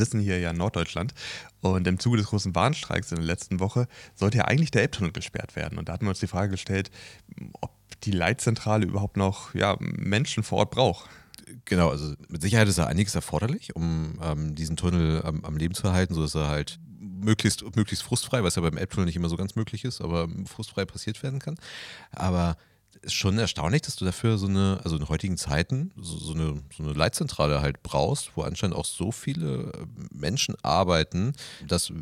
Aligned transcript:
sitzen 0.00 0.20
hier 0.20 0.38
ja 0.38 0.50
in 0.50 0.56
Norddeutschland 0.56 1.14
und 1.60 1.86
im 1.86 1.98
Zuge 1.98 2.16
des 2.16 2.26
großen 2.26 2.54
Warnstreiks 2.54 3.10
in 3.12 3.18
der 3.18 3.26
letzten 3.26 3.60
Woche 3.60 3.86
sollte 4.14 4.38
ja 4.38 4.44
eigentlich 4.44 4.70
der 4.70 4.82
Elbtunnel 4.82 5.12
gesperrt 5.12 5.56
werden. 5.56 5.78
Und 5.78 5.88
da 5.88 5.92
hatten 5.92 6.06
wir 6.06 6.10
uns 6.10 6.20
die 6.20 6.26
Frage 6.26 6.50
gestellt, 6.50 6.90
ob 7.60 7.70
die 8.02 8.12
Leitzentrale 8.12 8.86
überhaupt 8.86 9.16
noch 9.16 9.54
ja, 9.54 9.76
Menschen 9.78 10.42
vor 10.42 10.58
Ort 10.58 10.70
braucht. 10.70 11.08
Genau, 11.64 11.90
also 11.90 12.14
mit 12.28 12.42
Sicherheit 12.42 12.68
ist 12.68 12.78
da 12.78 12.86
einiges 12.86 13.14
erforderlich, 13.14 13.74
um 13.74 14.18
ähm, 14.22 14.54
diesen 14.54 14.76
Tunnel 14.76 15.22
ähm, 15.24 15.44
am 15.44 15.56
Leben 15.56 15.74
zu 15.74 15.86
erhalten, 15.86 16.14
sodass 16.14 16.34
er 16.34 16.48
halt 16.48 16.78
möglichst, 17.00 17.64
möglichst 17.76 18.04
frustfrei, 18.04 18.42
was 18.42 18.56
ja 18.56 18.62
beim 18.62 18.76
Elbtunnel 18.76 19.06
nicht 19.06 19.16
immer 19.16 19.28
so 19.28 19.36
ganz 19.36 19.56
möglich 19.56 19.84
ist, 19.84 20.00
aber 20.00 20.28
frustfrei 20.46 20.84
passiert 20.84 21.22
werden 21.22 21.38
kann. 21.38 21.56
Aber 22.12 22.56
ist 23.02 23.14
schon 23.14 23.38
erstaunlich, 23.38 23.82
dass 23.82 23.96
du 23.96 24.04
dafür 24.04 24.36
so 24.36 24.46
eine, 24.46 24.80
also 24.84 24.96
in 24.96 25.08
heutigen 25.08 25.36
Zeiten, 25.36 25.90
so, 25.96 26.18
so, 26.18 26.34
eine, 26.34 26.62
so 26.76 26.82
eine 26.82 26.92
Leitzentrale 26.92 27.62
halt 27.62 27.82
brauchst, 27.82 28.32
wo 28.36 28.42
anscheinend 28.42 28.76
auch 28.76 28.84
so 28.84 29.10
viele 29.10 29.72
äh, 29.72 29.86
Menschen 30.12 30.54
arbeiten, 30.62 31.32
dass 31.66 31.92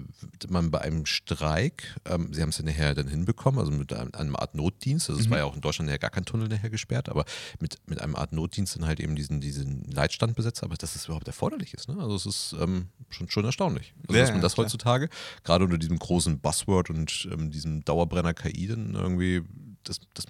man 0.49 0.71
bei 0.71 0.81
einem 0.81 1.07
Streik, 1.07 1.97
ähm, 2.05 2.33
sie 2.33 2.43
haben 2.43 2.49
es 2.49 2.59
ja 2.59 2.65
nachher 2.65 2.95
dann 2.95 3.07
hinbekommen, 3.07 3.61
also 3.61 3.71
mit 3.71 3.93
einem, 3.93 4.11
einem 4.13 4.37
Art 4.37 4.55
Notdienst, 4.55 5.09
also 5.09 5.21
es 5.21 5.27
mhm. 5.27 5.31
war 5.31 5.39
ja 5.39 5.45
auch 5.45 5.55
in 5.55 5.61
Deutschland 5.61 5.91
ja 5.91 5.99
gar 5.99 6.11
kein 6.11 6.25
Tunnel 6.25 6.49
nachher 6.49 6.71
gesperrt, 6.71 7.09
aber 7.09 7.25
mit, 7.61 7.77
mit 7.87 8.01
einem 8.01 8.17
Art 8.17 8.33
Notdienst 8.33 8.77
dann 8.77 8.87
halt 8.87 8.99
eben 8.99 9.15
diesen, 9.15 9.41
diesen 9.41 9.85
Leitstand 9.91 10.35
besetzt, 10.35 10.65
aber 10.65 10.77
dass 10.77 10.95
das 10.95 11.07
überhaupt 11.07 11.29
erforderlich 11.29 11.75
ist. 11.75 11.89
Ne? 11.89 11.97
Also 12.01 12.17
es 12.17 12.27
ist 12.27 12.57
ähm, 12.61 12.89
schon, 13.09 13.31
schon 13.31 13.45
erstaunlich. 13.45 13.95
Also 14.09 14.19
ja, 14.19 14.25
dass 14.25 14.33
man 14.33 14.41
das 14.41 14.57
ja, 14.57 14.65
heutzutage, 14.65 15.09
gerade 15.45 15.65
unter 15.65 15.79
diesem 15.79 15.99
großen 15.99 16.41
Buzzword 16.41 16.91
und 16.91 17.29
ähm, 17.33 17.51
diesem 17.51 17.85
Dauerbrenner 17.85 18.35
KI 18.35 18.67
dann 18.67 18.95
irgendwie 18.95 19.45
das, 19.89 20.01
das, 20.15 20.27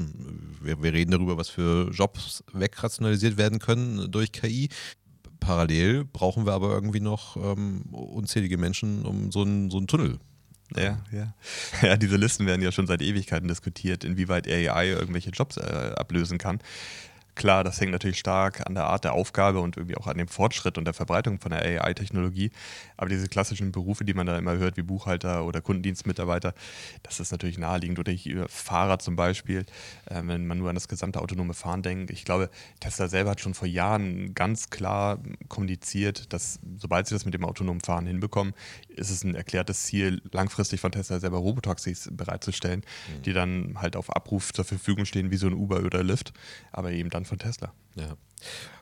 wir, 0.61 0.83
wir 0.83 0.93
reden 0.93 1.11
darüber, 1.11 1.37
was 1.37 1.49
für 1.49 1.91
Jobs 1.91 2.45
wegrationalisiert 2.53 3.37
werden 3.37 3.59
können 3.59 4.11
durch 4.11 4.33
KI. 4.33 4.69
Parallel 5.41 6.05
brauchen 6.05 6.47
wir 6.47 6.53
aber 6.53 6.71
irgendwie 6.71 7.01
noch 7.01 7.37
ähm, 7.37 7.83
unzählige 7.93 8.59
Menschen 8.59 9.05
um 9.05 9.31
so 9.31 9.43
einen, 9.43 9.71
so 9.71 9.81
Tunnel 9.83 10.19
ja, 10.77 10.99
ja. 11.13 11.35
Ja, 11.83 11.97
diese 11.97 12.17
Listen 12.17 12.47
werden 12.47 12.63
ja 12.63 12.73
schon 12.73 12.87
seit 12.87 13.03
Ewigkeiten 13.03 13.49
diskutiert, 13.49 14.05
inwieweit 14.05 14.47
AI 14.47 14.89
irgendwelche 14.89 15.31
Jobs 15.31 15.57
äh, 15.57 15.93
ablösen 15.97 16.39
kann. 16.39 16.61
Klar, 17.39 17.63
das 17.63 17.81
hängt 17.81 17.93
natürlich 17.93 18.19
stark 18.19 18.67
an 18.67 18.75
der 18.75 18.87
Art 18.87 19.05
der 19.05 19.13
Aufgabe 19.13 19.61
und 19.61 19.77
irgendwie 19.77 19.97
auch 19.97 20.09
an 20.09 20.19
dem 20.19 20.27
Fortschritt 20.27 20.77
und 20.77 20.85
der 20.87 20.93
Verbreitung 20.93 21.39
von 21.39 21.53
der 21.53 21.63
AI-Technologie. 21.63 22.51
Aber 22.97 23.09
diese 23.09 23.29
klassischen 23.29 23.71
Berufe, 23.71 24.05
die 24.05 24.13
man 24.13 24.27
da 24.27 24.37
immer 24.37 24.57
hört, 24.57 24.77
wie 24.77 24.83
Buchhalter 24.83 25.45
oder 25.45 25.61
Kundendienstmitarbeiter, 25.61 26.53
das 27.05 27.21
ist 27.21 27.31
natürlich 27.31 27.57
naheliegend. 27.57 28.01
Oder 28.01 28.11
ich, 28.11 28.35
Fahrer 28.49 28.99
zum 28.99 29.15
Beispiel, 29.15 29.67
äh, 30.07 30.21
wenn 30.25 30.49
man 30.49 30.59
nur 30.59 30.69
an 30.69 30.75
das 30.75 30.89
gesamte 30.89 31.21
autonome 31.21 31.55
Fahren 31.55 31.83
denkt. 31.83 32.11
Ich 32.11 32.25
glaube, 32.25 32.51
Tesla 32.81 33.07
selber 33.07 33.31
hat 33.31 33.41
schon 33.41 33.55
vor 33.55 33.69
Jahren 33.69 34.35
ganz 34.35 34.71
klar 34.71 35.21
kommuniziert, 35.47 36.33
dass 36.33 36.59
sobald 36.77 37.07
sie 37.07 37.15
das 37.15 37.25
mit 37.25 37.35
dem 37.35 37.45
autonomen 37.45 37.83
Fahren 37.83 38.07
hinbekommen, 38.07 38.53
ist 38.89 39.11
es 39.11 39.23
ein 39.23 39.37
erklärtes 39.37 39.85
Ziel, 39.85 40.21
langfristig 40.33 40.81
von 40.81 40.91
Tesla 40.91 41.21
selber 41.21 41.39
Robotaxis 41.39 42.11
bereitzustellen, 42.11 42.81
mhm. 42.81 43.23
die 43.23 43.33
dann 43.33 43.81
halt 43.81 43.95
auf 43.95 44.11
Abruf 44.17 44.53
zur 44.53 44.65
Verfügung 44.65 45.05
stehen, 45.05 45.31
wie 45.31 45.37
so 45.37 45.47
ein 45.47 45.55
Uber 45.55 45.85
oder 45.85 46.03
Lyft, 46.03 46.33
aber 46.73 46.91
eben 46.91 47.11
dann 47.11 47.28
von 47.29 47.39
Tesla. 47.39 47.73
Ja. 47.95 48.17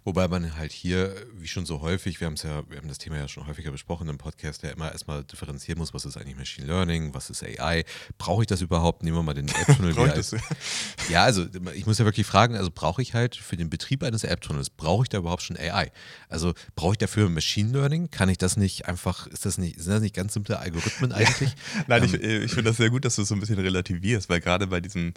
Wobei 0.06 0.28
man 0.28 0.56
halt 0.56 0.70
hier, 0.70 1.16
wie 1.36 1.48
schon 1.48 1.66
so 1.66 1.80
häufig, 1.80 2.20
wir 2.20 2.28
haben 2.28 2.34
es 2.34 2.44
ja, 2.44 2.62
wir 2.70 2.78
haben 2.78 2.86
das 2.86 2.98
Thema 2.98 3.16
ja 3.16 3.26
schon 3.26 3.44
häufiger 3.48 3.72
besprochen 3.72 4.08
im 4.08 4.18
Podcast, 4.18 4.62
ja 4.62 4.70
immer 4.70 4.92
erstmal 4.92 5.24
differenzieren 5.24 5.80
muss, 5.80 5.94
was 5.94 6.04
ist 6.04 6.16
eigentlich 6.16 6.36
Machine 6.36 6.68
Learning, 6.68 7.12
was 7.12 7.28
ist 7.28 7.42
AI, 7.42 7.84
brauche 8.16 8.44
ich 8.44 8.46
das 8.46 8.60
überhaupt? 8.62 9.02
Nehmen 9.02 9.16
wir 9.16 9.24
mal 9.24 9.34
den 9.34 9.48
App-Tunnel 9.48 9.96
wieder 9.96 10.12
als, 10.12 10.30
Ja, 11.10 11.24
also 11.24 11.44
ich 11.74 11.86
muss 11.86 11.98
ja 11.98 12.04
wirklich 12.04 12.24
fragen, 12.24 12.54
also 12.54 12.70
brauche 12.72 13.02
ich 13.02 13.14
halt 13.14 13.34
für 13.34 13.56
den 13.56 13.68
Betrieb 13.68 14.04
eines 14.04 14.22
App-Tunnels, 14.22 14.70
brauche 14.70 15.02
ich 15.02 15.08
da 15.08 15.18
überhaupt 15.18 15.42
schon 15.42 15.56
AI? 15.56 15.90
Also 16.28 16.54
brauche 16.76 16.92
ich 16.92 16.98
dafür 16.98 17.28
Machine 17.28 17.72
Learning? 17.72 18.08
Kann 18.08 18.28
ich 18.28 18.38
das 18.38 18.56
nicht 18.56 18.86
einfach, 18.86 19.26
ist 19.26 19.44
das 19.44 19.58
nicht, 19.58 19.80
sind 19.80 19.92
das 19.92 20.02
nicht 20.02 20.14
ganz 20.14 20.34
simple 20.34 20.60
Algorithmen 20.60 21.10
eigentlich? 21.10 21.50
Nein, 21.88 22.04
ähm, 22.04 22.14
ich, 22.14 22.22
ich 22.44 22.52
finde 22.52 22.70
das 22.70 22.76
sehr 22.76 22.90
gut, 22.90 23.04
dass 23.04 23.16
du 23.16 23.22
es 23.22 23.28
so 23.28 23.34
ein 23.34 23.40
bisschen 23.40 23.58
relativierst, 23.58 24.28
weil 24.28 24.40
gerade 24.40 24.68
bei 24.68 24.80
diesem 24.80 25.14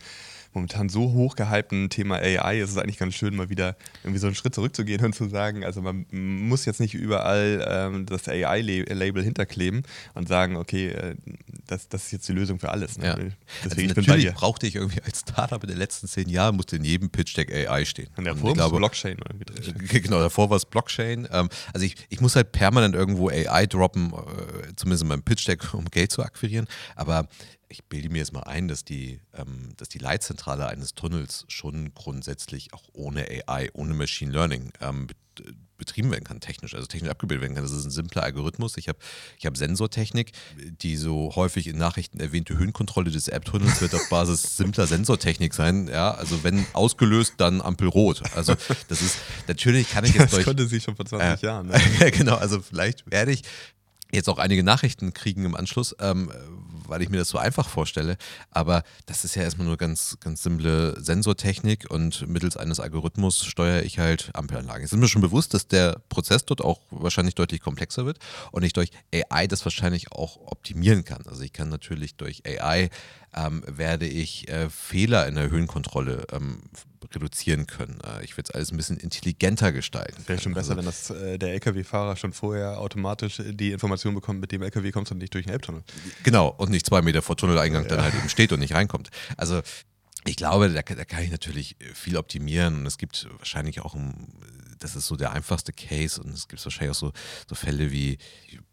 momentan 0.53 0.89
so 0.89 1.11
hochgehypten 1.11 1.89
Thema 1.89 2.15
AI 2.15 2.61
ist 2.61 2.71
es 2.71 2.77
eigentlich 2.77 2.97
ganz 2.97 3.15
schön, 3.15 3.35
mal 3.35 3.49
wieder 3.49 3.75
irgendwie 4.03 4.19
so 4.19 4.28
einen 4.29 4.35
Schritt 4.35 4.55
zurückzugehen 4.55 5.03
und 5.03 5.13
zu 5.13 5.29
sagen, 5.29 5.63
also 5.63 5.81
man 5.81 6.05
muss 6.11 6.65
jetzt 6.65 6.79
nicht 6.79 6.93
überall 6.93 7.65
ähm, 7.67 8.05
das 8.05 8.27
AI-Label 8.27 9.23
hinterkleben 9.23 9.83
und 10.13 10.27
sagen, 10.27 10.55
okay, 10.55 10.89
äh, 10.89 11.15
das, 11.67 11.89
das 11.89 12.05
ist 12.05 12.11
jetzt 12.11 12.29
die 12.29 12.33
Lösung 12.33 12.59
für 12.59 12.69
alles. 12.69 12.97
Ne? 12.97 13.05
Ja. 13.05 13.15
Deswegen, 13.63 13.89
also 13.89 14.01
natürlich 14.01 14.33
brauchte 14.33 14.67
ich 14.67 14.75
irgendwie 14.75 15.01
als 15.01 15.19
Startup 15.19 15.61
in 15.63 15.69
den 15.69 15.77
letzten 15.77 16.07
zehn 16.07 16.29
Jahren, 16.29 16.55
musste 16.55 16.75
in 16.75 16.83
jedem 16.83 17.09
Pitch-Deck 17.09 17.53
AI 17.53 17.85
stehen. 17.85 18.09
Und 18.15 18.25
davor 18.25 18.55
war 18.57 18.65
es 18.67 18.71
Blockchain 18.71 19.17
irgendwie 19.27 19.45
drin. 19.45 19.75
Äh, 19.75 19.99
genau, 19.99 20.19
davor 20.19 20.49
war 20.49 20.57
es 20.57 20.65
Blockchain. 20.65 21.27
Ähm, 21.31 21.49
also 21.73 21.85
ich, 21.85 21.95
ich 22.09 22.21
muss 22.21 22.35
halt 22.35 22.51
permanent 22.51 22.95
irgendwo 22.95 23.29
AI 23.29 23.65
droppen, 23.67 24.13
äh, 24.13 24.75
zumindest 24.75 25.03
in 25.03 25.09
meinem 25.09 25.23
Pitch-Deck, 25.23 25.73
um 25.73 25.85
Geld 25.85 26.11
zu 26.11 26.23
akquirieren. 26.23 26.67
Aber 26.95 27.27
ich 27.69 27.85
bilde 27.85 28.09
mir 28.09 28.17
jetzt 28.17 28.33
mal 28.33 28.43
ein, 28.43 28.67
dass 28.67 28.83
die, 28.83 29.21
ähm, 29.33 29.69
dass 29.77 29.89
die 29.89 29.99
Leitzentrale 29.99 30.67
eines 30.67 30.95
Tunnels 30.95 31.45
schon 31.47 31.93
grundsätzlich 31.93 32.73
auch 32.73 32.83
ohne 32.93 33.27
AI, 33.29 33.69
ohne 33.73 33.93
Machine 33.93 34.31
Learning 34.31 34.71
ähm, 34.81 35.07
betrieben 35.77 36.11
werden 36.11 36.25
kann, 36.25 36.41
technisch, 36.41 36.75
also 36.75 36.87
technisch 36.87 37.09
abgebildet 37.09 37.41
werden 37.41 37.55
kann. 37.55 37.63
Das 37.63 37.71
ist 37.71 37.85
ein 37.85 37.91
simpler 37.91 38.23
Algorithmus. 38.23 38.75
Ich 38.77 38.89
habe 38.89 38.99
ich 39.37 39.45
hab 39.45 39.55
Sensortechnik, 39.55 40.33
die 40.57 40.97
so 40.97 41.33
häufig 41.35 41.67
in 41.67 41.77
Nachrichten 41.77 42.19
erwähnte 42.19 42.57
Höhenkontrolle 42.57 43.11
des 43.11 43.29
App-Tunnels 43.29 43.79
wird 43.79 43.95
auf 43.95 44.09
Basis 44.09 44.41
simpler 44.57 44.87
Sensortechnik 44.87 45.53
sein. 45.53 45.87
Ja, 45.87 46.11
also 46.11 46.43
wenn 46.43 46.65
ausgelöst, 46.73 47.35
dann 47.37 47.61
Ampel 47.61 47.87
rot. 47.87 48.21
Also 48.35 48.55
das 48.89 49.01
ist, 49.01 49.19
natürlich 49.47 49.89
kann 49.89 50.03
ich 50.03 50.13
jetzt 50.13 50.23
Das 50.23 50.31
durch, 50.31 50.45
konnte 50.45 50.67
sie 50.67 50.81
schon 50.81 50.95
vor 50.95 51.05
20 51.05 51.41
äh, 51.41 51.45
Jahren. 51.45 51.67
Ne? 51.69 52.11
genau, 52.11 52.35
also 52.35 52.61
vielleicht 52.61 53.09
werde 53.09 53.31
ich 53.31 53.43
jetzt 54.11 54.27
auch 54.27 54.37
einige 54.37 54.63
Nachrichten 54.63 55.13
kriegen 55.13 55.45
im 55.45 55.55
Anschluss, 55.55 55.95
ähm, 55.99 56.31
weil 56.89 57.01
ich 57.01 57.09
mir 57.09 57.17
das 57.17 57.29
so 57.29 57.37
einfach 57.37 57.67
vorstelle. 57.67 58.17
Aber 58.51 58.83
das 59.05 59.25
ist 59.25 59.35
ja 59.35 59.43
erstmal 59.43 59.67
nur 59.67 59.77
ganz, 59.77 60.17
ganz 60.19 60.43
simple 60.43 61.01
Sensortechnik 61.01 61.89
und 61.89 62.27
mittels 62.27 62.57
eines 62.57 62.79
Algorithmus 62.79 63.45
steuere 63.45 63.83
ich 63.83 63.99
halt 63.99 64.31
Ampelanlagen. 64.33 64.83
Es 64.83 64.93
ist 64.93 64.99
mir 64.99 65.07
schon 65.07 65.21
bewusst, 65.21 65.53
dass 65.53 65.67
der 65.67 66.01
Prozess 66.09 66.45
dort 66.45 66.61
auch 66.61 66.79
wahrscheinlich 66.91 67.35
deutlich 67.35 67.61
komplexer 67.61 68.05
wird 68.05 68.19
und 68.51 68.63
ich 68.63 68.73
durch 68.73 68.91
AI 69.13 69.47
das 69.47 69.65
wahrscheinlich 69.65 70.11
auch 70.11 70.37
optimieren 70.45 71.03
kann. 71.05 71.23
Also 71.27 71.41
ich 71.41 71.53
kann 71.53 71.69
natürlich 71.69 72.15
durch 72.15 72.43
AI 72.45 72.89
ähm, 73.35 73.63
werde 73.67 74.07
ich 74.07 74.47
äh, 74.49 74.69
Fehler 74.69 75.27
in 75.27 75.35
der 75.35 75.49
Höhenkontrolle 75.49 76.25
ähm, 76.31 76.61
reduzieren 77.13 77.67
können. 77.67 77.99
Äh, 78.01 78.23
ich 78.23 78.37
werde 78.37 78.49
es 78.49 78.55
alles 78.55 78.71
ein 78.71 78.77
bisschen 78.77 78.97
intelligenter 78.97 79.71
gestalten. 79.71 80.23
Wäre 80.27 80.39
schon 80.39 80.53
besser, 80.53 80.71
also, 80.71 80.77
wenn 80.77 80.85
das, 80.85 81.09
äh, 81.09 81.37
der 81.37 81.53
LKW-Fahrer 81.53 82.15
schon 82.15 82.33
vorher 82.33 82.79
automatisch 82.79 83.41
die 83.45 83.71
Information 83.71 84.15
bekommt, 84.15 84.41
mit 84.41 84.51
dem 84.51 84.61
LKW 84.61 84.91
kommst 84.91 85.11
du 85.11 85.15
nicht 85.15 85.33
durch 85.33 85.45
den 85.45 85.53
Elbtunnel. 85.53 85.83
Genau, 86.23 86.49
und 86.57 86.69
nicht 86.71 86.85
zwei 86.85 87.01
Meter 87.01 87.21
vor 87.21 87.37
Tunneleingang 87.37 87.83
ja. 87.83 87.89
dann 87.89 88.01
halt 88.01 88.15
eben 88.15 88.29
steht 88.29 88.51
und 88.51 88.59
nicht 88.59 88.73
reinkommt. 88.73 89.09
Also 89.37 89.61
ich 90.25 90.35
glaube, 90.35 90.69
da, 90.69 90.81
da, 90.81 91.05
kann 91.05 91.23
ich 91.23 91.31
natürlich 91.31 91.77
viel 91.93 92.17
optimieren 92.17 92.79
und 92.79 92.85
es 92.85 92.97
gibt 92.97 93.27
wahrscheinlich 93.37 93.79
auch 93.81 93.95
ein 93.95 94.33
das 94.79 94.95
ist 94.95 95.07
so 95.07 95.15
der 95.15 95.31
einfachste 95.31 95.73
Case 95.73 96.21
und 96.21 96.33
es 96.33 96.47
gibt 96.47 96.63
wahrscheinlich 96.65 96.91
auch 96.91 96.99
so, 96.99 97.11
so 97.47 97.55
Fälle 97.55 97.91
wie 97.91 98.17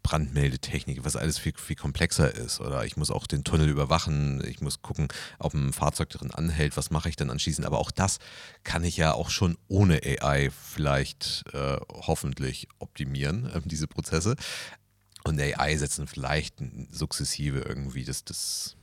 Brandmeldetechnik, 0.03 1.03
was 1.03 1.15
alles 1.15 1.37
viel, 1.37 1.53
viel 1.55 1.75
komplexer 1.75 2.33
ist. 2.33 2.59
Oder 2.61 2.85
ich 2.85 2.97
muss 2.97 3.11
auch 3.11 3.27
den 3.27 3.43
Tunnel 3.43 3.69
überwachen, 3.69 4.43
ich 4.47 4.61
muss 4.61 4.81
gucken, 4.81 5.09
ob 5.39 5.53
ein 5.53 5.73
Fahrzeug 5.73 6.09
darin 6.09 6.31
anhält, 6.31 6.77
was 6.77 6.91
mache 6.91 7.09
ich 7.09 7.15
dann 7.15 7.29
anschließend. 7.29 7.67
Aber 7.67 7.79
auch 7.79 7.91
das 7.91 8.19
kann 8.63 8.83
ich 8.83 8.97
ja 8.97 9.13
auch 9.13 9.29
schon 9.29 9.57
ohne 9.67 10.01
AI 10.03 10.49
vielleicht 10.49 11.43
äh, 11.53 11.77
hoffentlich 11.89 12.67
optimieren, 12.79 13.45
äh, 13.47 13.61
diese 13.65 13.87
Prozesse. 13.87 14.35
Und 15.23 15.41
AI 15.41 15.75
setzen 15.75 16.07
vielleicht 16.07 16.55
sukzessive 16.89 17.59
irgendwie 17.59 18.05
das, 18.05 18.23
das 18.23 18.77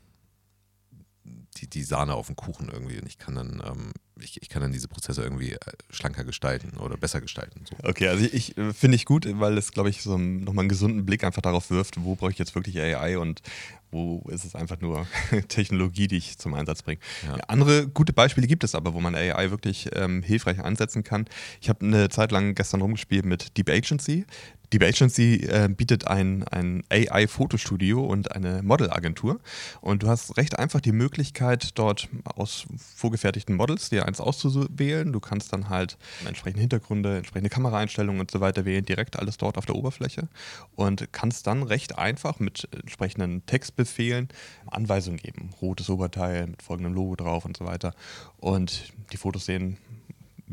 die, 1.25 1.69
die 1.69 1.83
Sahne 1.83 2.15
auf 2.15 2.27
dem 2.27 2.37
Kuchen 2.37 2.69
irgendwie. 2.69 2.99
Und 2.99 3.07
ich 3.07 3.19
kann 3.19 3.35
dann, 3.35 3.63
ähm, 3.65 3.93
ich, 4.21 4.43
ich 4.43 4.49
kann 4.49 4.63
dann 4.63 4.73
diese 4.73 4.89
Prozesse 4.89 5.23
irgendwie 5.23 5.53
äh, 5.53 5.59
schlanker 5.91 6.25
gestalten 6.25 6.77
oder 6.79 6.97
besser 6.97 7.21
gestalten. 7.21 7.65
So. 7.69 7.77
Okay, 7.89 8.09
also 8.09 8.25
ich, 8.25 8.35
ich 8.35 8.59
äh, 8.59 8.73
finde 8.73 8.97
ich 8.97 9.05
gut, 9.05 9.27
weil 9.39 9.57
es, 9.57 9.73
glaube 9.73 9.91
ich, 9.91 10.03
so 10.03 10.19
nochmal 10.19 10.65
einen 10.65 10.69
gesunden 10.69 11.07
Blick 11.07 11.25
einfach 11.25 11.43
darauf 11.43 11.71
wirft, 11.71 12.03
wo 12.03 12.15
brauche 12.15 12.31
ich 12.31 12.39
jetzt 12.39 12.55
wirklich 12.55 12.79
AI 12.79 13.19
und 13.19 13.43
wo 13.91 14.25
ist 14.29 14.45
es 14.45 14.55
einfach 14.55 14.81
nur 14.81 15.07
Technologie, 15.49 16.09
die 16.09 16.17
ich 16.17 16.39
zum 16.39 16.55
Einsatz 16.55 16.83
bringe. 16.83 17.01
Ja. 17.27 17.37
Andere 17.49 17.89
gute 17.89 18.13
Beispiele 18.13 18.47
gibt 18.47 18.65
es 18.65 18.75
aber, 18.75 18.93
wo 18.93 19.01
man 19.01 19.15
AI 19.15 19.51
wirklich 19.51 19.89
ähm, 19.95 20.23
hilfreich 20.23 20.61
einsetzen 20.63 21.05
kann. 21.05 21.27
Ich 21.61 21.69
habe 21.69 21.85
eine 21.85 22.09
Zeit 22.09 22.33
lang 22.33 22.55
gestern 22.55 22.83
rumgespielt 22.83 23.25
mit 23.25 23.57
Deep 23.57 23.71
Agency. 23.71 24.27
Deep 24.75 24.83
Agency 24.83 25.37
äh, 25.37 25.69
bietet 25.69 26.09
ein, 26.09 26.43
ein 26.49 26.83
AI-Fotostudio 26.91 28.05
und 28.05 28.33
eine 28.33 28.61
Modelagentur. 28.65 29.39
Und 29.81 30.03
du 30.03 30.09
hast 30.09 30.37
recht 30.37 30.59
einfach 30.59 30.81
die 30.81 30.91
Möglichkeit, 30.91 31.79
dort 31.79 32.09
aus 32.25 32.67
vorgefertigten 32.97 33.55
Models 33.55 33.91
dir 33.91 34.07
eins 34.07 34.21
auszuwählen. 34.21 35.13
Du 35.13 35.21
kannst 35.21 35.53
dann 35.53 35.69
halt 35.69 35.97
entsprechende 36.27 36.61
Hintergründe, 36.61 37.19
entsprechende 37.19 37.51
Kameraeinstellungen 37.51 38.21
und 38.21 38.33
so 38.33 38.41
weiter 38.41 38.65
wählen, 38.65 38.85
direkt 38.85 39.17
alles 39.17 39.37
dort 39.37 39.59
auf 39.59 39.67
der 39.67 39.77
Oberfläche. 39.77 40.27
Und 40.75 41.13
kannst 41.13 41.47
dann 41.47 41.63
recht 41.63 41.97
einfach 41.97 42.41
mit 42.41 42.69
entsprechenden 42.73 43.47
Textbefehlen 43.47 44.27
Anweisungen 44.67 45.19
geben. 45.19 45.51
Rotes 45.63 45.89
Oberteil 45.89 46.49
mit 46.49 46.63
folgendem 46.63 46.95
Logo 46.95 47.15
drauf 47.15 47.45
und 47.45 47.57
so 47.57 47.65
weiter. 47.65 47.95
Und 48.39 48.93
die 49.13 49.19
Fotos 49.19 49.47
sehen 49.47 49.79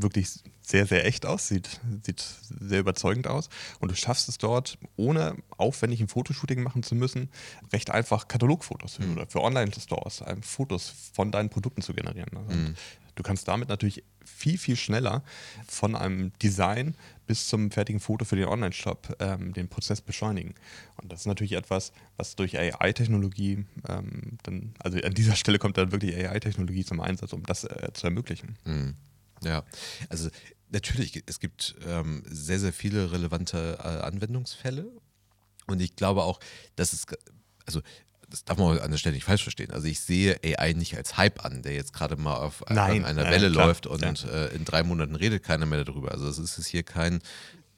wirklich 0.02 0.30
sehr, 0.62 0.86
sehr 0.86 1.06
echt 1.06 1.26
aus, 1.26 1.48
sieht, 1.48 1.82
sieht 2.04 2.24
sehr 2.60 2.80
überzeugend 2.80 3.28
aus. 3.28 3.50
Und 3.80 3.92
du 3.92 3.96
schaffst 3.96 4.30
es 4.30 4.38
dort, 4.38 4.78
ohne 4.96 5.36
aufwendig 5.58 6.02
ein 6.02 6.08
Fotoshooting 6.08 6.64
machen 6.64 6.84
zu 6.84 6.96
müssen, 6.96 7.30
recht 7.74 7.90
einfach 7.92 8.28
Katalogfotos 8.28 9.00
mhm. 9.00 9.14
oder 9.14 9.28
für 9.28 9.42
Online-Stores 9.42 10.24
Fotos 10.42 10.94
von 11.14 11.32
deinen 11.32 11.50
Produkten 11.50 11.82
zu 11.82 11.94
generieren. 11.94 12.30
Mhm. 12.48 12.76
Du 13.16 13.24
kannst 13.24 13.48
damit 13.48 13.70
natürlich 13.70 14.04
viel, 14.24 14.58
viel 14.58 14.76
schneller 14.76 15.24
von 15.68 15.96
einem 15.96 16.32
Design 16.40 16.96
bis 17.28 17.48
zum 17.48 17.72
fertigen 17.72 18.00
Foto 18.00 18.26
für 18.26 18.36
den 18.36 18.46
Online-Shop 18.46 19.16
ähm, 19.20 19.54
den 19.54 19.68
Prozess 19.68 20.02
beschleunigen. 20.02 20.56
Und 21.02 21.12
das 21.12 21.22
ist 21.22 21.26
natürlich 21.26 21.54
etwas, 21.54 21.92
was 22.18 22.36
durch 22.36 22.58
AI-Technologie 22.58 23.66
ähm, 23.88 24.38
dann, 24.44 24.74
also 24.80 25.00
an 25.00 25.14
dieser 25.14 25.36
Stelle 25.36 25.60
kommt 25.60 25.78
dann 25.78 25.92
wirklich 25.92 26.16
AI-Technologie 26.16 26.86
zum 26.86 27.00
Einsatz, 27.00 27.34
um 27.34 27.44
das 27.44 27.64
äh, 27.64 27.90
zu 27.94 28.08
ermöglichen. 28.08 28.58
Mhm. 28.66 28.96
Ja, 29.44 29.64
also 30.10 30.30
natürlich, 30.70 31.24
es 31.26 31.40
gibt 31.40 31.76
ähm, 31.86 32.24
sehr, 32.28 32.60
sehr 32.60 32.74
viele 32.74 33.12
relevante 33.12 33.78
äh, 33.80 33.88
Anwendungsfälle 34.06 34.92
und 35.68 35.82
ich 35.82 35.96
glaube 35.96 36.24
auch, 36.24 36.40
dass 36.76 36.94
es, 36.94 37.06
also 37.66 37.82
das 38.30 38.46
darf 38.46 38.58
man 38.58 38.80
an 38.80 38.92
der 38.92 38.98
Stelle 38.98 39.16
nicht 39.16 39.26
falsch 39.26 39.44
verstehen. 39.44 39.72
Also 39.72 39.88
ich 39.88 40.00
sehe 40.00 40.40
AI 40.44 40.74
nicht 40.74 40.96
als 40.96 41.18
Hype 41.18 41.44
an, 41.44 41.64
der 41.64 41.74
jetzt 41.74 41.94
gerade 41.94 42.16
mal 42.16 42.36
auf 42.36 42.64
Nein, 42.70 43.04
einer 43.04 43.26
Welle 43.26 43.48
ja, 43.48 43.54
läuft 43.54 43.88
und 43.88 44.02
ja. 44.02 44.30
äh, 44.30 44.56
in 44.56 44.64
drei 44.64 44.84
Monaten 44.84 45.16
redet 45.16 45.44
keiner 45.44 45.66
mehr 45.66 45.84
darüber. 45.84 46.12
Also 46.12 46.28
das 46.28 46.40
ist 46.40 46.58
es 46.58 46.66
hier 46.66 46.84
kein, 46.84 47.22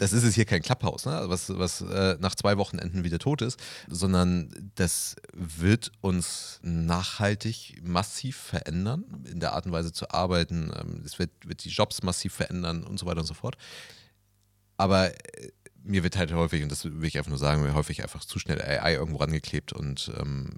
das 0.03 0.11
ist 0.11 0.23
es 0.23 0.35
hier 0.35 0.43
kein 0.43 0.61
Clubhouse, 0.61 1.05
ne? 1.05 1.23
was, 1.27 1.47
was 1.57 1.79
äh, 1.79 2.17
nach 2.19 2.35
zwei 2.35 2.57
Wochenenden 2.57 3.05
wieder 3.05 3.19
tot 3.19 3.41
ist, 3.41 3.57
sondern 3.87 4.71
das 4.75 5.15
wird 5.31 5.93
uns 6.01 6.59
nachhaltig 6.61 7.81
massiv 7.81 8.35
verändern, 8.35 9.05
in 9.31 9.39
der 9.39 9.53
Art 9.53 9.65
und 9.65 9.71
Weise 9.71 9.93
zu 9.93 10.09
arbeiten. 10.09 10.73
Ähm, 10.77 11.03
es 11.05 11.19
wird, 11.19 11.31
wird 11.45 11.63
die 11.63 11.69
Jobs 11.69 12.03
massiv 12.03 12.33
verändern 12.33 12.83
und 12.83 12.99
so 12.99 13.05
weiter 13.05 13.21
und 13.21 13.27
so 13.27 13.33
fort. 13.33 13.55
Aber 14.75 15.11
äh, 15.11 15.51
mir 15.83 16.03
wird 16.03 16.17
halt 16.17 16.33
häufig, 16.33 16.63
und 16.63 16.71
das 16.71 16.83
will 16.83 17.05
ich 17.05 17.17
einfach 17.17 17.29
nur 17.29 17.39
sagen, 17.39 17.63
mir 17.63 17.73
häufig 17.73 18.03
einfach 18.03 18.25
zu 18.25 18.39
schnell 18.39 18.61
AI 18.61 18.95
irgendwo 18.95 19.19
rangeklebt 19.19 19.71
und 19.71 20.11
ähm, 20.19 20.49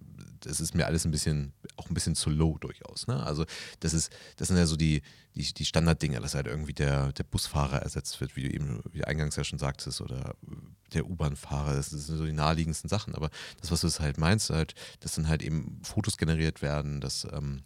das 0.45 0.59
ist 0.59 0.75
mir 0.75 0.86
alles 0.86 1.06
ein 1.06 1.12
bisschen, 1.12 1.53
auch 1.75 1.89
ein 1.89 1.94
bisschen 1.94 2.15
zu 2.15 2.30
low 2.30 2.57
durchaus. 2.59 3.07
Ne? 3.07 3.21
Also 3.24 3.45
das 3.80 3.94
ist, 3.94 4.12
das 4.38 4.47
sind 4.47 4.57
ja 4.57 4.65
so 4.65 4.75
die, 4.75 5.01
die, 5.36 5.53
die 5.53 5.65
Standarddinge, 5.65 6.19
dass 6.19 6.36
halt 6.36 6.47
irgendwie 6.47 6.74
der, 6.74 7.12
der 7.13 7.24
Busfahrer 7.24 7.81
ersetzt 7.81 8.21
wird, 8.21 8.36
wie 8.36 8.44
du 8.44 8.53
eben, 8.53 8.81
wie 8.92 9.03
eingangs 9.03 9.36
ja 9.36 9.44
schon 9.44 9.59
sagtest, 9.59 10.01
oder 10.01 10.36
der 10.94 11.09
U-Bahn-Fahrer, 11.09 11.75
das 11.75 11.89
sind 11.89 12.01
so 12.01 12.25
die 12.25 12.33
naheliegendsten 12.33 12.89
Sachen. 12.89 13.15
Aber 13.15 13.30
das, 13.59 13.71
was 13.71 13.81
du 13.81 13.89
halt 14.00 14.18
meinst, 14.18 14.50
halt, 14.50 14.75
dass 15.00 15.15
dann 15.15 15.27
halt 15.27 15.44
eben 15.44 15.81
Fotos 15.83 16.18
generiert 16.18 16.62
werden, 16.62 17.01
dass 17.01 17.27
ähm, 17.31 17.63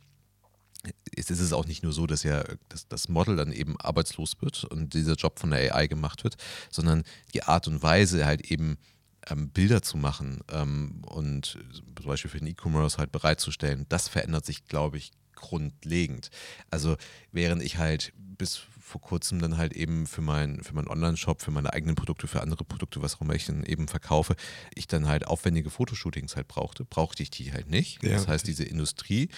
es 1.16 1.30
ist 1.30 1.42
es 1.42 1.54
auch 1.54 1.66
nicht 1.66 1.84
nur 1.84 1.92
so, 1.92 2.08
dass 2.08 2.24
ja 2.24 2.44
dass 2.70 2.88
das 2.88 3.10
Model 3.10 3.36
dann 3.36 3.52
eben 3.52 3.80
arbeitslos 3.80 4.38
wird 4.40 4.64
und 4.64 4.94
dieser 4.94 5.16
Job 5.16 5.40
von 5.40 5.52
der 5.52 5.76
AI 5.76 5.88
gemacht 5.88 6.24
wird, 6.24 6.38
sondern 6.72 7.04
die 7.34 7.44
Art 7.44 7.68
und 7.68 7.84
Weise 7.84 8.26
halt 8.26 8.50
eben 8.50 8.78
ähm, 9.28 9.50
Bilder 9.50 9.82
zu 9.82 9.98
machen 9.98 10.42
ähm, 10.52 11.02
und 11.06 11.58
zum 11.74 12.06
Beispiel 12.06 12.32
für 12.32 12.40
den 12.40 12.48
E-Commerce 12.48 12.98
halt 12.98 13.12
bereitzustellen, 13.12 13.86
das 13.90 14.08
verändert 14.08 14.46
sich, 14.46 14.66
glaube 14.66 14.98
ich, 14.98 15.12
grundlegend. 15.36 16.30
Also 16.70 16.98
während 17.32 17.64
ich 17.64 17.78
halt 17.78 18.14
bis 18.18 18.62
vor 18.90 19.02
kurzem 19.02 19.40
dann 19.40 19.58
halt 19.58 19.74
eben 19.74 20.08
für, 20.08 20.22
mein, 20.22 20.64
für 20.64 20.74
meinen 20.74 20.88
Online-Shop, 20.88 21.42
für 21.42 21.52
meine 21.52 21.74
eigenen 21.74 21.96
Produkte, 21.96 22.28
für 22.28 22.42
andere 22.42 22.64
Produkte, 22.64 23.02
was 23.02 23.16
auch 23.16 23.22
immer 23.22 23.36
ich 23.36 23.46
dann 23.46 23.64
eben 23.64 23.88
verkaufe, 23.88 24.36
ich 24.74 24.88
dann 24.88 25.08
halt 25.08 25.28
aufwendige 25.28 25.70
Fotoshootings 25.70 26.36
halt 26.36 26.48
brauchte, 26.48 26.86
brauchte 26.86 27.22
ich 27.22 27.30
die 27.30 27.54
halt 27.54 27.70
nicht. 27.70 28.02
Ja, 28.04 28.12
das 28.12 28.28
heißt, 28.28 28.48
diese 28.48 28.64
Industrie 28.64 29.30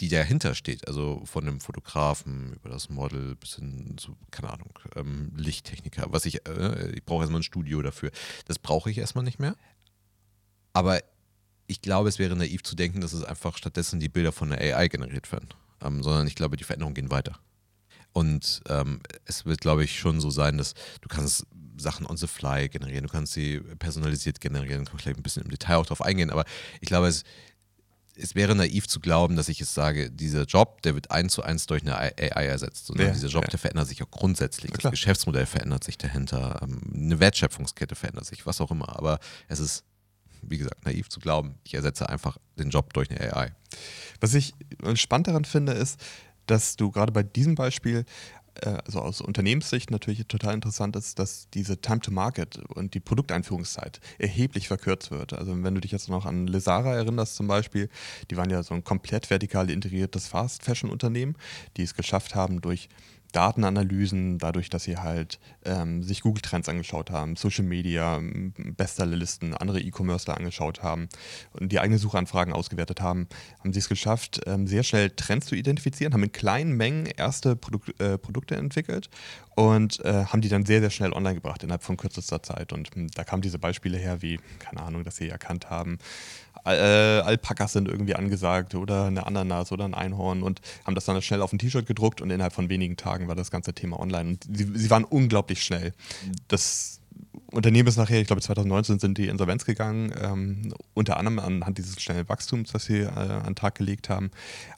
die 0.00 0.08
dahinter 0.08 0.54
steht, 0.54 0.88
also 0.88 1.22
von 1.24 1.44
dem 1.44 1.60
Fotografen 1.60 2.54
über 2.54 2.70
das 2.70 2.88
Model 2.88 3.36
bis 3.36 3.56
hin 3.56 3.94
zu, 3.98 4.16
keine 4.30 4.52
Ahnung, 4.52 4.78
ähm, 4.96 5.32
Lichttechniker, 5.36 6.06
was 6.08 6.24
ich, 6.24 6.46
äh, 6.48 6.90
ich 6.92 7.04
brauche 7.04 7.22
erstmal 7.22 7.40
ein 7.40 7.44
Studio 7.44 7.82
dafür. 7.82 8.10
Das 8.46 8.58
brauche 8.58 8.90
ich 8.90 8.98
erstmal 8.98 9.24
nicht 9.24 9.38
mehr. 9.38 9.56
Aber 10.72 11.00
ich 11.66 11.82
glaube, 11.82 12.08
es 12.08 12.18
wäre 12.18 12.34
naiv 12.36 12.62
zu 12.62 12.74
denken, 12.74 13.00
dass 13.00 13.12
es 13.12 13.22
einfach 13.22 13.56
stattdessen 13.56 14.00
die 14.00 14.08
Bilder 14.08 14.32
von 14.32 14.50
der 14.50 14.60
AI 14.60 14.88
generiert 14.88 15.30
werden, 15.30 15.48
ähm, 15.82 16.02
sondern 16.02 16.26
ich 16.26 16.34
glaube, 16.34 16.56
die 16.56 16.64
Veränderungen 16.64 16.94
gehen 16.94 17.10
weiter. 17.10 17.38
Und 18.12 18.62
ähm, 18.68 19.00
es 19.24 19.46
wird, 19.46 19.60
glaube 19.60 19.84
ich, 19.84 19.98
schon 19.98 20.20
so 20.20 20.30
sein, 20.30 20.58
dass 20.58 20.74
du 21.00 21.08
kannst 21.08 21.46
Sachen 21.78 22.06
on 22.06 22.16
the 22.16 22.26
fly 22.26 22.68
generieren, 22.68 23.06
du 23.06 23.10
kannst 23.10 23.32
sie 23.32 23.60
personalisiert 23.78 24.40
generieren, 24.40 24.84
kann 24.84 24.98
vielleicht 24.98 25.18
ein 25.18 25.22
bisschen 25.22 25.44
im 25.44 25.50
Detail 25.50 25.76
auch 25.76 25.86
drauf 25.86 26.02
eingehen, 26.02 26.30
aber 26.30 26.44
ich 26.80 26.88
glaube, 26.88 27.08
es, 27.08 27.24
es 28.16 28.34
wäre 28.34 28.54
naiv 28.54 28.88
zu 28.88 29.00
glauben, 29.00 29.36
dass 29.36 29.48
ich 29.48 29.60
es 29.60 29.74
sage, 29.74 30.10
dieser 30.10 30.44
Job, 30.44 30.82
der 30.82 30.94
wird 30.94 31.10
eins 31.10 31.32
zu 31.32 31.42
eins 31.42 31.66
durch 31.66 31.82
eine 31.82 31.96
AI 31.96 32.46
ersetzt, 32.46 32.86
sondern 32.86 33.08
ja, 33.08 33.12
dieser 33.12 33.28
Job, 33.28 33.44
ja. 33.44 33.50
der 33.50 33.58
verändert 33.58 33.88
sich 33.88 34.02
auch 34.02 34.10
grundsätzlich. 34.10 34.72
Das 34.72 34.90
Geschäftsmodell 34.90 35.46
verändert 35.46 35.84
sich 35.84 35.98
dahinter, 35.98 36.60
ähm, 36.62 36.80
eine 36.94 37.20
Wertschöpfungskette 37.20 37.94
verändert 37.94 38.26
sich, 38.26 38.46
was 38.46 38.60
auch 38.60 38.70
immer. 38.70 38.96
Aber 38.96 39.18
es 39.48 39.60
ist, 39.60 39.84
wie 40.42 40.58
gesagt, 40.58 40.84
naiv 40.84 41.08
zu 41.08 41.20
glauben, 41.20 41.54
ich 41.64 41.74
ersetze 41.74 42.08
einfach 42.08 42.36
den 42.58 42.70
Job 42.70 42.92
durch 42.92 43.10
eine 43.10 43.34
AI. 43.34 43.52
Was 44.20 44.34
ich 44.34 44.54
spannend 44.94 45.28
daran 45.28 45.44
finde, 45.44 45.72
ist, 45.72 45.98
dass 46.46 46.76
du 46.76 46.90
gerade 46.90 47.12
bei 47.12 47.22
diesem 47.22 47.54
Beispiel 47.54 48.04
also 48.60 49.00
aus 49.00 49.20
Unternehmenssicht 49.20 49.90
natürlich 49.90 50.26
total 50.26 50.54
interessant 50.54 50.96
ist, 50.96 51.18
dass 51.18 51.48
diese 51.50 51.80
Time 51.80 52.00
to 52.00 52.10
Market 52.10 52.58
und 52.74 52.94
die 52.94 53.00
Produkteinführungszeit 53.00 54.00
erheblich 54.18 54.68
verkürzt 54.68 55.10
wird. 55.10 55.32
Also 55.32 55.62
wenn 55.62 55.74
du 55.74 55.80
dich 55.80 55.92
jetzt 55.92 56.08
noch 56.08 56.26
an 56.26 56.46
Lesara 56.46 56.94
erinnerst 56.94 57.36
zum 57.36 57.46
Beispiel, 57.46 57.88
die 58.30 58.36
waren 58.36 58.50
ja 58.50 58.62
so 58.62 58.74
ein 58.74 58.84
komplett 58.84 59.30
vertikal 59.30 59.70
integriertes 59.70 60.26
Fast 60.28 60.64
Fashion 60.64 60.90
Unternehmen, 60.90 61.36
die 61.76 61.82
es 61.82 61.94
geschafft 61.94 62.34
haben 62.34 62.60
durch 62.60 62.88
Datenanalysen, 63.32 64.38
dadurch, 64.38 64.70
dass 64.70 64.84
sie 64.84 64.98
halt 64.98 65.38
ähm, 65.64 66.02
sich 66.02 66.22
Google 66.22 66.42
Trends 66.42 66.68
angeschaut 66.68 67.10
haben, 67.10 67.36
Social 67.36 67.64
Media, 67.64 68.20
Bestsellerlisten, 68.56 69.54
andere 69.54 69.80
E-Commercer 69.80 70.36
angeschaut 70.36 70.82
haben 70.82 71.08
und 71.52 71.72
die 71.72 71.80
eigene 71.80 71.98
Suchanfragen 71.98 72.52
ausgewertet 72.52 73.00
haben, 73.00 73.28
haben 73.60 73.72
sie 73.72 73.78
es 73.80 73.88
geschafft, 73.88 74.40
ähm, 74.46 74.66
sehr 74.66 74.82
schnell 74.82 75.10
Trends 75.10 75.46
zu 75.46 75.54
identifizieren, 75.54 76.12
haben 76.12 76.24
in 76.24 76.32
kleinen 76.32 76.72
Mengen 76.76 77.06
erste 77.06 77.56
Produk 77.56 77.98
äh, 77.98 78.18
Produkte 78.18 78.56
entwickelt 78.56 79.08
und 79.54 80.04
äh, 80.04 80.24
haben 80.26 80.40
die 80.40 80.48
dann 80.48 80.64
sehr, 80.64 80.80
sehr 80.80 80.90
schnell 80.90 81.12
online 81.12 81.34
gebracht 81.34 81.62
innerhalb 81.62 81.82
von 81.82 81.96
kürzester 81.96 82.42
Zeit. 82.42 82.72
Und 82.72 82.96
mh, 82.96 83.08
da 83.14 83.24
kamen 83.24 83.42
diese 83.42 83.58
Beispiele 83.58 83.98
her, 83.98 84.22
wie, 84.22 84.38
keine 84.58 84.82
Ahnung, 84.82 85.04
dass 85.04 85.16
sie 85.16 85.28
erkannt 85.28 85.70
haben, 85.70 85.98
äh, 86.64 86.70
Alpakas 86.70 87.72
sind 87.72 87.88
irgendwie 87.88 88.14
angesagt 88.14 88.74
oder 88.74 89.06
eine 89.06 89.26
Ananas 89.26 89.72
oder 89.72 89.84
ein 89.84 89.94
Einhorn 89.94 90.42
und 90.42 90.60
haben 90.86 90.94
das 90.94 91.04
dann 91.04 91.20
schnell 91.22 91.42
auf 91.42 91.52
ein 91.52 91.58
T-Shirt 91.58 91.86
gedruckt 91.86 92.20
und 92.20 92.30
innerhalb 92.30 92.52
von 92.52 92.68
wenigen 92.68 92.96
Tagen 92.96 93.21
war 93.28 93.34
das 93.34 93.50
ganze 93.50 93.72
Thema 93.74 94.00
online. 94.00 94.30
Und 94.30 94.46
sie, 94.50 94.68
sie 94.74 94.90
waren 94.90 95.04
unglaublich 95.04 95.62
schnell. 95.62 95.92
Das 96.48 97.00
Unternehmen 97.50 97.88
ist 97.88 97.96
nachher, 97.96 98.20
ich 98.20 98.26
glaube 98.26 98.42
2019 98.42 98.98
sind 98.98 99.18
die 99.18 99.28
Insolvenz 99.28 99.64
gegangen, 99.64 100.12
ähm, 100.20 100.74
unter 100.94 101.18
anderem 101.18 101.38
anhand 101.38 101.78
dieses 101.78 102.00
schnellen 102.00 102.28
Wachstums, 102.28 102.72
das 102.72 102.84
sie 102.84 103.00
äh, 103.00 103.08
an 103.08 103.44
den 103.44 103.54
Tag 103.54 103.74
gelegt 103.74 104.08
haben. 104.08 104.30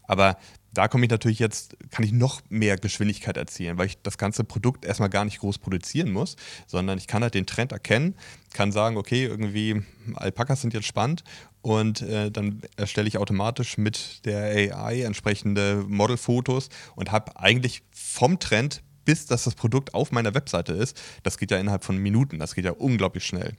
Aber 0.02 0.36
da 0.74 0.88
komme 0.88 1.04
ich 1.06 1.10
natürlich 1.10 1.38
jetzt, 1.38 1.76
kann 1.90 2.04
ich 2.04 2.12
noch 2.12 2.42
mehr 2.48 2.76
Geschwindigkeit 2.76 3.36
erzielen, 3.36 3.78
weil 3.78 3.86
ich 3.86 3.98
das 4.02 4.18
ganze 4.18 4.44
Produkt 4.44 4.84
erstmal 4.84 5.08
gar 5.08 5.24
nicht 5.24 5.38
groß 5.38 5.58
produzieren 5.58 6.12
muss, 6.12 6.36
sondern 6.66 6.98
ich 6.98 7.06
kann 7.06 7.22
halt 7.22 7.34
den 7.34 7.46
Trend 7.46 7.72
erkennen, 7.72 8.14
kann 8.52 8.72
sagen, 8.72 8.96
okay, 8.96 9.24
irgendwie 9.24 9.82
Alpakas 10.14 10.60
sind 10.60 10.74
jetzt 10.74 10.86
spannend 10.86 11.24
und 11.62 12.02
äh, 12.02 12.30
dann 12.30 12.60
erstelle 12.76 13.08
ich 13.08 13.18
automatisch 13.18 13.78
mit 13.78 14.24
der 14.26 14.74
AI 14.76 15.02
entsprechende 15.02 15.84
Modelfotos 15.88 16.68
und 16.96 17.12
habe 17.12 17.38
eigentlich 17.38 17.82
vom 17.92 18.38
Trend 18.38 18.82
bis 19.04 19.26
dass 19.26 19.44
das 19.44 19.54
Produkt 19.54 19.92
auf 19.92 20.12
meiner 20.12 20.34
Webseite 20.34 20.72
ist, 20.72 20.98
das 21.22 21.36
geht 21.36 21.50
ja 21.50 21.58
innerhalb 21.58 21.84
von 21.84 21.98
Minuten, 21.98 22.38
das 22.38 22.54
geht 22.54 22.64
ja 22.64 22.72
unglaublich 22.72 23.26
schnell. 23.26 23.52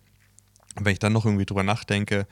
Und 0.76 0.86
wenn 0.86 0.94
ich 0.94 1.00
dann 1.00 1.14
noch 1.14 1.26
irgendwie 1.26 1.46
drüber 1.46 1.64
nachdenke, 1.64 2.28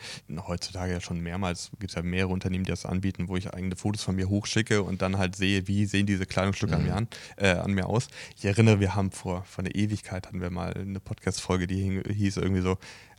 heutzutage 0.48 0.92
ja 0.94 1.02
schon 1.02 1.20
mehrmals, 1.22 1.72
gibt 1.80 1.92
es 1.92 1.96
ja 1.96 2.02
mehrere 2.02 2.32
Unternehmen, 2.34 2.66
die 2.66 2.72
das 2.72 2.86
anbieten, 2.86 3.28
wo 3.30 3.38
ich 3.38 3.54
eigene 3.54 3.76
Fotos 3.76 4.04
von 4.04 4.16
mir 4.16 4.28
hochschicke 4.28 4.84
und 4.84 5.02
dann 5.02 5.18
halt 5.18 5.36
sehe, 5.36 5.68
wie 5.68 5.86
sehen 5.86 6.06
diese 6.06 6.26
Kleidungsstücke 6.26 6.74
mhm. 6.74 6.80
an, 6.80 6.86
mir 6.86 6.96
an, 6.96 7.08
äh, 7.38 7.50
an 7.50 7.72
mir 7.72 7.88
aus. 7.88 8.08
Ich 8.38 8.46
erinnere, 8.46 8.80
wir 8.80 8.96
haben 8.96 9.12
vor, 9.12 9.44
vor 9.46 9.64
einer 9.64 9.76
Ewigkeit 9.76 10.28
hatten 10.28 10.42
wir 10.42 10.50
mal 10.50 10.74
eine 10.74 11.00
Podcast-Folge, 11.00 11.68
die 11.68 12.02
hieß 12.08 12.38
irgendwie 12.38 12.62
so, 12.62 12.78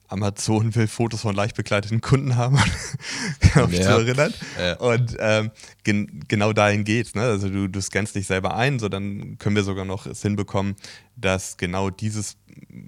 Amazon 0.09 0.75
will 0.75 0.87
Fotos 0.87 1.23
von 1.23 1.35
leicht 1.35 1.57
bekleideten 1.57 2.01
Kunden 2.01 2.37
haben, 2.37 2.57
auf 3.55 3.73
ja. 3.73 3.83
zu 3.83 3.89
erinnern. 3.89 4.35
Ja. 4.59 4.77
Und 4.77 5.17
ähm, 5.19 5.51
gen 5.83 6.25
genau 6.29 6.53
dahin 6.53 6.85
geht's. 6.85 7.15
Ne? 7.15 7.23
Also 7.23 7.49
du, 7.49 7.69
du 7.69 7.81
scannst 7.81 8.15
dich 8.15 8.27
selber 8.27 8.55
ein, 8.55 8.79
so 8.79 8.89
dann 8.89 9.39
können 9.39 9.57
wir 9.57 9.65
sogar 9.65 9.85
noch 9.85 10.07
es 10.07 10.23
hinbekommen, 10.23 10.77
dass 11.17 11.57
genau 11.57 11.91
dieses 11.91 12.37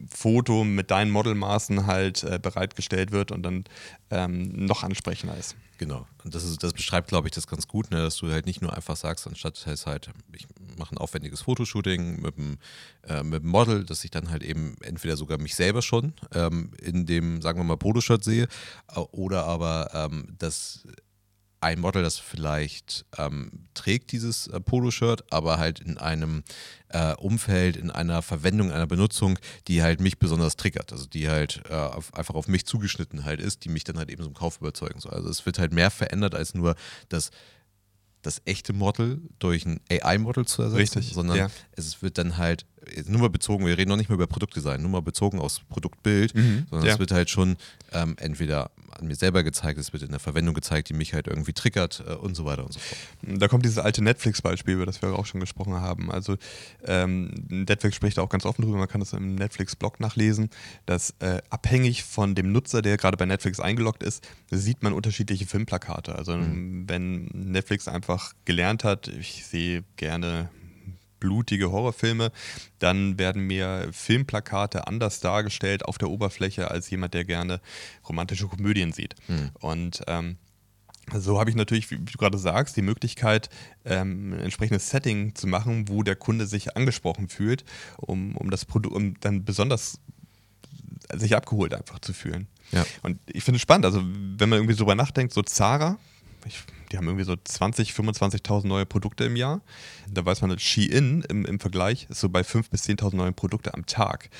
Foto 0.09 0.64
mit 0.64 0.90
deinen 0.90 1.11
Modelmaßen 1.11 1.87
halt 1.87 2.23
äh, 2.25 2.38
bereitgestellt 2.40 3.12
wird 3.12 3.33
und 3.33 3.42
dann 3.42 3.64
ähm, 4.11 4.66
noch 4.66 4.83
ansprechender 4.83 5.37
ist. 5.37 5.56
Genau. 5.78 6.06
Und 6.25 6.35
das, 6.35 6.45
ist, 6.45 6.62
das 6.62 6.73
beschreibt, 6.73 7.09
glaube 7.09 7.28
ich, 7.28 7.35
das 7.35 7.47
ganz 7.47 7.68
gut, 7.68 7.90
ne? 7.90 7.99
dass 7.99 8.16
du 8.16 8.30
halt 8.30 8.47
nicht 8.47 8.62
nur 8.62 8.75
einfach 8.75 8.97
sagst, 8.97 9.26
anstatt 9.26 9.62
es 9.66 9.87
halt, 9.87 10.11
ich 10.33 10.47
mache 10.78 10.95
ein 10.95 10.99
aufwendiges 10.99 11.42
Fotoshooting 11.42 12.23
mit 12.23 12.37
dem, 12.38 12.59
äh, 13.06 13.23
mit 13.23 13.42
dem 13.42 13.50
Model, 13.50 13.85
dass 13.85 14.02
ich 14.04 14.11
dann 14.11 14.30
halt 14.30 14.42
eben 14.42 14.76
entweder 14.80 15.16
sogar 15.16 15.38
mich 15.38 15.54
selber 15.54 15.83
schon 15.83 16.14
ähm, 16.33 16.71
in 16.80 17.04
dem, 17.04 17.42
sagen 17.42 17.61
wir 17.61 17.64
mal, 17.64 17.76
Poloshirt 17.76 18.25
sehe, 18.25 18.49
oder 19.12 19.45
aber, 19.45 19.90
ähm, 19.92 20.35
dass 20.38 20.87
ein 21.61 21.81
Model, 21.81 22.03
das 22.03 22.19
vielleicht 22.19 23.07
ähm, 23.19 23.69
trägt 23.75 24.13
dieses 24.13 24.47
äh, 24.49 24.61
Poloshirt, 24.61 25.25
aber 25.33 25.59
halt 25.59 25.81
in 25.81 25.99
einem 25.99 26.45
äh, 26.89 27.15
Umfeld, 27.15 27.77
in 27.77 27.91
einer 27.91 28.23
Verwendung, 28.23 28.71
einer 28.71 28.87
Benutzung, 28.87 29.39
die 29.67 29.83
halt 29.83 30.01
mich 30.01 30.19
besonders 30.19 30.57
triggert. 30.57 30.93
Also 30.93 31.07
die 31.07 31.29
halt 31.29 31.63
äh, 31.69 31.75
auf, 31.75 32.15
einfach 32.15 32.35
auf 32.35 32.49
mich 32.49 32.67
zugeschnitten 32.67 33.25
halt 33.25 33.41
ist, 33.41 33.65
die 33.65 33.69
mich 33.69 33.85
dann 33.85 33.99
halt 33.99 34.11
eben 34.11 34.23
zum 34.23 34.35
Kauf 34.35 34.59
überzeugen 34.61 35.01
soll. 35.01 35.13
Also 35.13 35.29
es 35.29 35.47
wird 35.47 35.59
halt 35.59 35.73
mehr 35.73 35.91
verändert 35.91 36.35
als 36.35 36.55
nur 36.55 36.77
das 37.09 37.31
das 38.23 38.43
echte 38.45 38.73
Model 38.73 39.21
durch 39.39 39.65
ein 39.67 39.81
AI-Model 39.89 40.47
zu 40.47 40.63
ersetzen, 40.63 40.99
Richtig, 40.99 41.15
sondern 41.15 41.37
ja. 41.37 41.49
es 41.73 42.03
wird 42.03 42.19
dann 42.19 42.37
halt 42.37 42.67
nur 43.07 43.21
mal 43.21 43.31
bezogen, 43.31 43.66
wir 43.66 43.76
reden 43.76 43.88
noch 43.90 43.97
nicht 43.97 44.09
mehr 44.09 44.14
über 44.14 44.26
Produktdesign, 44.26 44.81
nur 44.81 44.90
mal 44.90 45.02
bezogen 45.02 45.38
aufs 45.38 45.61
Produktbild, 45.61 46.35
Mhm, 46.35 46.66
sondern 46.71 46.87
ja. 46.87 46.95
es 46.95 46.99
wird 46.99 47.12
halt 47.12 47.31
schon 47.31 47.57
ähm, 47.93 48.16
entweder 48.19 48.71
an 48.90 49.07
mir 49.07 49.14
selber 49.14 49.43
gezeigt, 49.43 49.78
es 49.78 49.93
wird 49.93 50.02
in 50.02 50.11
der 50.11 50.21
Verwendung 50.21 50.55
gezeigt, 50.55 50.88
die 50.88 50.95
mich 50.95 51.12
halt 51.12 51.26
irgendwie 51.26 51.52
triggert 51.52 52.02
äh, 52.07 52.14
und 52.14 52.35
so 52.35 52.45
weiter 52.45 52.64
und 52.64 52.73
so 52.73 52.81
fort. 52.81 52.99
Da 53.40 53.49
kommt 53.49 53.64
dieses 53.64 53.78
alte 53.78 54.02
Netflix-Beispiel, 54.02 54.75
über 54.75 54.87
das 54.87 55.02
wir 55.02 55.11
auch 55.19 55.26
schon 55.26 55.40
gesprochen 55.40 55.75
haben. 55.75 56.11
Also 56.11 56.37
ähm, 56.85 57.31
Netflix 57.49 57.97
spricht 57.97 58.19
da 58.19 58.23
auch 58.23 58.28
ganz 58.28 58.47
offen 58.47 58.62
drüber, 58.62 58.78
man 58.78 58.88
kann 58.88 59.00
das 59.00 59.12
im 59.12 59.35
Netflix-Blog 59.35 60.00
nachlesen, 60.00 60.50
dass 60.87 61.14
äh, 61.19 61.43
abhängig 61.50 62.05
von 62.05 62.35
dem 62.35 62.52
Nutzer, 62.52 62.83
der 62.83 62.97
gerade 62.97 63.16
bei 63.16 63.26
Netflix 63.26 63.61
eingeloggt 63.61 64.02
ist, 64.02 64.26
sieht 64.50 64.83
man 64.83 64.93
unterschiedliche 64.93 65.47
Filmplakate. 65.47 66.14
Also 66.16 66.33
wenn 66.38 67.26
Netflix 67.26 67.88
einfach 67.88 68.33
gelernt 68.45 68.85
hat, 68.85 69.09
ich 69.09 69.45
sehe 69.45 69.85
gerne 69.97 70.49
blutige 71.21 71.71
Horrorfilme, 71.71 72.33
dann 72.79 73.19
werden 73.19 73.43
mir 73.43 73.89
Filmplakate 73.93 74.87
anders 74.87 75.21
dargestellt 75.21 75.85
auf 75.85 75.99
der 75.99 76.11
Oberfläche 76.11 76.71
als 76.71 76.91
jemand, 76.91 77.15
der 77.15 77.25
gerne 77.25 77.61
romantische 78.09 78.47
Komödien 78.47 78.93
sieht. 78.93 79.15
Und 79.61 80.03
ähm, 80.07 80.37
so 81.15 81.39
habe 81.39 81.51
ich 81.51 81.57
natürlich, 81.57 81.91
wie 81.91 81.99
du 81.99 82.19
gerade 82.19 82.39
sagst, 82.39 82.77
die 82.77 82.83
Möglichkeit, 82.83 83.49
ähm, 83.85 84.33
ein 84.33 84.41
entsprechendes 84.41 84.91
Setting 84.91 85.35
zu 85.35 85.47
machen, 85.47 85.89
wo 85.89 86.03
der 86.03 86.17
Kunde 86.17 86.47
sich 86.47 86.77
angesprochen 86.77 87.29
fühlt, 87.29 87.65
um, 87.97 88.37
um 88.37 88.51
das 88.51 88.65
Produkt, 88.65 88.95
um 88.95 89.19
dann 89.21 89.45
besonders 89.45 90.01
sich 91.15 91.37
abgeholt 91.37 91.75
einfach 91.75 92.01
zu 92.01 92.13
fühlen. 92.13 92.49
Ja. 92.73 92.85
Und 93.03 93.21
ich 93.27 93.45
finde 93.45 93.57
es 93.57 93.63
spannend, 93.63 93.85
also 93.85 94.03
wenn 94.03 94.49
man 94.49 94.59
irgendwie 94.59 94.75
so 94.75 94.79
drüber 94.79 94.97
nachdenkt, 94.97 95.33
so 95.33 95.43
Zara, 95.43 95.99
ich, 96.45 96.61
die 96.93 96.97
haben 96.97 97.07
irgendwie 97.07 97.25
so 97.25 97.37
20, 97.37 97.90
25.000 97.93 98.66
neue 98.66 98.87
Produkte 98.87 99.25
im 99.25 99.37
Jahr. 99.37 99.61
Da 100.11 100.25
weiß 100.25 100.43
man, 100.43 100.59
Shein 100.59 101.25
im, 101.28 101.45
im 101.45 101.61
Vergleich 101.61 102.07
ist 102.11 102.21
so 102.21 102.28
bei 102.28 102.40
5.000 102.40 102.71
bis 102.71 102.85
10.000 102.85 103.16
neue 103.16 103.33
Produkte 103.33 103.75
am 103.75 103.87
Tag. 103.87 104.31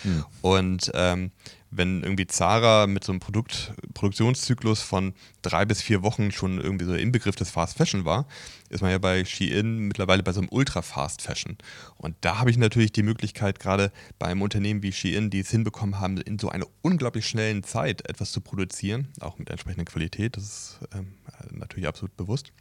Und 0.42 0.90
ähm, 0.94 1.30
wenn 1.70 2.02
irgendwie 2.02 2.26
Zara 2.26 2.86
mit 2.86 3.04
so 3.04 3.12
einem 3.12 3.20
Produkt, 3.20 3.72
Produktionszyklus 3.94 4.82
von 4.82 5.14
drei 5.42 5.64
bis 5.64 5.82
vier 5.82 6.02
Wochen 6.02 6.30
schon 6.32 6.60
irgendwie 6.60 6.84
so 6.84 6.94
Inbegriff 6.94 7.36
des 7.36 7.50
Fast 7.50 7.76
Fashion 7.76 8.04
war, 8.04 8.26
ist 8.68 8.82
man 8.82 8.90
ja 8.90 8.98
bei 8.98 9.24
Shein 9.24 9.78
mittlerweile 9.78 10.22
bei 10.22 10.32
so 10.32 10.40
einem 10.40 10.48
Ultra 10.50 10.82
Fast 10.82 11.22
Fashion. 11.22 11.56
Und 11.96 12.16
da 12.20 12.38
habe 12.38 12.50
ich 12.50 12.56
natürlich 12.56 12.92
die 12.92 13.02
Möglichkeit, 13.02 13.60
gerade 13.60 13.92
bei 14.18 14.26
einem 14.26 14.42
Unternehmen 14.42 14.82
wie 14.82 14.92
Shein, 14.92 15.30
die 15.30 15.40
es 15.40 15.50
hinbekommen 15.50 16.00
haben, 16.00 16.18
in 16.18 16.38
so 16.38 16.48
einer 16.48 16.66
unglaublich 16.82 17.26
schnellen 17.26 17.62
Zeit 17.62 18.08
etwas 18.08 18.32
zu 18.32 18.40
produzieren, 18.40 19.08
auch 19.20 19.38
mit 19.38 19.50
entsprechender 19.50 19.84
Qualität, 19.84 20.36
das 20.36 20.44
ist 20.44 20.80
ähm, 20.94 21.15
natürlich 21.50 21.88
absolut 21.88 22.16
bewusst. 22.16 22.52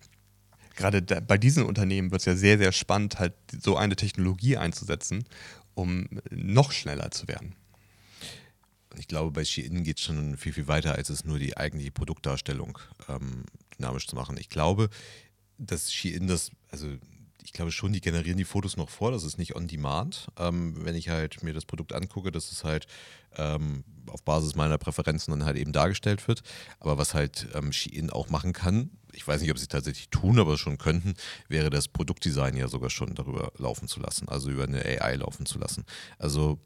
Gerade 0.76 1.02
da, 1.02 1.20
bei 1.20 1.38
diesen 1.38 1.64
Unternehmen 1.64 2.12
wird 2.12 2.22
es 2.22 2.26
ja 2.26 2.36
sehr, 2.36 2.58
sehr 2.58 2.72
spannend, 2.72 3.20
halt 3.20 3.34
so 3.52 3.78
eine 3.78 3.96
Technologie 3.96 4.58
einzusetzen, 4.58 5.24
um 5.74 6.08
noch 6.30 6.72
schneller 6.72 7.12
zu 7.12 7.28
werden. 7.28 7.56
Ich 8.98 9.08
glaube, 9.08 9.32
bei 9.32 9.44
Shein 9.44 9.84
geht 9.84 9.98
es 9.98 10.04
schon 10.04 10.38
viel, 10.38 10.54
viel 10.54 10.68
weiter, 10.68 10.96
als 10.96 11.10
es 11.10 11.26
nur 11.26 11.40
die 11.40 11.58
eigentliche 11.58 11.92
Produktdarstellung 11.92 12.78
ähm, 13.10 13.44
dynamisch 13.78 14.08
zu 14.08 14.16
machen. 14.16 14.38
Ich 14.38 14.50
glaube, 14.50 14.90
dass 15.58 15.92
Shein 15.92 16.28
das, 16.28 16.52
also 16.72 16.88
ich 17.46 17.54
glaube 17.54 17.72
schon, 17.72 17.94
die 17.94 18.02
generieren 18.02 18.40
die 18.40 18.44
Fotos 18.44 18.76
noch 18.76 18.90
vor, 18.90 19.12
das 19.12 19.24
ist 19.24 19.38
nicht 19.38 19.56
on 19.56 19.68
demand. 19.68 20.28
Ähm, 20.38 20.84
wenn 20.84 20.96
ich 20.96 21.10
halt 21.10 21.44
mir 21.44 21.54
das 21.54 21.66
Produkt 21.66 21.94
angucke, 21.94 22.32
dass 22.32 22.52
es 22.52 22.64
halt 22.64 22.88
ähm, 23.38 23.84
auf 24.08 24.24
Basis 24.24 24.56
meiner 24.56 24.80
Präferenzen 24.80 25.32
dann 25.32 25.46
halt 25.46 25.56
eben 25.56 25.72
dargestellt 25.72 26.28
wird. 26.28 26.42
Aber 26.80 26.98
was 26.98 27.14
halt 27.14 27.48
ähm, 27.54 27.72
Shein 27.72 28.10
auch 28.10 28.30
machen 28.30 28.52
kann, 28.52 28.90
ich 29.14 29.28
weiß 29.28 29.42
nicht, 29.42 29.52
ob 29.52 29.60
sie 29.60 29.68
tatsächlich 29.68 30.10
tun, 30.10 30.40
aber 30.40 30.58
schon 30.58 30.80
könnten, 30.80 31.14
wäre 31.48 31.70
das 31.70 31.88
Produktdesign 31.88 32.58
ja 32.58 32.68
sogar 32.68 32.90
schon 32.90 33.14
darüber 33.14 33.52
laufen 33.58 33.88
zu 33.88 34.00
lassen, 34.00 34.28
also 34.28 34.50
über 34.50 34.64
eine 34.64 34.84
AI 34.84 35.16
laufen 35.18 35.46
zu 35.46 35.60
lassen. 35.60 35.86
Also 36.18 36.60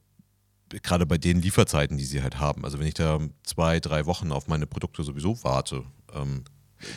gerade 0.70 1.06
bei 1.06 1.18
den 1.18 1.42
Lieferzeiten, 1.42 1.98
die 1.98 2.06
sie 2.06 2.24
halt 2.24 2.40
haben. 2.40 2.64
Also 2.64 2.80
wenn 2.80 2.88
ich 2.88 2.94
da 2.94 3.20
zwei, 3.44 3.82
drei 3.82 4.06
Wochen 4.06 4.32
auf 4.32 4.48
meine 4.48 4.66
Produkte 4.66 5.04
sowieso 5.04 5.44
warte, 5.44 5.84
ähm, 6.14 6.46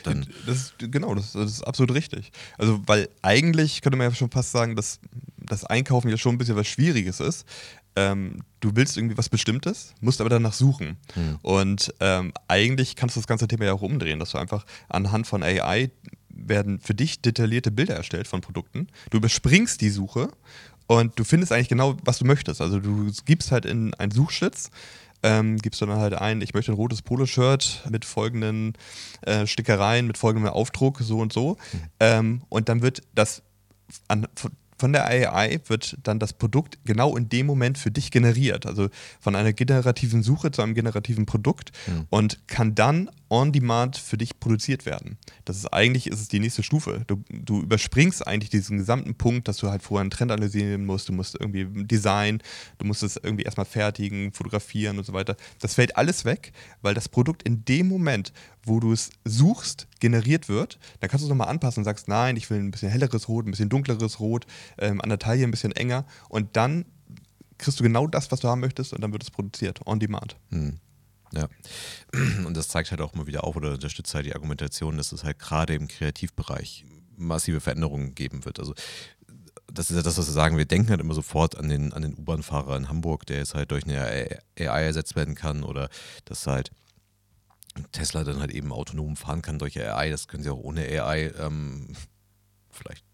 dann 0.04 0.26
Das 0.46 0.56
ist, 0.56 0.74
genau, 0.78 1.14
das, 1.14 1.32
das 1.32 1.50
ist 1.50 1.62
absolut 1.62 1.94
richtig. 1.94 2.32
Also, 2.58 2.80
weil 2.86 3.08
eigentlich 3.22 3.80
könnte 3.82 3.96
man 3.96 4.08
ja 4.08 4.14
schon 4.14 4.30
fast 4.30 4.52
sagen, 4.52 4.76
dass 4.76 5.00
das 5.38 5.64
Einkaufen 5.64 6.08
ja 6.08 6.16
schon 6.16 6.34
ein 6.34 6.38
bisschen 6.38 6.56
was 6.56 6.66
Schwieriges 6.66 7.20
ist. 7.20 7.46
Ähm, 7.94 8.42
du 8.60 8.74
willst 8.74 8.96
irgendwie 8.96 9.18
was 9.18 9.28
Bestimmtes, 9.28 9.94
musst 10.00 10.20
aber 10.20 10.30
danach 10.30 10.54
suchen. 10.54 10.96
Und 11.42 11.92
ähm, 12.00 12.32
eigentlich 12.48 12.96
kannst 12.96 13.16
du 13.16 13.20
das 13.20 13.26
ganze 13.26 13.48
Thema 13.48 13.66
ja 13.66 13.72
auch 13.74 13.82
umdrehen, 13.82 14.18
dass 14.18 14.30
du 14.30 14.38
einfach 14.38 14.64
anhand 14.88 15.26
von 15.26 15.42
AI 15.42 15.90
werden 16.30 16.80
für 16.80 16.94
dich 16.94 17.20
detaillierte 17.20 17.70
Bilder 17.70 17.94
erstellt 17.94 18.28
von 18.28 18.40
Produkten. 18.40 18.88
Du 19.10 19.18
überspringst 19.18 19.80
die 19.80 19.90
Suche 19.90 20.28
und 20.86 21.18
du 21.18 21.24
findest 21.24 21.52
eigentlich 21.52 21.68
genau, 21.68 21.96
was 22.04 22.18
du 22.18 22.24
möchtest. 22.24 22.60
Also 22.60 22.80
du 22.80 23.10
gibst 23.24 23.52
halt 23.52 23.66
in 23.66 23.94
einen 23.94 24.12
Suchschlitz, 24.12 24.70
ähm, 25.22 25.56
gibst 25.58 25.80
du 25.80 25.86
dann 25.86 25.98
halt 25.98 26.14
ein, 26.14 26.40
ich 26.40 26.54
möchte 26.54 26.72
ein 26.72 26.76
rotes 26.76 27.02
Poloshirt 27.02 27.82
mit 27.90 28.04
folgenden 28.04 28.74
äh, 29.22 29.46
Stickereien, 29.46 30.06
mit 30.06 30.18
folgendem 30.18 30.50
Aufdruck, 30.50 31.00
so 31.00 31.18
und 31.18 31.32
so. 31.32 31.56
Ähm, 32.00 32.42
und 32.48 32.68
dann 32.68 32.82
wird 32.82 33.02
das 33.14 33.42
an, 34.08 34.26
von, 34.34 34.52
von 34.78 34.92
der 34.92 35.06
AI 35.06 35.60
wird 35.68 35.96
dann 36.02 36.18
das 36.18 36.32
Produkt 36.32 36.76
genau 36.84 37.16
in 37.16 37.28
dem 37.28 37.46
Moment 37.46 37.78
für 37.78 37.92
dich 37.92 38.10
generiert. 38.10 38.66
Also 38.66 38.88
von 39.20 39.36
einer 39.36 39.52
generativen 39.52 40.24
Suche 40.24 40.50
zu 40.50 40.60
einem 40.60 40.74
generativen 40.74 41.24
Produkt 41.24 41.70
und 42.10 42.48
kann 42.48 42.74
dann 42.74 43.08
on 43.32 43.50
demand 43.50 43.96
für 43.96 44.18
dich 44.18 44.38
produziert 44.38 44.84
werden. 44.84 45.16
Das 45.46 45.56
ist 45.56 45.72
eigentlich 45.72 46.06
ist 46.06 46.20
es 46.20 46.28
die 46.28 46.38
nächste 46.38 46.62
Stufe. 46.62 47.02
Du, 47.06 47.24
du 47.30 47.62
überspringst 47.62 48.26
eigentlich 48.26 48.50
diesen 48.50 48.76
gesamten 48.76 49.14
Punkt, 49.14 49.48
dass 49.48 49.56
du 49.56 49.70
halt 49.70 49.82
vorher 49.82 50.02
einen 50.02 50.10
Trend 50.10 50.30
analysieren 50.30 50.84
musst, 50.84 51.08
du 51.08 51.14
musst 51.14 51.40
irgendwie 51.40 51.66
Design, 51.86 52.42
du 52.76 52.84
musst 52.84 53.02
es 53.02 53.16
irgendwie 53.16 53.44
erstmal 53.44 53.64
fertigen, 53.64 54.34
fotografieren 54.34 54.98
und 54.98 55.04
so 55.04 55.14
weiter. 55.14 55.36
Das 55.60 55.74
fällt 55.74 55.96
alles 55.96 56.26
weg, 56.26 56.52
weil 56.82 56.92
das 56.92 57.08
Produkt 57.08 57.42
in 57.44 57.64
dem 57.64 57.88
Moment, 57.88 58.34
wo 58.64 58.80
du 58.80 58.92
es 58.92 59.08
suchst, 59.24 59.88
generiert 59.98 60.50
wird. 60.50 60.78
Dann 61.00 61.08
kannst 61.08 61.22
du 61.22 61.26
es 61.26 61.30
nochmal 61.30 61.48
anpassen 61.48 61.80
und 61.80 61.84
sagst, 61.86 62.08
nein, 62.08 62.36
ich 62.36 62.50
will 62.50 62.58
ein 62.58 62.70
bisschen 62.70 62.90
helleres 62.90 63.28
Rot, 63.28 63.46
ein 63.46 63.50
bisschen 63.50 63.70
dunkleres 63.70 64.20
Rot, 64.20 64.44
ähm, 64.76 65.00
an 65.00 65.08
der 65.08 65.18
Taille 65.18 65.44
ein 65.44 65.50
bisschen 65.50 65.72
enger 65.72 66.04
und 66.28 66.54
dann 66.54 66.84
kriegst 67.56 67.80
du 67.80 67.84
genau 67.84 68.06
das, 68.06 68.30
was 68.30 68.40
du 68.40 68.48
haben 68.48 68.60
möchtest 68.60 68.92
und 68.92 69.00
dann 69.00 69.12
wird 69.12 69.22
es 69.22 69.30
produziert, 69.30 69.80
on 69.86 69.98
demand. 69.98 70.36
Hm. 70.50 70.78
Ja. 71.32 71.48
Und 72.46 72.56
das 72.56 72.68
zeigt 72.68 72.90
halt 72.90 73.00
auch 73.00 73.14
mal 73.14 73.26
wieder 73.26 73.44
auf 73.44 73.56
oder 73.56 73.72
unterstützt 73.72 74.14
halt 74.14 74.26
die 74.26 74.34
Argumentation, 74.34 74.96
dass 74.96 75.12
es 75.12 75.24
halt 75.24 75.38
gerade 75.38 75.74
im 75.74 75.88
Kreativbereich 75.88 76.84
massive 77.16 77.60
Veränderungen 77.60 78.14
geben 78.14 78.44
wird. 78.44 78.58
Also 78.58 78.74
das 79.72 79.90
ist 79.90 79.96
ja 79.96 80.02
das, 80.02 80.18
was 80.18 80.26
wir 80.26 80.34
sagen. 80.34 80.58
Wir 80.58 80.66
denken 80.66 80.90
halt 80.90 81.00
immer 81.00 81.14
sofort 81.14 81.56
an 81.56 81.68
den, 81.68 81.92
an 81.92 82.02
den 82.02 82.14
U-Bahn-Fahrer 82.14 82.76
in 82.76 82.88
Hamburg, 82.88 83.26
der 83.26 83.38
jetzt 83.38 83.54
halt 83.54 83.70
durch 83.70 83.84
eine 83.84 84.02
AI 84.58 84.84
ersetzt 84.84 85.16
werden 85.16 85.34
kann 85.34 85.64
oder 85.64 85.88
dass 86.24 86.46
halt 86.46 86.70
Tesla 87.92 88.22
dann 88.24 88.40
halt 88.40 88.50
eben 88.50 88.72
autonom 88.72 89.16
fahren 89.16 89.40
kann 89.40 89.58
durch 89.58 89.80
AI. 89.80 90.10
Das 90.10 90.28
können 90.28 90.42
sie 90.42 90.50
auch 90.50 90.58
ohne 90.58 90.82
AI 90.82 91.32
ähm, 91.38 91.94
vielleicht 92.70 93.04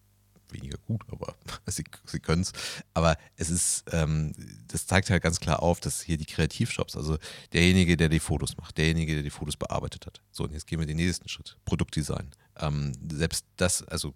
weniger 0.52 0.78
gut, 0.78 1.02
aber 1.10 1.36
sie, 1.66 1.84
sie 2.04 2.20
können 2.20 2.42
es. 2.42 2.52
Aber 2.94 3.16
es 3.36 3.50
ist, 3.50 3.84
ähm, 3.92 4.32
das 4.68 4.86
zeigt 4.86 5.10
halt 5.10 5.22
ganz 5.22 5.40
klar 5.40 5.62
auf, 5.62 5.80
dass 5.80 6.02
hier 6.02 6.16
die 6.16 6.26
Kreativshops, 6.26 6.96
also 6.96 7.18
derjenige, 7.52 7.96
der 7.96 8.08
die 8.08 8.20
Fotos 8.20 8.56
macht, 8.56 8.78
derjenige, 8.78 9.14
der 9.14 9.22
die 9.22 9.30
Fotos 9.30 9.56
bearbeitet 9.56 10.06
hat. 10.06 10.20
So, 10.30 10.44
und 10.44 10.52
jetzt 10.52 10.66
gehen 10.66 10.78
wir 10.78 10.86
den 10.86 10.96
nächsten 10.96 11.28
Schritt. 11.28 11.56
Produktdesign. 11.64 12.30
Ähm, 12.58 12.92
selbst 13.10 13.44
das, 13.56 13.82
also 13.84 14.14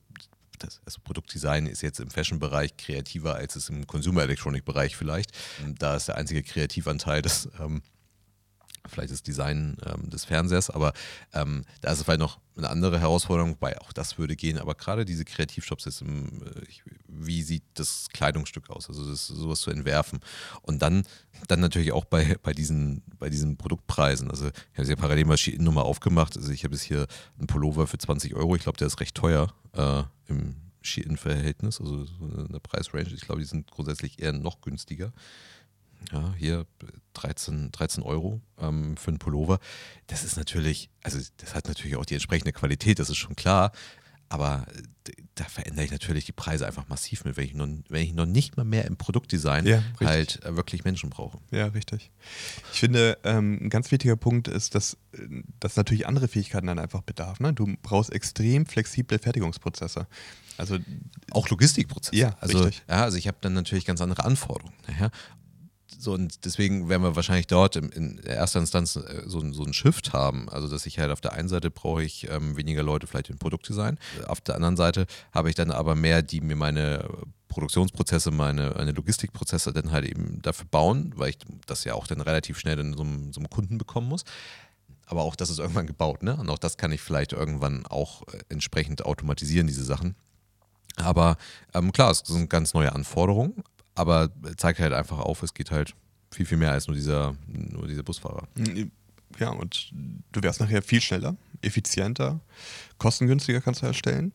das, 0.59 0.81
also 0.85 1.01
Produktdesign 1.03 1.67
ist 1.67 1.83
jetzt 1.83 2.01
im 2.01 2.11
Fashion-Bereich 2.11 2.77
kreativer 2.77 3.35
als 3.35 3.57
es 3.57 3.69
im 3.69 3.87
Consumer 3.87 4.23
Electronic-Bereich 4.23 4.97
vielleicht. 4.97 5.33
Da 5.79 5.97
ist 5.97 6.09
der 6.09 6.17
einzige 6.17 6.43
Kreativanteil 6.43 7.23
das 7.23 7.49
ähm, 7.61 7.83
vielleicht 8.87 9.13
das 9.13 9.23
Design 9.23 9.77
ähm, 9.87 10.11
des 10.11 10.25
Fernsehers, 10.25 10.71
aber 10.71 10.93
ähm, 11.33 11.65
da 11.81 11.93
ist 11.93 11.99
es 11.99 12.05
vielleicht 12.05 12.21
noch 12.21 12.39
eine 12.57 12.69
andere 12.69 13.01
Herausforderung, 13.01 13.53
wobei 13.53 13.81
auch 13.81 13.93
das 13.93 14.19
würde 14.19 14.37
gehen, 14.37 14.59
aber 14.59 14.75
gerade 14.75 15.05
diese 15.05 15.25
Kreativshops 15.25 15.87
ist 15.87 16.03
im, 16.03 16.43
äh, 16.43 16.67
wie 17.09 17.43
sieht 17.43 17.65
das 17.75 18.09
Kleidungsstück 18.13 18.71
aus, 18.71 18.89
also 18.89 19.09
das, 19.09 19.27
sowas 19.27 19.61
zu 19.61 19.71
entwerfen. 19.71 20.21
Und 20.63 20.83
dann, 20.83 21.05
dann 21.49 21.61
natürlich 21.61 21.93
auch 21.93 22.05
bei, 22.05 22.37
bei, 22.43 22.53
diesen, 22.53 23.03
bei 23.19 23.31
diesen 23.31 23.57
Produktpreisen, 23.57 24.31
also 24.31 24.49
ich 24.49 24.73
habe 24.75 24.83
es 24.83 24.89
ja 24.89 24.97
parallel 24.97 25.25
mal 25.25 25.39
nochmal 25.59 25.85
aufgemacht, 25.85 26.37
also 26.37 26.53
ich 26.53 26.65
habe 26.65 26.75
jetzt 26.75 26.85
hier 26.85 27.07
einen 27.39 27.47
Pullover 27.47 27.87
für 27.87 27.99
20 27.99 28.35
Euro, 28.35 28.57
ich 28.57 28.63
glaube, 28.63 28.79
der 28.79 28.87
ist 28.87 29.01
recht 29.01 29.15
teuer 29.15 29.53
äh, 29.75 30.03
im 30.27 30.57
Shein-Verhältnis, 30.83 31.81
also 31.81 32.05
so 32.05 32.15
eine 32.49 32.61
Preisrange, 32.61 33.15
ich 33.15 33.23
glaube, 33.23 33.41
die 33.41 33.47
sind 33.47 33.71
grundsätzlich 33.71 34.21
eher 34.21 34.33
noch 34.33 34.61
günstiger 34.61 35.13
ja, 36.11 36.35
hier 36.39 36.67
13, 37.15 37.73
13 37.73 38.03
Euro 38.03 38.41
ähm, 38.59 38.97
für 38.97 39.09
einen 39.09 39.19
Pullover. 39.19 39.59
Das 40.07 40.25
ist 40.25 40.37
natürlich, 40.37 40.91
also 41.03 41.19
das 41.39 41.55
hat 41.55 41.69
natürlich 41.69 41.97
auch 41.97 42.07
die 42.07 42.15
entsprechende 42.15 42.53
Qualität, 42.53 42.99
das 42.99 43.11
ist 43.11 43.17
schon 43.17 43.37
klar. 43.37 43.73
Aber 44.29 44.67
äh, 45.07 45.13
da 45.35 45.45
verändere 45.45 45.85
ich 45.85 45.91
natürlich 45.91 46.25
die 46.25 46.33
Preise 46.33 46.67
einfach 46.67 46.89
massiv 46.89 47.25
mit, 47.25 47.37
wenn 47.37 47.45
ich 47.45 47.55
noch, 47.55 47.69
wenn 47.89 48.03
ich 48.03 48.15
noch 48.15 48.25
nicht 48.25 48.57
mal 48.57 48.65
mehr 48.65 48.87
im 48.87 48.97
Produktdesign 48.97 49.67
ja, 49.67 49.83
halt 50.01 50.43
äh, 50.45 50.57
wirklich 50.57 50.85
Menschen 50.85 51.11
brauche. 51.11 51.39
Ja, 51.51 51.67
richtig. 51.67 52.11
Ich 52.73 52.81
finde, 52.81 53.19
ähm, 53.25 53.59
ein 53.63 53.71
ganz 53.71 53.91
wichtiger 53.91 54.17
Punkt 54.17 54.49
ist, 54.49 54.75
dass 54.75 54.97
das 55.61 55.77
natürlich 55.77 56.07
andere 56.07 56.29
Fähigkeiten 56.29 56.67
dann 56.67 56.79
einfach 56.79 57.03
bedarf. 57.03 57.41
Ne? 57.41 57.53
Du 57.53 57.77
brauchst 57.83 58.11
extrem 58.11 58.65
flexible 58.65 59.19
Fertigungsprozesse. 59.19 60.07
Also 60.57 60.79
auch 61.31 61.49
Logistikprozesse. 61.49 62.17
Ja, 62.17 62.37
also, 62.41 62.59
richtig. 62.59 62.83
Ja, 62.89 63.03
also 63.03 63.19
ich 63.19 63.29
habe 63.29 63.39
dann 63.41 63.53
natürlich 63.53 63.85
ganz 63.85 64.01
andere 64.01 64.25
Anforderungen. 64.25 64.75
Ja? 64.99 65.11
So, 66.03 66.15
und 66.15 66.45
deswegen 66.45 66.89
werden 66.89 67.05
wir 67.05 67.15
wahrscheinlich 67.15 67.47
dort 67.47 67.77
in, 67.77 67.91
in 67.91 68.19
erster 68.19 68.59
Instanz 68.59 68.97
äh, 68.97 69.23
so, 69.25 69.41
so 69.53 69.63
einen 69.63 69.73
Shift 69.73 70.13
haben. 70.13 70.49
Also, 70.49 70.67
dass 70.67 70.85
ich 70.85 70.99
halt 70.99 71.13
auf 71.13 71.21
der 71.21 71.35
einen 71.35 71.49
Seite 71.49 71.71
brauche 71.71 72.03
ich 72.03 72.29
ähm, 72.29 72.57
weniger 72.57 72.83
Leute 72.83 73.07
vielleicht 73.07 73.31
im 73.31 73.39
Produktdesign. 73.39 73.99
Auf 74.27 74.41
der 74.41 74.57
anderen 74.57 74.77
Seite 74.77 75.07
habe 75.31 75.49
ich 75.49 75.55
dann 75.55 75.71
aber 75.71 75.95
mehr, 75.95 76.23
die 76.23 76.41
mir 76.41 76.57
meine 76.57 77.09
Produktionsprozesse, 77.47 78.33
meine, 78.33 78.75
meine 78.77 78.91
Logistikprozesse 78.91 79.73
dann 79.73 79.93
halt 79.93 80.05
eben 80.05 80.43
dafür 80.43 80.67
bauen, 80.69 81.13
weil 81.15 81.31
ich 81.31 81.39
das 81.67 81.85
ja 81.85 81.95
auch 81.95 82.09
dann 82.09 82.21
relativ 82.21 82.59
schnell 82.59 82.81
in 82.81 82.95
so 82.95 83.05
einem, 83.05 83.33
so 83.33 83.39
einem 83.39 83.49
Kunden 83.49 83.79
bekommen 83.79 84.09
muss. 84.09 84.25
Aber 85.07 85.23
auch 85.23 85.37
das 85.37 85.51
ist 85.51 85.61
irgendwann 85.61 85.87
gebaut, 85.87 86.25
ne? 86.25 86.35
Und 86.35 86.51
auch 86.51 86.59
das 86.59 86.77
kann 86.79 86.91
ich 86.91 87.01
vielleicht 87.01 87.33
irgendwann 87.33 87.87
auch 87.87 88.23
äh, 88.23 88.39
entsprechend 88.49 89.07
automatisieren, 89.07 89.69
diese 89.69 89.85
Sachen. 89.85 90.17
Aber 90.97 91.37
ähm, 91.75 91.93
klar, 91.93 92.11
es 92.11 92.23
sind 92.25 92.51
ganz 92.51 92.75
neue 92.75 92.93
Anforderungen, 92.93 93.63
aber 93.95 94.31
zeigt 94.57 94.79
halt 94.81 94.93
einfach 94.93 95.19
auf, 95.19 95.43
es 95.43 95.55
geht 95.55 95.71
halt 95.71 95.95
viel, 96.31 96.47
viel 96.47 96.59
mehr 96.59 96.73
als 96.73 96.87
nur 96.87 96.97
dieser, 96.97 97.37
nur 97.47 97.87
dieser 97.87 98.03
Busfahrer. 98.03 98.49
Ja, 99.39 99.51
und 99.51 99.93
du 100.33 100.43
wärst 100.43 100.61
nachher 100.61 100.83
viel 100.83 101.01
schneller, 101.01 101.37
effizienter, 101.63 102.41
kostengünstiger 102.99 103.61
kannst 103.61 103.83
du 103.83 103.87
erstellen. 103.87 104.33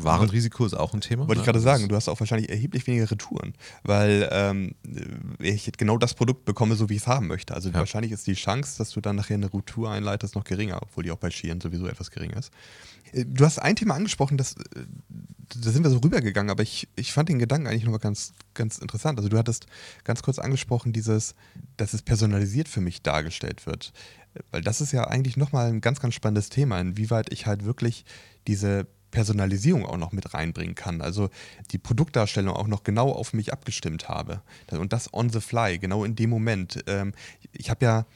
Warenrisiko 0.00 0.64
ist 0.64 0.74
auch 0.74 0.94
ein 0.94 1.00
Thema. 1.00 1.28
Wollte 1.28 1.40
ich 1.40 1.46
ne? 1.46 1.52
gerade 1.52 1.60
sagen, 1.60 1.88
du 1.88 1.96
hast 1.96 2.08
auch 2.08 2.18
wahrscheinlich 2.20 2.48
erheblich 2.50 2.86
weniger 2.86 3.10
Retouren, 3.10 3.54
weil 3.82 4.28
ähm, 4.32 4.74
ich 5.38 5.70
genau 5.72 5.98
das 5.98 6.14
Produkt 6.14 6.44
bekomme, 6.44 6.76
so 6.76 6.88
wie 6.88 6.94
ich 6.94 7.02
es 7.02 7.06
haben 7.06 7.26
möchte. 7.26 7.54
Also 7.54 7.68
ja. 7.68 7.74
wahrscheinlich 7.74 8.12
ist 8.12 8.26
die 8.26 8.34
Chance, 8.34 8.78
dass 8.78 8.90
du 8.90 9.00
dann 9.00 9.16
nachher 9.16 9.34
eine 9.34 9.52
Retour 9.52 9.90
einleitest, 9.90 10.34
noch 10.34 10.44
geringer, 10.44 10.80
obwohl 10.82 11.04
die 11.04 11.10
auch 11.10 11.18
bei 11.18 11.30
Skiern 11.30 11.60
sowieso 11.60 11.86
etwas 11.86 12.10
geringer 12.10 12.38
ist. 12.38 12.52
Äh, 13.12 13.24
du 13.26 13.44
hast 13.44 13.58
ein 13.58 13.76
Thema 13.76 13.94
angesprochen, 13.94 14.36
das, 14.36 14.54
äh, 14.54 14.84
da 15.08 15.70
sind 15.70 15.84
wir 15.84 15.90
so 15.90 15.98
rübergegangen, 15.98 16.50
aber 16.50 16.62
ich, 16.62 16.88
ich 16.96 17.12
fand 17.12 17.28
den 17.28 17.38
Gedanken 17.38 17.66
eigentlich 17.66 17.84
nochmal 17.84 18.00
ganz, 18.00 18.32
ganz 18.54 18.78
interessant. 18.78 19.18
Also 19.18 19.28
du 19.28 19.38
hattest 19.38 19.66
ganz 20.04 20.22
kurz 20.22 20.38
angesprochen, 20.38 20.92
dieses, 20.92 21.34
dass 21.76 21.92
es 21.92 22.02
personalisiert 22.02 22.68
für 22.68 22.80
mich 22.80 23.02
dargestellt 23.02 23.66
wird. 23.66 23.92
Weil 24.50 24.62
das 24.62 24.80
ist 24.80 24.92
ja 24.92 25.04
eigentlich 25.04 25.36
nochmal 25.36 25.68
ein 25.68 25.82
ganz, 25.82 26.00
ganz 26.00 26.14
spannendes 26.14 26.48
Thema, 26.48 26.80
inwieweit 26.80 27.30
ich 27.32 27.46
halt 27.46 27.64
wirklich 27.64 28.04
diese 28.46 28.86
Personalisierung 29.12 29.86
auch 29.86 29.96
noch 29.96 30.10
mit 30.10 30.34
reinbringen 30.34 30.74
kann. 30.74 31.00
Also 31.00 31.30
die 31.70 31.78
Produktdarstellung 31.78 32.56
auch 32.56 32.66
noch 32.66 32.82
genau 32.82 33.12
auf 33.12 33.32
mich 33.32 33.52
abgestimmt 33.52 34.08
habe. 34.08 34.42
Und 34.72 34.92
das 34.92 35.14
on 35.14 35.30
the 35.30 35.40
fly, 35.40 35.78
genau 35.78 36.04
in 36.04 36.16
dem 36.16 36.30
Moment. 36.30 36.82
Ähm, 36.88 37.12
ich 37.52 37.70
habe 37.70 37.84
ja 37.84 38.06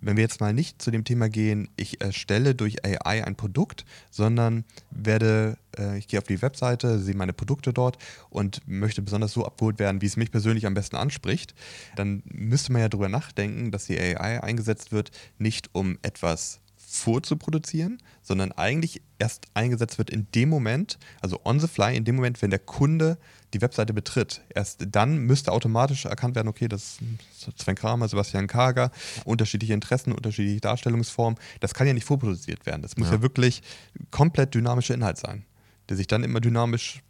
wenn 0.00 0.16
wir 0.16 0.22
jetzt 0.22 0.40
mal 0.40 0.52
nicht 0.52 0.82
zu 0.82 0.90
dem 0.90 1.04
Thema 1.04 1.28
gehen, 1.28 1.68
ich 1.76 2.00
erstelle 2.00 2.54
durch 2.54 2.84
AI 2.84 3.24
ein 3.24 3.36
Produkt, 3.36 3.84
sondern 4.10 4.64
werde, 4.90 5.56
äh, 5.78 5.98
ich 5.98 6.08
gehe 6.08 6.18
auf 6.18 6.26
die 6.26 6.42
Webseite, 6.42 6.98
sehe 6.98 7.14
meine 7.14 7.32
Produkte 7.32 7.72
dort 7.72 7.98
und 8.28 8.60
möchte 8.66 9.02
besonders 9.02 9.32
so 9.32 9.44
abgeholt 9.44 9.78
werden, 9.78 10.02
wie 10.02 10.06
es 10.06 10.16
mich 10.16 10.30
persönlich 10.30 10.66
am 10.66 10.74
besten 10.74 10.96
anspricht, 10.96 11.54
dann 11.96 12.22
müsste 12.26 12.72
man 12.72 12.82
ja 12.82 12.88
darüber 12.88 13.08
nachdenken, 13.08 13.70
dass 13.70 13.86
die 13.86 13.98
AI 13.98 14.42
eingesetzt 14.42 14.92
wird, 14.92 15.10
nicht 15.38 15.70
um 15.72 15.98
etwas 16.02 16.60
vorzuproduzieren, 16.94 17.98
sondern 18.22 18.52
eigentlich 18.52 19.02
erst 19.18 19.46
eingesetzt 19.54 19.98
wird 19.98 20.10
in 20.10 20.26
dem 20.34 20.48
Moment, 20.48 20.98
also 21.20 21.40
on 21.44 21.58
the 21.58 21.66
fly, 21.66 21.96
in 21.96 22.04
dem 22.04 22.16
Moment, 22.16 22.40
wenn 22.40 22.50
der 22.50 22.58
Kunde 22.58 23.18
die 23.52 23.60
Webseite 23.60 23.92
betritt. 23.92 24.42
Erst 24.54 24.84
dann 24.90 25.18
müsste 25.18 25.52
automatisch 25.52 26.04
erkannt 26.04 26.36
werden, 26.36 26.48
okay, 26.48 26.68
das 26.68 26.98
ist 27.32 27.60
Sven 27.60 27.74
Kramer, 27.74 28.08
Sebastian 28.08 28.46
Kager, 28.46 28.90
unterschiedliche 29.24 29.74
Interessen, 29.74 30.12
unterschiedliche 30.12 30.60
Darstellungsformen. 30.60 31.38
Das 31.60 31.74
kann 31.74 31.86
ja 31.86 31.92
nicht 31.92 32.06
vorproduziert 32.06 32.64
werden. 32.64 32.82
Das 32.82 32.96
muss 32.96 33.08
ja, 33.08 33.14
ja 33.14 33.22
wirklich 33.22 33.62
komplett 34.10 34.54
dynamischer 34.54 34.94
Inhalt 34.94 35.18
sein 35.18 35.44
der 35.88 35.98
sich 35.98 36.06
dann 36.06 36.24
immer 36.24 36.40
dynamisch, 36.40 37.02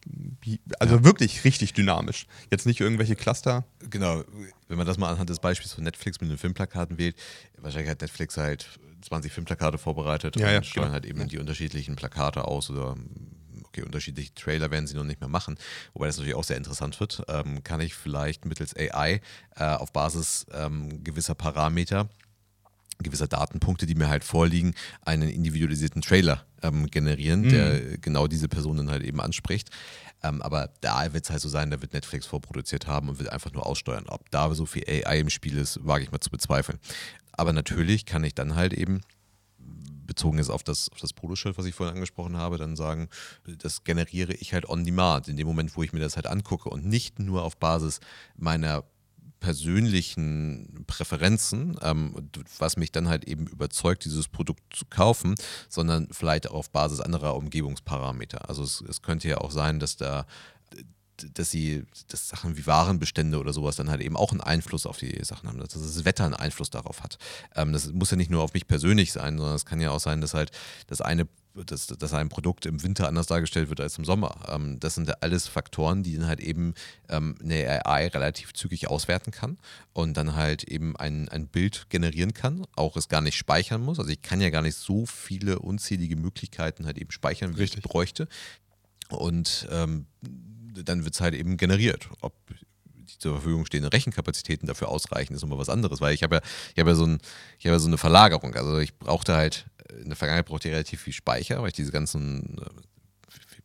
also 0.81 0.97
ja. 0.97 1.05
wirklich 1.05 1.45
richtig 1.45 1.75
dynamisch. 1.75 2.27
Jetzt 2.51 2.67
nicht 2.67 2.81
irgendwelche 2.81 3.15
Cluster. 3.15 3.65
Genau, 3.89 4.25
wenn 4.67 4.77
man 4.77 4.87
das 4.87 4.99
mal 4.99 5.11
anhand 5.11 5.31
des 5.31 5.39
Beispiels 5.39 5.73
von 5.73 5.85
Netflix 5.85 6.21
mit 6.21 6.29
den 6.29 6.39
Filmplakaten 6.39 6.99
wählt, 6.99 7.15
wahrscheinlich 7.59 7.91
hat 7.91 8.01
Netflix 8.01 8.37
halt 8.37 8.69
20 9.05 9.33
Filmplakate 9.33 9.79
vorbereitet 9.79 10.37
ja, 10.37 10.47
und 10.47 10.53
ja, 10.53 10.63
steuern 10.63 10.93
halt 10.93 11.07
eben 11.07 11.29
die 11.29 11.39
unterschiedlichen 11.39 11.97
Plakate 11.97 12.47
aus 12.47 12.71
oder 12.71 12.97
okay, 13.65 13.83
unterschiedliche 13.83 14.35
Trailer 14.35 14.71
werden 14.71 14.87
sie 14.87 14.95
noch 14.95 15.05
nicht 15.05 15.21
mehr 15.21 15.29
machen, 15.29 15.57
wobei 15.93 16.07
das 16.07 16.17
natürlich 16.17 16.37
auch 16.37 16.45
sehr 16.45 16.57
interessant 16.57 16.99
wird, 17.01 17.23
ähm, 17.29 17.63
kann 17.63 17.81
ich 17.81 17.95
vielleicht 17.95 18.45
mittels 18.45 18.75
AI 18.77 19.21
äh, 19.57 19.65
auf 19.65 19.93
Basis 19.93 20.47
ähm, 20.53 21.03
gewisser 21.05 21.35
Parameter 21.35 22.09
gewisser 23.03 23.27
Datenpunkte, 23.27 23.87
die 23.87 23.95
mir 23.97 24.09
halt 24.09 24.25
vorliegen, 24.25 24.75
einen 25.03 25.29
individualisierten 25.29 26.01
Trailer 26.01 26.45
ähm, 26.63 26.87
generieren, 26.87 27.43
mhm. 27.43 27.49
der 27.49 27.99
genau 27.99 28.27
diese 28.27 28.49
Person 28.49 28.77
dann 28.77 28.91
halt 28.91 29.03
eben 29.03 29.21
anspricht. 29.21 29.71
Ähm, 30.23 30.41
aber 30.43 30.71
da 30.81 31.13
wird 31.13 31.25
es 31.25 31.31
halt 31.31 31.43
so 31.43 31.49
sein, 31.49 31.71
da 31.71 31.83
wird 31.83 31.93
Netflix 31.93 32.27
vorproduziert 32.27 32.87
haben 32.87 33.09
und 33.09 33.19
wird 33.19 33.31
einfach 33.31 33.53
nur 33.53 33.67
aussteuern. 33.67 34.05
Ob 34.09 34.31
da 34.31 34.53
so 34.55 34.65
viel 34.65 34.85
AI 34.89 35.19
im 35.19 35.31
Spiel 35.31 35.59
ist, 35.59 35.85
wage 35.85 36.05
ich 36.05 36.13
mal 36.13 36.21
zu 36.21 36.31
bezweifeln. 36.31 36.79
Aber 37.37 37.53
natürlich 37.53 38.07
kann 38.07 38.25
ich 38.25 38.35
dann 38.35 38.55
halt 38.55 38.73
eben 38.73 39.03
bezogen 40.07 40.39
ist 40.39 40.51
auf 40.51 40.63
das, 40.63 40.91
auf 40.91 40.99
das 40.99 41.13
Poloschild, 41.13 41.59
was 41.59 41.67
ich 41.67 41.75
vorhin 41.75 41.95
angesprochen 41.95 42.37
habe, 42.37 42.59
dann 42.59 42.77
sagen, 42.77 43.09
das 43.59 43.85
generiere 43.85 44.35
ich 44.35 44.53
halt 44.53 44.69
on 44.69 44.85
demand, 44.85 45.29
in 45.29 45.37
dem 45.37 45.47
Moment, 45.47 45.77
wo 45.77 45.83
ich 45.83 45.93
mir 45.93 46.01
das 46.01 46.17
halt 46.17 46.27
angucke 46.27 46.69
und 46.69 46.85
nicht 46.85 47.19
nur 47.19 47.43
auf 47.43 47.57
Basis 47.57 48.01
meiner 48.37 48.85
persönlichen 49.41 50.85
Präferenzen, 50.87 51.77
ähm, 51.83 52.15
was 52.59 52.79
mich 52.79 52.93
dann 52.93 53.09
halt 53.09 53.25
eben 53.25 53.47
überzeugt, 53.47 54.05
dieses 54.07 54.29
Produkt 54.29 54.63
zu 54.75 54.87
kaufen, 54.89 55.35
sondern 55.69 56.09
vielleicht 56.13 56.49
auch 56.49 56.55
auf 56.55 56.71
Basis 56.71 57.01
anderer 57.01 57.37
Umgebungsparameter. 57.37 58.49
Also 58.49 58.63
es, 58.63 58.83
es 58.89 59.03
könnte 59.03 59.29
ja 59.29 59.39
auch 59.39 59.51
sein, 59.51 59.81
dass 59.81 59.97
da 59.97 60.27
dass 61.35 61.51
sie, 61.51 61.85
dass 62.09 62.29
Sachen 62.29 62.57
wie 62.57 62.67
Warenbestände 62.67 63.39
oder 63.39 63.53
sowas 63.53 63.77
dann 63.77 63.91
halt 63.91 64.01
eben 64.01 64.17
auch 64.17 64.33
einen 64.33 64.41
Einfluss 64.41 64.87
auf 64.87 64.99
die 64.99 65.25
Sachen 65.25 65.49
haben, 65.49 65.59
dass 65.59 65.71
das 65.71 66.05
Wetter 66.05 66.25
einen 66.25 66.35
Einfluss 66.35 66.71
darauf 66.71 67.03
hat. 67.03 67.19
Ähm, 67.55 67.73
das 67.73 67.93
muss 67.93 68.11
ja 68.11 68.17
nicht 68.17 68.31
nur 68.31 68.43
auf 68.43 68.55
mich 68.55 68.67
persönlich 68.67 69.13
sein, 69.13 69.39
sondern 69.39 69.57
es 69.57 69.65
kann 69.65 69.81
ja 69.81 69.91
auch 69.91 70.01
sein, 70.01 70.21
dass 70.21 70.35
halt 70.35 70.51
das 70.87 71.01
eine 71.01 71.27
dass, 71.55 71.87
dass 71.87 72.13
ein 72.13 72.29
Produkt 72.29 72.67
im 72.67 72.83
Winter 72.83 73.07
anders 73.07 73.27
dargestellt 73.27 73.69
wird 73.69 73.81
als 73.81 73.97
im 73.97 74.05
Sommer. 74.05 74.35
Ähm, 74.49 74.81
das 74.81 74.97
sind 74.97 75.23
alles 75.23 75.47
Faktoren, 75.47 76.03
die 76.03 76.17
dann 76.17 76.27
halt 76.27 76.41
eben 76.41 76.75
ähm, 77.09 77.37
eine 77.43 77.87
AI 77.87 78.09
relativ 78.09 78.53
zügig 78.55 78.89
auswerten 78.91 79.31
kann 79.31 79.59
und 79.93 80.17
dann 80.17 80.35
halt 80.35 80.65
eben 80.65 80.97
ein, 80.97 81.29
ein 81.29 81.47
Bild 81.47 81.87
generieren 81.91 82.35
kann, 82.35 82.67
auch 82.75 82.97
es 82.97 83.09
gar 83.09 83.21
nicht 83.21 83.37
speichern 83.37 83.83
muss. 83.83 83.99
Also 83.99 84.11
ich 84.11 84.23
kann 84.23 84.41
ja 84.41 84.51
gar 84.51 84.63
nicht 84.63 84.77
so 84.77 85.07
viele 85.07 85.61
unzählige 85.61 86.17
Möglichkeiten 86.17 86.87
halt 86.87 86.99
eben 86.99 87.13
speichern, 87.13 87.57
wie 87.57 87.61
Richtig. 87.61 87.85
ich 87.85 87.91
bräuchte. 87.91 88.27
Und 89.11 89.69
ähm, 89.71 90.07
dann 90.83 91.05
wird 91.05 91.15
es 91.15 91.21
halt 91.21 91.35
eben 91.35 91.57
generiert. 91.57 92.09
Ob 92.21 92.35
die 93.09 93.19
zur 93.19 93.35
Verfügung 93.35 93.67
stehenden 93.67 93.91
Rechenkapazitäten 93.91 94.67
dafür 94.67 94.89
ausreichen, 94.89 95.35
ist 95.35 95.43
immer 95.43 95.59
was 95.59 95.69
anderes, 95.69 96.01
weil 96.01 96.15
ich 96.15 96.23
habe 96.23 96.37
ja, 96.37 96.43
ich 96.75 96.81
habe 96.81 96.91
ja, 96.91 96.97
so 96.97 97.07
ein, 97.07 97.19
ich 97.59 97.67
habe 97.67 97.75
ja 97.75 97.79
so 97.79 97.89
eine 97.89 97.99
Verlagerung. 97.99 98.55
Also 98.55 98.79
ich 98.79 98.97
brauchte 98.99 99.35
halt, 99.35 99.67
in 100.01 100.09
der 100.09 100.17
Vergangenheit 100.17 100.47
brauchte 100.47 100.69
ich 100.69 100.75
relativ 100.75 101.03
viel 101.03 101.13
Speicher, 101.13 101.61
weil 101.61 101.69
ich 101.69 101.75
diese 101.75 101.93
ganzen, 101.93 102.57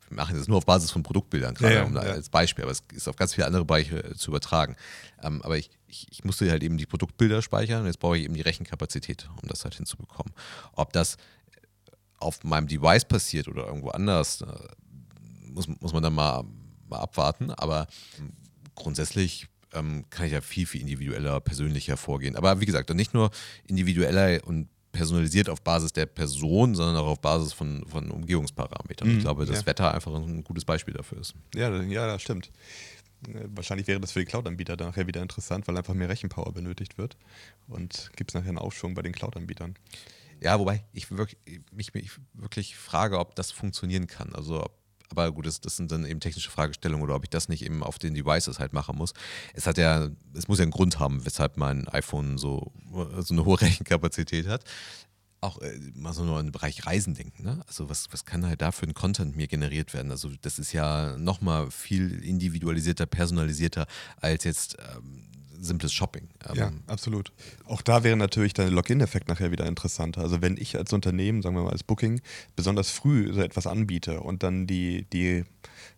wir 0.10 0.16
machen 0.16 0.38
das 0.38 0.48
nur 0.48 0.58
auf 0.58 0.66
Basis 0.66 0.92
von 0.92 1.04
Produktbildern, 1.04 1.56
gerade 1.56 1.76
ja, 1.76 1.88
ja, 1.88 2.00
als 2.00 2.30
Beispiel, 2.30 2.64
aber 2.64 2.72
es 2.72 2.84
ist 2.94 3.08
auf 3.08 3.16
ganz 3.16 3.34
viele 3.34 3.48
andere 3.48 3.66
Bereiche 3.66 4.04
äh, 4.04 4.16
zu 4.16 4.32
übertragen. 4.32 4.76
Ähm, 5.22 5.42
aber 5.42 5.58
ich, 5.58 5.70
ich, 5.88 6.08
ich, 6.12 6.24
musste 6.24 6.50
halt 6.50 6.64
eben 6.64 6.78
die 6.78 6.86
Produktbilder 6.86 7.42
speichern 7.42 7.82
und 7.82 7.88
jetzt 7.88 8.00
brauche 8.00 8.18
ich 8.18 8.24
eben 8.24 8.34
die 8.34 8.42
Rechenkapazität, 8.42 9.30
um 9.42 9.48
das 9.48 9.64
halt 9.64 9.76
hinzubekommen. 9.76 10.34
Ob 10.74 10.94
das 10.94 11.18
auf 12.18 12.44
meinem 12.44 12.68
Device 12.68 13.06
passiert 13.06 13.48
oder 13.48 13.68
irgendwo 13.68 13.90
anders, 13.90 14.42
äh, 14.42 14.46
muss, 15.48 15.68
muss 15.68 15.94
man 15.94 16.04
dann 16.04 16.14
mal 16.14 16.44
mal 16.90 17.00
abwarten. 17.00 17.52
Aber 17.52 17.88
grundsätzlich 18.76 19.48
ähm, 19.74 20.06
kann 20.10 20.26
ich 20.26 20.32
ja 20.32 20.42
viel, 20.42 20.66
viel 20.66 20.82
individueller, 20.82 21.40
persönlicher 21.40 21.98
vorgehen. 21.98 22.36
Aber 22.36 22.60
wie 22.62 22.66
gesagt, 22.66 22.94
nicht 22.94 23.14
nur 23.14 23.32
individueller 23.68 24.40
und 24.46 24.70
personalisiert 24.92 25.50
auf 25.50 25.62
Basis 25.62 25.94
der 25.94 26.08
Person, 26.08 26.76
sondern 26.76 26.98
auch 26.98 27.08
auf 27.08 27.22
Basis 27.22 27.54
von, 27.54 27.86
von 27.88 28.10
Umgehungsparametern. 28.10 29.08
Mhm, 29.08 29.18
ich 29.18 29.24
glaube, 29.24 29.46
dass 29.46 29.62
ja. 29.62 29.66
Wetter 29.66 29.94
einfach 29.94 30.14
ein 30.14 30.44
gutes 30.44 30.66
Beispiel 30.66 30.94
dafür 30.94 31.20
ist. 31.20 31.36
Ja, 31.56 31.70
ja, 31.84 32.08
das 32.08 32.22
stimmt. 32.22 32.52
Äh, 33.28 33.46
wahrscheinlich 33.50 33.88
wäre 33.88 34.00
das 34.00 34.12
für 34.12 34.20
die 34.20 34.26
Cloud-Anbieter 34.26 34.76
nachher 34.78 35.08
wieder 35.08 35.22
interessant, 35.22 35.68
weil 35.68 35.78
einfach 35.78 35.94
mehr 35.94 36.10
Rechenpower 36.10 36.52
benötigt 36.54 36.98
wird. 36.98 37.18
Und 37.68 38.12
gibt 38.16 38.32
es 38.32 38.36
nachher 38.36 38.50
einen 38.50 38.58
Aufschwung 38.58 38.94
bei 38.94 39.02
den 39.02 39.14
Cloud-Anbietern. 39.14 39.76
Ja, 40.42 40.58
wobei 40.58 40.86
ich 40.94 41.12
wirklich, 41.12 41.38
mich, 41.72 41.94
mich 41.94 42.12
wirklich 42.34 42.76
frage, 42.76 43.20
ob 43.20 43.36
das 43.36 43.52
funktionieren 43.52 44.08
kann. 44.08 44.34
Also 44.34 44.64
ob 44.64 44.79
Aber 45.12 45.32
gut, 45.32 45.46
das, 45.46 45.62
das 45.62 45.76
sind 45.76 45.92
dann 45.92 46.06
eben 46.06 46.20
technische 46.20 46.52
Fragestellungen 46.52 47.04
oder 47.04 47.16
ob 47.16 47.24
ich 47.24 47.30
das 47.30 47.50
nicht 47.50 47.66
eben 47.66 47.84
auf 47.84 47.98
den 47.98 48.14
Devices 48.14 48.60
halt 48.60 48.74
machen 48.74 48.98
muss. 48.98 49.14
Es 49.54 49.66
hat 49.66 49.78
ja, 49.78 50.10
es 50.34 50.48
muss 50.48 50.60
ja 50.60 50.64
einen 50.64 50.72
Grund 50.72 51.00
haben, 51.00 51.26
weshalb 51.26 51.58
mein 51.58 51.88
iPhone 51.88 52.38
so, 52.38 52.72
so 53.20 53.34
eine 53.34 53.46
hohe 53.46 53.60
Rechenkapazität 53.62 54.48
hat 54.48 54.64
auch 55.42 55.62
äh, 55.62 55.80
mal 55.96 56.14
so 56.14 56.24
nur 56.24 56.40
im 56.40 56.52
Bereich 56.52 56.86
Reisen 56.86 57.14
denken. 57.14 57.44
Ne? 57.44 57.62
Also 57.68 57.90
was, 57.90 58.08
was 58.12 58.26
kann 58.26 58.46
halt 58.46 58.62
da 58.62 58.72
für 58.72 58.86
ein 58.86 58.94
Content 58.94 59.36
mir 59.36 59.48
generiert 59.48 59.94
werden? 59.94 60.12
Also 60.12 60.30
das 60.42 60.60
ist 60.60 60.74
ja 60.74 61.18
nochmal 61.18 61.72
viel 61.72 62.24
individualisierter, 62.24 63.06
personalisierter 63.06 63.88
als 64.18 64.44
jetzt 64.44 64.78
ähm, 64.80 65.29
simples 65.60 65.94
Shopping. 65.94 66.30
Ähm, 66.50 66.56
ja, 66.56 66.72
absolut. 66.88 67.32
Auch 67.66 67.82
da 67.82 68.04
wäre 68.04 68.18
natürlich 68.18 68.54
der 68.54 68.70
Login-Effekt 68.70 69.28
nachher 69.28 69.52
wieder 69.52 69.66
interessanter. 69.66 70.22
Also 70.22 70.42
wenn 70.42 70.58
ich 70.58 70.78
als 70.78 70.94
Unternehmen, 70.94 71.42
sagen 71.42 71.56
wir 71.56 71.64
mal 71.64 71.72
als 71.72 71.84
Booking, 71.84 72.22
besonders 72.56 72.90
früh 72.90 73.34
so 73.34 73.42
etwas 73.42 73.68
anbiete 73.68 74.22
und 74.22 74.44
dann 74.44 74.68
die, 74.68 75.06
die 75.12 75.46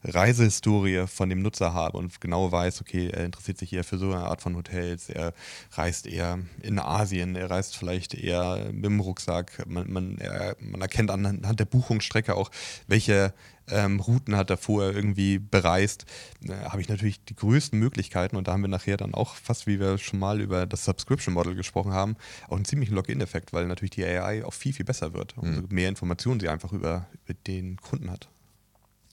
Reisehistorie 0.03 1.05
von 1.07 1.29
dem 1.29 1.41
Nutzer 1.41 1.73
habe 1.73 1.97
und 1.97 2.19
genau 2.21 2.51
weiß, 2.51 2.81
okay, 2.81 3.09
er 3.09 3.25
interessiert 3.25 3.57
sich 3.57 3.71
eher 3.73 3.83
für 3.83 3.97
so 3.97 4.07
eine 4.07 4.23
Art 4.23 4.41
von 4.41 4.55
Hotels, 4.55 5.09
er 5.09 5.33
reist 5.73 6.07
eher 6.07 6.39
in 6.61 6.79
Asien, 6.79 7.35
er 7.35 7.49
reist 7.49 7.77
vielleicht 7.77 8.13
eher 8.13 8.69
mit 8.71 8.85
dem 8.85 8.99
Rucksack, 8.99 9.63
man, 9.67 9.91
man, 9.91 10.17
er, 10.17 10.55
man 10.59 10.81
erkennt 10.81 11.11
anhand 11.11 11.59
der 11.59 11.65
Buchungsstrecke 11.65 12.35
auch, 12.35 12.49
welche 12.87 13.33
ähm, 13.71 13.99
Routen 13.99 14.35
hat 14.35 14.49
er 14.49 14.57
vorher 14.57 14.93
irgendwie 14.93 15.39
bereist, 15.39 16.05
äh, 16.43 16.53
habe 16.53 16.81
ich 16.81 16.89
natürlich 16.89 17.23
die 17.23 17.35
größten 17.35 17.77
Möglichkeiten 17.77 18.35
und 18.35 18.47
da 18.47 18.53
haben 18.53 18.61
wir 18.61 18.67
nachher 18.67 18.97
dann 18.97 19.13
auch, 19.13 19.35
fast 19.35 19.67
wie 19.67 19.79
wir 19.79 19.97
schon 19.97 20.19
mal 20.19 20.41
über 20.41 20.65
das 20.65 20.85
Subscription 20.85 21.33
Model 21.33 21.55
gesprochen 21.55 21.93
haben, 21.93 22.15
auch 22.47 22.55
einen 22.55 22.65
ziemlichen 22.65 22.95
Login-Effekt, 22.95 23.53
weil 23.53 23.67
natürlich 23.67 23.91
die 23.91 24.05
AI 24.05 24.45
auch 24.45 24.53
viel, 24.53 24.73
viel 24.73 24.85
besser 24.85 25.13
wird, 25.13 25.37
umso 25.37 25.61
mhm. 25.61 25.67
mehr 25.69 25.89
Informationen 25.89 26.39
sie 26.39 26.49
einfach 26.49 26.71
über, 26.71 27.07
über 27.25 27.33
den 27.47 27.77
Kunden 27.77 28.11
hat. 28.11 28.29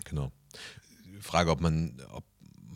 Genau. 0.04 0.32
Frage, 1.20 1.50
ob 1.50 1.60
man, 1.60 2.00
ob 2.12 2.24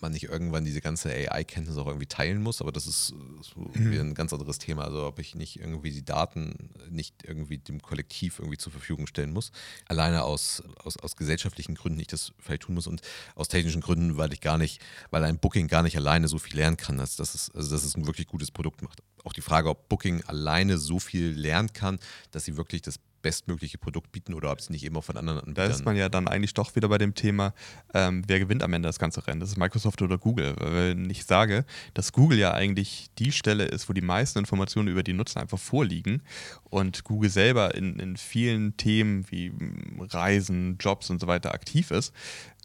man 0.03 0.13
nicht 0.13 0.25
irgendwann 0.25 0.65
diese 0.65 0.81
ganze 0.81 1.11
AI-Kenntnis 1.11 1.77
auch 1.77 1.87
irgendwie 1.87 2.07
teilen 2.07 2.43
muss, 2.43 2.61
aber 2.61 2.73
das 2.73 2.87
ist 2.87 3.15
so 3.41 3.71
mhm. 3.75 3.93
ein 3.93 4.15
ganz 4.15 4.33
anderes 4.33 4.59
Thema. 4.59 4.85
Also 4.85 5.07
ob 5.07 5.19
ich 5.19 5.35
nicht 5.35 5.59
irgendwie 5.59 5.91
die 5.91 6.05
Daten 6.05 6.71
nicht 6.91 7.25
irgendwie 7.25 7.59
dem 7.59 7.81
Kollektiv 7.81 8.39
irgendwie 8.39 8.59
zur 8.59 8.73
Verfügung 8.73 9.07
stellen 9.07 9.33
muss. 9.33 9.53
Alleine 9.87 10.25
aus, 10.25 10.63
aus, 10.85 10.97
aus 10.99 11.17
gesellschaftlichen 11.17 11.75
Gründen 11.75 12.01
ich 12.01 12.09
das 12.09 12.33
vielleicht 12.39 12.63
tun 12.63 12.75
muss 12.75 12.87
und 12.87 13.01
aus 13.35 13.49
technischen 13.49 13.81
Gründen, 13.81 14.17
weil 14.17 14.33
ich 14.33 14.41
gar 14.41 14.59
nicht, 14.59 14.83
weil 15.11 15.25
ein 15.25 15.39
Booking 15.39 15.69
gar 15.69 15.83
nicht 15.83 15.97
alleine 15.97 16.29
so 16.29 16.39
viel 16.39 16.57
lernen 16.57 16.77
kann, 16.77 17.01
als 17.01 17.17
dass 17.17 17.35
es, 17.35 17.51
also 17.55 17.71
dass 17.71 17.85
es 17.85 17.97
ein 17.97 18.07
wirklich 18.07 18.27
gutes 18.27 18.51
Produkt 18.51 18.83
macht. 18.83 19.03
Auch 19.25 19.33
die 19.33 19.41
Frage, 19.41 19.69
ob 19.69 19.89
Booking 19.89 20.23
alleine 20.25 20.79
so 20.79 20.99
viel 20.99 21.31
lernen 21.31 21.73
kann, 21.73 21.99
dass 22.33 22.45
sie 22.45 22.57
wirklich 22.57 22.83
das 22.83 22.99
bestmögliche 23.23 23.79
Produkt 23.79 24.13
bieten 24.13 24.35
oder 24.35 24.51
ob 24.51 24.59
es 24.59 24.71
nicht 24.71 24.85
eben 24.85 24.97
auch 24.97 25.05
von 25.05 25.17
anderen 25.17 25.39
Anbietern. 25.41 25.69
Da 25.69 25.75
ist 25.75 25.85
man 25.85 25.97
ja 25.97 26.09
dann 26.09 26.29
eigentlich 26.29 26.55
doch 26.55 26.75
wieder 26.77 26.89
bei 26.89 26.99
dem 26.99 27.15
Thema, 27.15 27.55
ähm, 27.95 28.23
wer 28.27 28.39
gewinnt 28.39 28.63
am 28.63 28.73
Ende 28.73 28.89
das 28.89 28.99
ganze 28.99 29.27
Rennen? 29.27 29.41
Das 29.41 29.51
ist 29.51 29.57
Microsoft 29.57 30.03
oder 30.03 30.19
Google. 30.19 30.55
Wenn 30.59 31.09
ich 31.09 31.25
sage, 31.25 31.65
dass 31.95 32.13
Google 32.13 32.39
ja 32.39 32.53
eigentlich 32.53 33.07
die 33.19 33.33
Stelle 33.33 33.65
ist, 33.65 33.89
wo 33.89 33.93
die 33.93 34.03
meisten 34.03 34.39
Informationen 34.39 34.89
über 34.89 35.03
die 35.03 35.13
Nutzer 35.13 35.41
einfach 35.41 35.59
vorliegen 35.59 36.23
und 36.65 37.05
Google 37.05 37.31
selber 37.31 37.75
in, 37.75 37.99
in 37.99 38.17
vielen 38.17 38.77
Themen 38.77 39.25
wie 39.31 39.53
Reisen, 39.99 40.77
Jobs 40.79 41.11
und 41.11 41.21
so 41.21 41.27
weiter 41.27 41.55
aktiv 41.55 41.91
ist, 41.91 42.13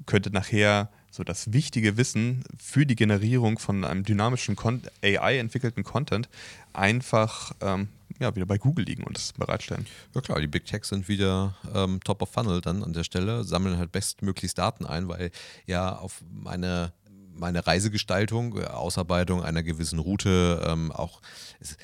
könnte 0.05 0.31
nachher 0.31 0.89
so 1.11 1.23
das 1.23 1.51
wichtige 1.51 1.97
Wissen 1.97 2.43
für 2.57 2.85
die 2.85 2.95
Generierung 2.95 3.59
von 3.59 3.83
einem 3.83 4.03
dynamischen 4.03 4.55
AI-entwickelten 5.03 5.83
Content 5.83 6.29
einfach 6.73 7.53
ähm, 7.61 7.89
ja, 8.19 8.35
wieder 8.35 8.45
bei 8.45 8.57
Google 8.57 8.85
liegen 8.85 9.03
und 9.03 9.17
das 9.17 9.33
bereitstellen. 9.33 9.85
Ja 10.15 10.21
klar, 10.21 10.39
die 10.39 10.47
Big 10.47 10.65
Techs 10.65 10.89
sind 10.89 11.07
wieder 11.07 11.55
ähm, 11.73 11.99
top 12.03 12.21
of 12.21 12.31
funnel 12.31 12.61
dann 12.61 12.83
an 12.83 12.93
der 12.93 13.03
Stelle, 13.03 13.43
sammeln 13.43 13.77
halt 13.77 13.91
bestmöglichst 13.91 14.57
Daten 14.57 14.85
ein, 14.85 15.07
weil 15.07 15.31
ja 15.65 15.95
auf 15.95 16.23
meine 16.29 16.93
meine 17.39 17.67
Reisegestaltung, 17.67 18.57
äh, 18.57 18.65
Ausarbeitung 18.65 19.43
einer 19.43 19.61
gewissen 19.61 19.99
Route, 19.99 20.63
ähm, 20.65 20.91
auch 20.91 21.21
es, 21.59 21.77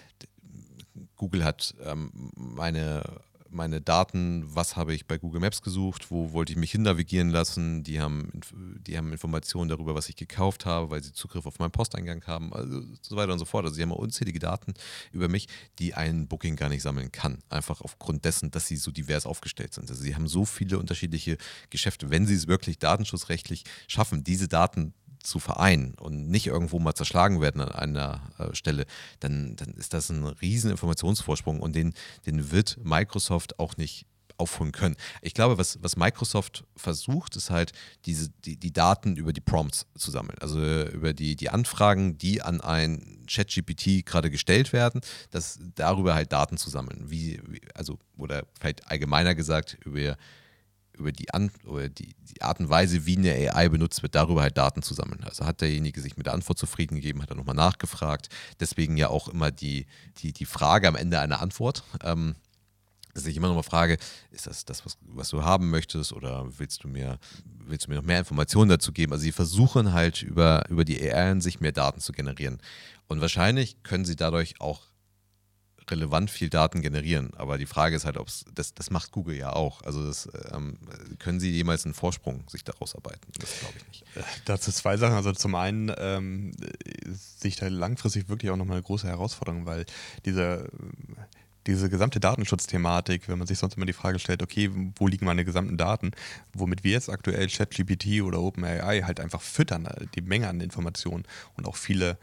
Google 1.15 1.43
hat 1.43 1.75
ähm, 1.85 2.31
meine 2.35 3.03
meine 3.53 3.81
Daten, 3.81 4.43
was 4.45 4.75
habe 4.75 4.93
ich 4.93 5.07
bei 5.07 5.17
Google 5.17 5.41
Maps 5.41 5.61
gesucht, 5.61 6.11
wo 6.11 6.33
wollte 6.33 6.51
ich 6.51 6.57
mich 6.57 6.71
hin 6.71 6.81
navigieren 6.81 7.29
lassen. 7.29 7.83
Die 7.83 8.01
haben, 8.01 8.31
die 8.53 8.97
haben 8.97 9.11
Informationen 9.11 9.69
darüber, 9.69 9.95
was 9.95 10.09
ich 10.09 10.15
gekauft 10.15 10.65
habe, 10.65 10.89
weil 10.91 11.03
sie 11.03 11.13
Zugriff 11.13 11.45
auf 11.45 11.59
meinen 11.59 11.71
Posteingang 11.71 12.23
haben, 12.25 12.53
also 12.53 12.81
so 13.01 13.15
weiter 13.15 13.33
und 13.33 13.39
so 13.39 13.45
fort. 13.45 13.65
Also 13.65 13.75
sie 13.75 13.81
haben 13.81 13.91
unzählige 13.91 14.39
Daten 14.39 14.73
über 15.11 15.27
mich, 15.27 15.47
die 15.79 15.93
ein 15.93 16.27
Booking 16.27 16.55
gar 16.55 16.69
nicht 16.69 16.81
sammeln 16.81 17.11
kann. 17.11 17.39
Einfach 17.49 17.81
aufgrund 17.81 18.25
dessen, 18.25 18.51
dass 18.51 18.67
sie 18.67 18.77
so 18.77 18.91
divers 18.91 19.25
aufgestellt 19.25 19.73
sind. 19.73 19.89
Also 19.89 20.01
sie 20.01 20.15
haben 20.15 20.27
so 20.27 20.45
viele 20.45 20.79
unterschiedliche 20.79 21.37
Geschäfte. 21.69 22.09
Wenn 22.09 22.25
sie 22.25 22.35
es 22.35 22.47
wirklich 22.47 22.79
datenschutzrechtlich 22.79 23.63
schaffen, 23.87 24.23
diese 24.23 24.47
Daten 24.47 24.93
zu 25.23 25.39
vereinen 25.39 25.95
und 25.95 26.29
nicht 26.29 26.47
irgendwo 26.47 26.79
mal 26.79 26.93
zerschlagen 26.93 27.41
werden 27.41 27.61
an 27.61 27.71
einer 27.71 28.21
äh, 28.37 28.53
Stelle, 28.53 28.85
dann, 29.19 29.55
dann 29.55 29.73
ist 29.73 29.93
das 29.93 30.09
ein 30.09 30.25
riesen 30.25 30.71
Informationsvorsprung 30.71 31.59
und 31.59 31.75
den, 31.75 31.93
den 32.25 32.51
wird 32.51 32.77
Microsoft 32.83 33.59
auch 33.59 33.77
nicht 33.77 34.05
aufholen 34.37 34.71
können. 34.71 34.95
Ich 35.21 35.33
glaube, 35.33 35.57
was, 35.57 35.81
was 35.81 35.95
Microsoft 35.95 36.63
versucht, 36.75 37.35
ist 37.35 37.49
halt 37.49 37.71
diese, 38.05 38.29
die, 38.45 38.57
die 38.57 38.73
Daten 38.73 39.15
über 39.15 39.31
die 39.31 39.41
Prompts 39.41 39.85
zu 39.95 40.11
sammeln. 40.11 40.37
Also 40.39 40.59
über 40.87 41.13
die, 41.13 41.35
die 41.35 41.49
Anfragen, 41.49 42.17
die 42.17 42.41
an 42.41 42.61
ein 42.61 43.23
ChatGPT 43.27 44.05
gerade 44.05 44.29
gestellt 44.31 44.73
werden, 44.73 45.01
dass 45.31 45.59
darüber 45.75 46.15
halt 46.15 46.31
Daten 46.31 46.57
zu 46.57 46.69
sammeln. 46.69 47.09
Wie, 47.09 47.41
also, 47.73 47.99
oder 48.17 48.45
vielleicht 48.59 48.89
allgemeiner 48.89 49.35
gesagt, 49.35 49.77
über 49.85 50.17
über 50.97 51.11
die, 51.11 51.33
An 51.33 51.51
oder 51.65 51.89
die, 51.89 52.15
die, 52.19 52.41
Art 52.41 52.59
und 52.59 52.69
Weise, 52.69 53.05
wie 53.05 53.17
eine 53.17 53.53
AI 53.53 53.69
benutzt 53.69 54.03
wird, 54.03 54.15
darüber 54.15 54.41
halt 54.41 54.57
Daten 54.57 54.81
zu 54.81 54.93
sammeln. 54.93 55.23
Also 55.23 55.45
hat 55.45 55.61
derjenige 55.61 56.01
sich 56.01 56.17
mit 56.17 56.25
der 56.25 56.33
Antwort 56.33 56.57
zufrieden 56.57 56.95
gegeben, 56.95 57.21
hat 57.21 57.29
er 57.29 57.35
nochmal 57.35 57.55
nachgefragt. 57.55 58.29
Deswegen 58.59 58.97
ja 58.97 59.09
auch 59.09 59.27
immer 59.27 59.51
die, 59.51 59.85
die, 60.19 60.33
die 60.33 60.45
Frage 60.45 60.87
am 60.87 60.95
Ende 60.95 61.19
einer 61.19 61.41
Antwort. 61.41 61.83
Ähm, 62.03 62.35
dass 63.13 63.27
ich 63.27 63.37
immer 63.37 63.47
nochmal 63.47 63.63
frage, 63.63 63.97
ist 64.31 64.47
das 64.47 64.65
das, 64.65 64.85
was, 64.85 64.97
was, 65.01 65.29
du 65.29 65.43
haben 65.43 65.69
möchtest 65.69 66.13
oder 66.13 66.47
willst 66.57 66.83
du 66.83 66.87
mir, 66.87 67.19
willst 67.45 67.85
du 67.85 67.91
mir 67.91 67.97
noch 67.97 68.03
mehr 68.03 68.19
Informationen 68.19 68.69
dazu 68.69 68.91
geben? 68.91 69.13
Also 69.13 69.23
sie 69.23 69.31
versuchen 69.31 69.93
halt 69.93 70.23
über, 70.23 70.67
über 70.69 70.83
die 70.83 70.99
AI 70.99 71.31
an 71.31 71.41
sich 71.41 71.59
mehr 71.59 71.71
Daten 71.71 72.01
zu 72.01 72.11
generieren. 72.11 72.59
Und 73.07 73.21
wahrscheinlich 73.21 73.83
können 73.83 74.05
sie 74.05 74.15
dadurch 74.15 74.59
auch 74.59 74.81
relevant 75.89 76.29
viel 76.29 76.49
Daten 76.49 76.81
generieren. 76.81 77.31
Aber 77.35 77.57
die 77.57 77.65
Frage 77.65 77.95
ist 77.95 78.05
halt, 78.05 78.17
ob 78.17 78.27
das, 78.53 78.73
das 78.73 78.89
macht 78.89 79.11
Google 79.11 79.35
ja 79.35 79.53
auch. 79.53 79.81
Also 79.83 80.05
das, 80.05 80.29
ähm, 80.53 80.77
können 81.19 81.39
sie 81.39 81.51
jemals 81.51 81.85
einen 81.85 81.93
Vorsprung 81.93 82.43
sich 82.47 82.63
daraus 82.63 82.95
arbeiten? 82.95 83.27
Das 83.39 83.59
glaube 83.59 83.75
ich 83.77 83.87
nicht. 83.87 84.03
Äh, 84.15 84.21
dazu 84.45 84.71
zwei 84.71 84.97
Sachen. 84.97 85.15
Also 85.15 85.31
zum 85.33 85.55
einen 85.55 85.91
ähm, 85.97 86.51
sehe 87.05 87.49
ich 87.49 87.55
da 87.57 87.67
langfristig 87.67 88.29
wirklich 88.29 88.51
auch 88.51 88.57
nochmal 88.57 88.77
eine 88.77 88.83
große 88.83 89.07
Herausforderung, 89.07 89.65
weil 89.65 89.85
diese 90.25 90.69
diese 91.67 91.89
gesamte 91.89 92.19
Datenschutzthematik, 92.19 93.27
wenn 93.29 93.37
man 93.37 93.47
sich 93.47 93.57
sonst 93.57 93.75
immer 93.77 93.85
die 93.85 93.93
Frage 93.93 94.19
stellt, 94.19 94.43
okay, 94.43 94.69
wo 94.95 95.07
liegen 95.07 95.25
meine 95.25 95.45
gesamten 95.45 95.77
Daten, 95.77 96.11
womit 96.53 96.83
wir 96.83 96.91
jetzt 96.91 97.09
aktuell 97.09 97.47
ChatGPT 97.47 98.21
oder 98.21 98.41
OpenAI 98.41 99.01
halt 99.01 99.19
einfach 99.19 99.41
füttern, 99.41 99.85
äh, 99.85 100.05
die 100.15 100.21
Menge 100.21 100.47
an 100.47 100.61
Informationen 100.61 101.23
und 101.55 101.67
auch 101.67 101.75
viele 101.75 102.17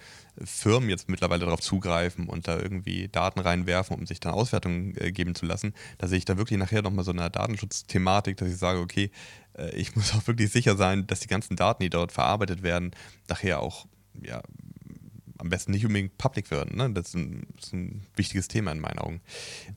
Firmen 0.45 0.89
jetzt 0.89 1.09
mittlerweile 1.09 1.45
darauf 1.45 1.61
zugreifen 1.61 2.29
und 2.29 2.49
da 2.49 2.59
irgendwie 2.59 3.09
Daten 3.09 3.41
reinwerfen, 3.41 3.97
um 3.97 4.07
sich 4.07 4.21
dann 4.21 4.33
Auswertungen 4.33 4.95
äh, 4.97 5.13
geben 5.13 5.35
zu 5.35 5.47
lassen, 5.47 5.75
da 5.99 6.07
sehe 6.07 6.19
ich 6.19 6.25
da 6.25 6.37
wirklich 6.37 6.59
nachher 6.59 6.83
nochmal 6.83 7.05
so 7.05 7.11
eine 7.11 7.31
Datenschutzthematik, 7.31 8.37
dass 8.37 8.49
ich 8.49 8.57
sage, 8.57 8.81
okay, 8.81 9.11
äh, 9.57 9.75
ich 9.75 9.97
muss 9.97 10.15
auch 10.15 10.27
wirklich 10.27 10.51
sicher 10.51 10.77
sein, 10.77 11.07
dass 11.07 11.21
die 11.21 11.29
ganzen 11.29 11.57
Daten, 11.57 11.83
die 11.83 11.91
dort 11.91 12.13
verarbeitet 12.13 12.63
werden, 12.63 12.93
nachher 13.29 13.61
auch 13.61 13.87
ja, 14.23 14.43
am 15.41 15.49
besten 15.49 15.73
nicht 15.73 15.85
unbedingt 15.87 16.19
public 16.19 16.51
werden. 16.51 16.77
Ne? 16.77 16.91
Das, 16.91 17.09
ist 17.09 17.15
ein, 17.15 17.47
das, 17.57 17.67
ist 17.67 17.73
ein, 17.73 18.07
wichtiges 18.15 18.49
Thema 18.49 18.73
in 18.73 18.81
meinen 18.81 18.99
Augen. 18.99 19.21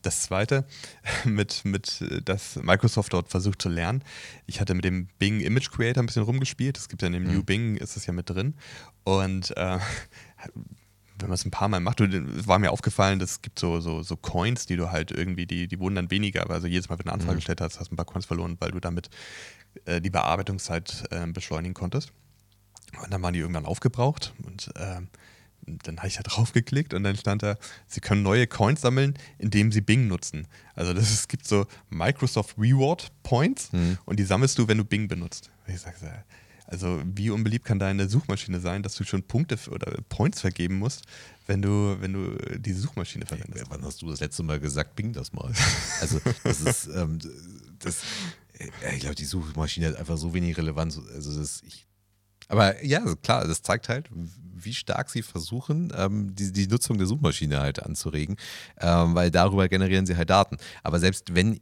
Das 0.02 0.24
zweite, 0.24 0.66
mit, 1.26 1.64
mit, 1.66 2.04
dass 2.26 2.58
Microsoft 2.58 3.14
dort 3.14 3.30
versucht 3.30 3.62
zu 3.62 3.70
lernen. 3.70 4.04
Ich 4.46 4.60
hatte 4.60 4.74
mit 4.74 4.86
dem 4.86 5.08
Bing 5.20 5.40
Image 5.40 5.72
Creator 5.72 6.04
ein 6.04 6.06
bisschen 6.06 6.24
rumgespielt. 6.24 6.78
Es 6.78 6.90
gibt 6.90 7.02
ja 7.02 7.08
in 7.08 7.14
dem 7.14 7.24
mhm. 7.24 7.34
New 7.34 7.44
Bing, 7.44 7.78
ist 7.78 7.96
es 7.96 8.06
ja 8.06 8.14
mit 8.14 8.30
drin. 8.30 8.56
Und 9.04 9.56
äh, 9.58 9.80
wenn 11.20 11.30
man 11.30 11.36
es 11.36 11.46
ein 11.46 11.52
paar 11.52 11.70
Mal 11.70 11.80
macht, 11.80 12.00
war 12.02 12.60
mir 12.60 12.72
aufgefallen, 12.72 13.22
es 13.22 13.42
gibt 13.42 13.58
so, 13.60 13.80
so, 13.80 14.04
so 14.04 14.18
Coins, 14.18 14.66
die 14.66 14.76
du 14.76 14.92
halt 14.92 15.12
irgendwie, 15.12 15.46
die, 15.46 15.68
die 15.68 15.80
wurden 15.80 15.96
dann 15.96 16.12
weniger. 16.12 16.50
Also 16.50 16.68
jedes 16.68 16.90
Mal, 16.90 17.00
wenn 17.00 17.06
du 17.06 17.12
eine 17.12 17.14
Anfrage 17.14 17.34
mhm. 17.34 17.38
gestellt 17.38 17.62
hast, 17.62 17.80
hast 17.80 17.90
du 17.90 17.94
ein 17.94 17.98
paar 17.98 18.06
Coins 18.06 18.26
verloren, 18.26 18.58
weil 18.60 18.72
du 18.72 18.80
damit 18.80 19.10
äh, 19.86 20.02
die 20.02 20.10
Bearbeitungszeit 20.10 21.06
äh, 21.12 21.26
beschleunigen 21.28 21.74
konntest. 21.74 22.12
Und 23.02 23.12
dann 23.12 23.22
waren 23.22 23.34
die 23.34 23.40
irgendwann 23.40 23.66
aufgebraucht 23.66 24.34
und 24.44 24.70
äh, 24.76 25.02
dann 25.66 25.98
habe 25.98 26.08
ich 26.08 26.16
da 26.16 26.24
drauf 26.24 26.54
geklickt 26.54 26.94
und 26.94 27.04
dann 27.04 27.16
stand 27.16 27.44
da, 27.44 27.58
Sie 27.88 28.02
können 28.02 28.24
neue 28.24 28.48
Coins 28.48 28.82
sammeln, 28.82 29.16
indem 29.38 29.72
Sie 29.72 29.82
Bing 29.82 30.08
nutzen. 30.08 30.48
Also 30.76 30.94
das, 30.94 31.12
es 31.12 31.28
gibt 31.28 31.48
so 31.48 31.66
Microsoft 31.90 32.58
Reward 32.58 33.12
Points 33.24 33.72
mhm. 33.72 33.98
und 34.06 34.20
die 34.20 34.24
sammelst 34.24 34.58
du, 34.58 34.68
wenn 34.68 34.78
du 34.78 34.86
Bing 34.86 35.08
benutzt. 35.08 35.52
Ich 35.68 35.80
sage, 35.80 36.24
also 36.66 37.02
wie 37.06 37.30
unbeliebt 37.30 37.66
kann 37.66 37.80
deine 37.80 38.08
Suchmaschine 38.08 38.60
sein, 38.60 38.84
dass 38.84 38.96
du 38.96 39.04
schon 39.04 39.24
Punkte 39.24 39.58
oder 39.70 39.92
Points 40.10 40.42
vergeben 40.42 40.80
musst, 40.80 41.04
wenn 41.46 41.62
du, 41.62 41.98
wenn 42.00 42.14
du 42.14 42.38
diese 42.58 42.82
Suchmaschine 42.82 43.26
verwendest. 43.26 43.66
Hey, 43.66 43.66
wann 43.70 43.84
hast 43.84 44.02
du 44.02 44.10
das 44.10 44.22
letzte 44.22 44.44
Mal 44.44 44.60
gesagt, 44.60 44.96
Bing 44.96 45.14
das 45.14 45.34
mal? 45.34 45.52
Also 46.02 46.20
das 46.44 46.62
ist, 46.62 46.88
ähm, 46.88 47.20
das, 47.80 48.02
ich 48.94 49.00
glaube, 49.02 49.16
die 49.16 49.26
Suchmaschine 49.26 49.90
hat 49.90 49.98
einfach 49.98 50.18
so 50.18 50.34
wenig 50.34 50.58
Relevanz. 50.58 51.00
Also 51.14 51.38
das, 51.38 51.62
ich, 51.66 51.86
aber 52.54 52.86
ja, 52.86 53.02
klar, 53.24 53.48
das 53.48 53.64
zeigt 53.64 53.90
halt, 53.90 54.10
wie 54.12 54.76
stark 54.76 55.10
sie 55.10 55.24
versuchen, 55.24 55.92
ähm, 55.98 56.36
die, 56.36 56.52
die 56.52 56.68
Nutzung 56.68 57.00
der 57.00 57.08
Suchmaschine 57.08 57.60
halt 57.60 57.82
anzuregen, 57.82 58.38
ähm, 58.80 59.16
weil 59.16 59.32
darüber 59.32 59.68
generieren 59.68 60.06
sie 60.06 60.16
halt 60.16 60.30
Daten. 60.30 60.58
Aber 60.84 61.00
selbst 61.00 61.34
wenn 61.34 61.60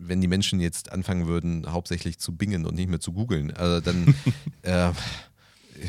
wenn 0.00 0.22
die 0.22 0.28
Menschen 0.28 0.60
jetzt 0.60 0.90
anfangen 0.90 1.26
würden, 1.26 1.70
hauptsächlich 1.70 2.18
zu 2.18 2.34
bingen 2.34 2.64
und 2.64 2.74
nicht 2.74 2.88
mehr 2.88 3.00
zu 3.00 3.12
googeln, 3.12 3.52
also 3.54 3.82
dann 3.82 4.14
äh, 4.62 4.92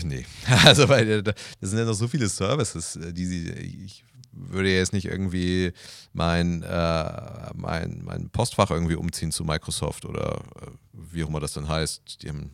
nee. 0.03 0.25
Also 0.65 0.89
weil 0.89 1.09
äh, 1.09 1.23
das 1.23 1.35
sind 1.61 1.79
ja 1.79 1.85
noch 1.85 1.93
so 1.93 2.09
viele 2.09 2.27
Services, 2.27 2.97
äh, 2.97 3.13
die 3.13 3.25
sie. 3.25 3.49
Ich 3.51 4.03
würde 4.33 4.69
jetzt 4.69 4.91
nicht 4.91 5.05
irgendwie 5.05 5.71
mein, 6.11 6.61
äh, 6.63 7.51
mein, 7.55 8.01
mein 8.03 8.29
Postfach 8.29 8.69
irgendwie 8.69 8.95
umziehen 8.95 9.31
zu 9.31 9.45
Microsoft 9.45 10.03
oder 10.03 10.41
äh, 10.61 10.67
wie 10.91 11.23
auch 11.23 11.29
immer 11.29 11.39
das 11.39 11.53
dann 11.53 11.69
heißt. 11.69 12.21
Die 12.21 12.29
haben 12.29 12.51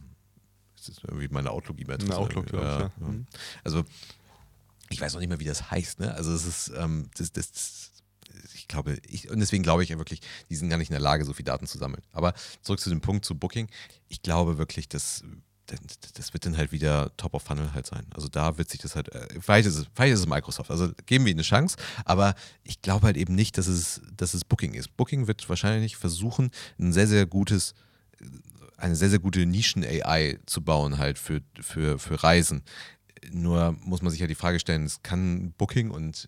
das 0.88 0.98
ist 0.98 1.04
irgendwie 1.04 1.28
meine 1.30 1.52
Outlook-E-Mail. 1.52 2.12
Outlook, 2.12 2.52
ja, 2.54 2.62
ja. 2.62 2.80
ja. 2.80 2.92
Mhm. 2.98 3.26
Also 3.64 3.84
ich 4.90 5.02
weiß 5.02 5.14
noch 5.14 5.20
nicht 5.20 5.30
mal, 5.30 5.40
wie 5.40 5.46
das 5.46 5.72
heißt. 5.72 6.00
Ne? 6.00 6.14
Also 6.14 6.32
es 6.34 6.46
ist 6.46 6.72
ähm, 6.76 7.10
das, 7.18 7.32
das, 7.32 7.92
ich 8.54 8.68
glaube, 8.68 8.98
ich, 9.08 9.30
und 9.30 9.40
deswegen 9.40 9.64
glaube 9.64 9.84
ich 9.84 9.90
ja 9.90 9.98
wirklich, 9.98 10.22
die 10.50 10.56
sind 10.56 10.70
gar 10.70 10.78
nicht 10.78 10.90
in 10.90 10.94
der 10.94 11.02
Lage, 11.02 11.26
so 11.26 11.34
viel 11.34 11.46
Daten 11.46 11.68
zu 11.68 11.78
sammeln. 11.78 12.04
Aber 12.12 12.34
zurück 12.62 12.80
zu 12.80 12.90
dem 12.90 13.02
Punkt 13.02 13.26
zu 13.26 13.36
Booking. 13.36 13.68
Ich 14.08 14.22
glaube 14.22 14.58
wirklich, 14.58 14.88
dass 14.88 15.24
das 16.14 16.34
wird 16.34 16.46
dann 16.46 16.58
halt 16.58 16.72
wieder 16.72 17.16
Top 17.18 17.34
of 17.34 17.44
Funnel 17.44 17.74
halt 17.74 17.88
sein. 17.88 18.06
Also 18.14 18.28
da 18.28 18.58
wird 18.58 18.70
sich 18.70 18.80
das 18.80 18.96
halt, 18.96 19.10
äh, 19.14 19.28
vielleicht 19.40 19.68
ist 19.68 19.76
es, 19.76 19.88
vielleicht 19.94 20.14
ist 20.14 20.20
es 20.20 20.28
Microsoft, 20.28 20.70
also 20.70 20.92
geben 21.06 21.26
wir 21.26 21.32
ihnen 21.32 21.40
eine 21.40 21.44
Chance, 21.44 21.78
aber 22.06 22.36
ich 22.64 22.82
glaube 22.82 23.08
halt 23.08 23.18
eben 23.18 23.34
nicht, 23.34 23.58
dass 23.58 23.68
es, 23.68 24.02
dass 24.16 24.34
es 24.34 24.46
Booking 24.46 24.74
ist. 24.74 24.96
Booking 24.96 25.28
wird 25.28 25.48
wahrscheinlich 25.50 25.98
versuchen, 25.98 26.52
ein 26.78 26.94
sehr, 26.94 27.08
sehr 27.08 27.26
gutes, 27.26 27.74
eine 28.78 28.96
sehr, 28.96 29.10
sehr 29.10 29.20
gute 29.20 29.46
Nischen-AI 29.46 30.40
zu 30.46 30.62
bauen 30.62 30.98
halt 30.98 31.18
für, 31.18 31.42
für, 31.60 32.00
für 32.00 32.24
Reisen. 32.24 32.64
Nur 33.32 33.76
muss 33.82 34.02
man 34.02 34.12
sich 34.12 34.20
ja 34.20 34.28
die 34.28 34.36
Frage 34.36 34.60
stellen, 34.60 34.84
es 34.84 35.02
kann 35.02 35.54
Booking 35.58 35.92
und 35.92 36.28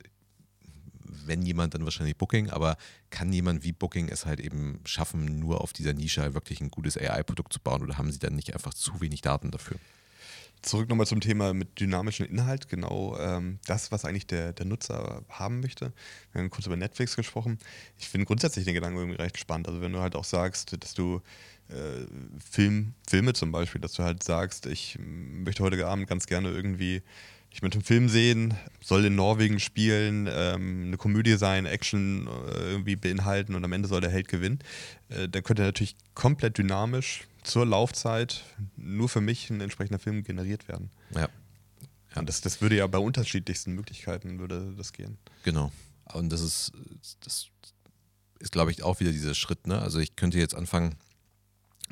wenn 1.26 1.42
jemand, 1.42 1.74
dann 1.74 1.84
wahrscheinlich 1.84 2.18
Booking, 2.18 2.50
aber 2.50 2.78
kann 3.10 3.32
jemand 3.32 3.64
wie 3.64 3.74
Booking 3.74 4.10
es 4.10 4.26
halt 4.26 4.40
eben 4.40 4.80
schaffen, 4.86 5.40
nur 5.40 5.62
auf 5.62 5.74
dieser 5.74 5.94
Nische 5.94 6.22
halt 6.22 6.34
wirklich 6.34 6.62
ein 6.62 6.72
gutes 6.72 6.98
AI-Produkt 6.98 7.54
zu 7.54 7.60
bauen 7.60 7.82
oder 7.82 7.98
haben 7.98 8.12
sie 8.12 8.20
dann 8.20 8.36
nicht 8.36 8.54
einfach 8.54 8.74
zu 8.74 9.00
wenig 9.02 9.22
Daten 9.22 9.52
dafür? 9.52 9.78
Zurück 10.62 10.90
nochmal 10.90 11.08
zum 11.08 11.22
Thema 11.22 11.54
mit 11.54 11.80
dynamischem 11.80 12.26
Inhalt, 12.28 12.68
genau 12.68 13.18
ähm, 13.20 13.60
das, 13.66 13.92
was 13.92 14.06
eigentlich 14.06 14.28
der, 14.28 14.54
der 14.54 14.66
Nutzer 14.66 15.24
haben 15.30 15.62
möchte. 15.62 15.94
Wir 16.32 16.42
haben 16.42 16.50
kurz 16.50 16.66
über 16.66 16.76
Netflix 16.76 17.16
gesprochen. 17.16 17.58
Ich 17.98 18.10
finde 18.10 18.26
grundsätzlich 18.26 18.66
den 18.66 18.74
Gedanken 18.74 18.98
irgendwie 18.98 19.22
recht 19.22 19.38
spannend. 19.38 19.68
Also 19.68 19.82
wenn 19.82 19.94
du 19.94 20.00
halt 20.00 20.16
auch 20.16 20.24
sagst, 20.24 20.76
dass 20.84 20.94
du 20.94 21.22
äh, 21.70 22.06
Film, 22.52 22.94
Filme 23.08 23.34
zum 23.34 23.52
Beispiel, 23.52 23.82
dass 23.82 23.94
du 23.94 24.04
halt 24.04 24.24
sagst, 24.24 24.66
ich 24.66 24.98
möchte 25.00 25.64
heute 25.64 25.86
Abend 25.88 26.08
ganz 26.08 26.26
gerne 26.26 26.50
irgendwie 26.50 27.02
ich 27.50 27.62
möchte 27.62 27.78
einen 27.78 27.86
Film 27.86 28.10
sehen, 28.10 28.54
soll 28.82 29.06
in 29.06 29.16
Norwegen 29.16 29.60
spielen, 29.60 30.30
ähm, 30.32 30.84
eine 30.88 30.98
Komödie 30.98 31.38
sein, 31.38 31.66
Action 31.66 32.28
äh, 32.28 32.72
irgendwie 32.72 32.96
beinhalten 32.96 33.56
und 33.56 33.64
am 33.64 33.74
Ende 33.74 33.88
soll 33.88 34.02
der 34.02 34.12
Held 34.12 34.28
gewinnen. 34.28 34.60
Äh, 35.10 35.28
dann 35.30 35.44
könnte 35.44 35.64
natürlich 35.64 35.96
komplett 36.14 36.58
dynamisch 36.58 37.24
zur 37.48 37.66
Laufzeit 37.66 38.44
nur 38.76 39.10
für 39.10 39.22
mich 39.22 39.50
ein 39.50 39.62
entsprechender 39.62 40.00
Film 40.00 40.24
generiert 40.24 40.68
werden. 40.68 40.92
Ja. 41.14 41.22
ja. 41.22 41.30
Und 42.16 42.30
das, 42.30 42.42
das 42.42 42.62
würde 42.62 42.78
ja 42.78 42.88
bei 42.88 42.98
unterschiedlichsten 42.98 43.74
Möglichkeiten 43.74 44.40
würde 44.40 44.74
das 44.78 44.94
gehen. 44.94 45.18
Genau. 45.44 45.72
Und 46.14 46.30
das 46.32 46.42
ist, 46.42 46.72
das 47.22 47.48
ist, 48.40 48.52
glaube 48.52 48.72
ich, 48.72 48.84
auch 48.84 49.00
wieder 49.00 49.12
dieser 49.12 49.34
Schritt. 49.34 49.68
Ne? 49.68 49.82
Also 49.82 50.00
ich 50.00 50.16
könnte 50.16 50.40
jetzt 50.40 50.56
anfangen, 50.56 50.96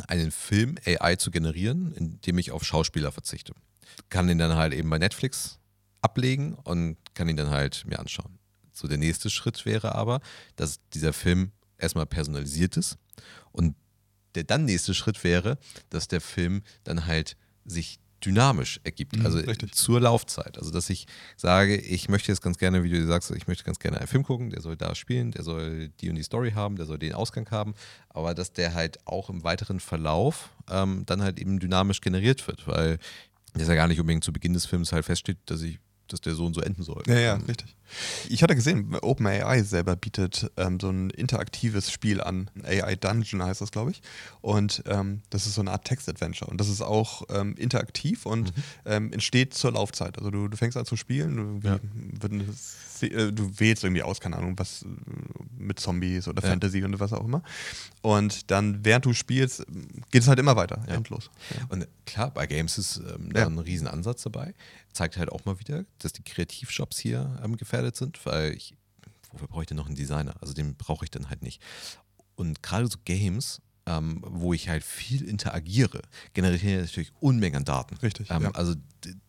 einen 0.07 0.31
Film 0.31 0.77
AI 0.85 1.15
zu 1.15 1.31
generieren, 1.31 1.93
indem 1.93 2.37
ich 2.37 2.51
auf 2.51 2.63
Schauspieler 2.63 3.11
verzichte 3.11 3.53
kann 4.09 4.27
den 4.27 4.37
dann 4.37 4.55
halt 4.55 4.73
eben 4.73 4.89
bei 4.89 4.97
Netflix 4.97 5.59
ablegen 6.01 6.53
und 6.53 6.97
kann 7.13 7.29
ihn 7.29 7.37
dann 7.37 7.49
halt 7.49 7.85
mir 7.85 7.99
anschauen. 7.99 8.37
So 8.71 8.87
der 8.87 8.97
nächste 8.97 9.29
Schritt 9.29 9.65
wäre 9.65 9.95
aber, 9.95 10.21
dass 10.55 10.79
dieser 10.93 11.13
Film 11.13 11.51
erstmal 11.77 12.05
personalisiert 12.05 12.77
ist 12.77 12.97
und 13.51 13.75
der 14.35 14.43
dann 14.43 14.65
nächste 14.65 14.93
Schritt 14.93 15.23
wäre, 15.23 15.57
dass 15.89 16.07
der 16.07 16.21
Film 16.21 16.61
dann 16.83 17.05
halt 17.05 17.37
sich 17.65 17.99
dynamisch 18.25 18.79
ergibt, 18.83 19.17
mhm, 19.17 19.25
also 19.25 19.37
Richtig. 19.39 19.75
zur 19.75 20.01
Laufzeit. 20.01 20.57
Also 20.57 20.71
dass 20.71 20.89
ich 20.89 21.05
sage, 21.37 21.75
ich 21.75 22.09
möchte 22.09 22.31
jetzt 22.31 22.41
ganz 22.41 22.57
gerne, 22.57 22.83
wie 22.83 22.89
du 22.89 23.05
sagst, 23.05 23.29
ich 23.31 23.47
möchte 23.47 23.63
ganz 23.63 23.79
gerne 23.79 23.97
einen 23.97 24.07
Film 24.07 24.23
gucken, 24.23 24.49
der 24.49 24.61
soll 24.61 24.75
da 24.75 24.95
spielen, 24.95 25.31
der 25.31 25.43
soll 25.43 25.89
die 26.01 26.09
und 26.09 26.15
die 26.15 26.23
Story 26.23 26.51
haben, 26.51 26.75
der 26.75 26.85
soll 26.85 26.97
den 26.97 27.13
Ausgang 27.13 27.49
haben, 27.51 27.75
aber 28.09 28.33
dass 28.33 28.51
der 28.51 28.73
halt 28.73 29.05
auch 29.05 29.29
im 29.29 29.43
weiteren 29.43 29.79
Verlauf 29.79 30.49
ähm, 30.69 31.03
dann 31.05 31.21
halt 31.21 31.39
eben 31.39 31.59
dynamisch 31.59 32.01
generiert 32.01 32.47
wird, 32.47 32.67
weil 32.67 32.97
dass 33.53 33.67
ja 33.67 33.75
gar 33.75 33.87
nicht 33.87 33.99
unbedingt 33.99 34.23
zu 34.23 34.33
Beginn 34.33 34.53
des 34.53 34.65
Films 34.65 34.91
halt 34.91 35.05
feststeht, 35.05 35.37
dass 35.45 35.61
ich 35.61 35.79
dass 36.07 36.21
der 36.21 36.35
so 36.35 36.45
und 36.45 36.53
so 36.53 36.61
enden 36.61 36.83
soll. 36.83 37.03
Ja, 37.07 37.17
ja, 37.19 37.33
richtig. 37.47 37.75
Ich 38.27 38.41
hatte 38.43 38.55
gesehen, 38.55 38.95
OpenAI 39.01 39.63
selber 39.63 39.95
bietet 39.95 40.51
ähm, 40.57 40.79
so 40.79 40.89
ein 40.89 41.09
interaktives 41.11 41.91
Spiel 41.91 42.21
an. 42.21 42.49
AI 42.63 42.95
Dungeon 42.95 43.43
heißt 43.43 43.61
das, 43.61 43.71
glaube 43.71 43.91
ich. 43.91 44.01
Und 44.41 44.83
ähm, 44.87 45.21
das 45.29 45.45
ist 45.45 45.55
so 45.55 45.61
eine 45.61 45.71
Art 45.71 45.85
Text-Adventure. 45.85 46.49
Und 46.49 46.59
das 46.59 46.67
ist 46.67 46.81
auch 46.81 47.23
ähm, 47.29 47.55
interaktiv 47.57 48.25
und 48.25 48.55
mhm. 48.55 48.63
Ähm, 48.85 49.13
entsteht 49.13 49.53
zur 49.53 49.73
Laufzeit. 49.73 50.17
Also 50.17 50.31
du, 50.31 50.47
du 50.47 50.57
fängst 50.57 50.77
an 50.77 50.85
zu 50.85 50.95
spielen, 50.95 51.61
du, 51.61 51.67
ja. 51.67 51.75
Äh, 51.75 53.31
du 53.31 53.59
wählst 53.59 53.83
irgendwie 53.83 54.03
aus, 54.03 54.19
keine 54.19 54.37
Ahnung, 54.37 54.57
was 54.57 54.83
äh, 54.83 54.87
mit 55.57 55.79
Zombies 55.79 56.27
oder 56.27 56.43
ja. 56.43 56.49
Fantasy 56.49 56.83
und 56.83 56.99
was 56.99 57.13
auch 57.13 57.23
immer. 57.23 57.43
Und 58.01 58.51
dann, 58.51 58.83
während 58.83 59.05
du 59.05 59.13
spielst, 59.13 59.65
geht 60.11 60.21
es 60.21 60.27
halt 60.27 60.39
immer 60.39 60.55
weiter, 60.55 60.83
ja. 60.87 60.95
endlos. 60.95 61.29
Und 61.69 61.87
klar, 62.05 62.31
bei 62.31 62.47
Games 62.47 62.77
ist 62.77 62.97
ähm, 62.97 63.31
da 63.33 63.45
ein 63.45 63.59
Riesenansatz 63.59 64.23
dabei 64.23 64.53
zeigt 64.95 65.17
halt 65.17 65.31
auch 65.31 65.45
mal 65.45 65.59
wieder, 65.59 65.85
dass 65.99 66.13
die 66.13 66.23
Kreativshops 66.23 66.97
hier 66.97 67.39
ähm, 67.43 67.57
gefährdet 67.57 67.95
sind, 67.95 68.25
weil 68.25 68.53
ich, 68.53 68.75
wofür 69.31 69.47
brauche 69.47 69.61
ich 69.61 69.67
denn 69.67 69.77
noch 69.77 69.87
einen 69.87 69.95
Designer? 69.95 70.35
Also 70.41 70.53
den 70.53 70.75
brauche 70.75 71.05
ich 71.05 71.11
dann 71.11 71.29
halt 71.29 71.41
nicht. 71.41 71.61
Und 72.35 72.63
gerade 72.63 72.87
so 72.87 72.97
Games 73.05 73.61
ähm, 73.87 74.23
wo 74.25 74.53
ich 74.53 74.67
halt 74.69 74.83
viel 74.83 75.23
interagiere, 75.23 76.01
generiere 76.33 76.81
natürlich 76.81 77.11
Unmengen 77.19 77.57
an 77.57 77.65
Daten. 77.65 77.95
Richtig. 77.97 78.31
Ähm, 78.31 78.43
ja. 78.43 78.51
Also 78.51 78.75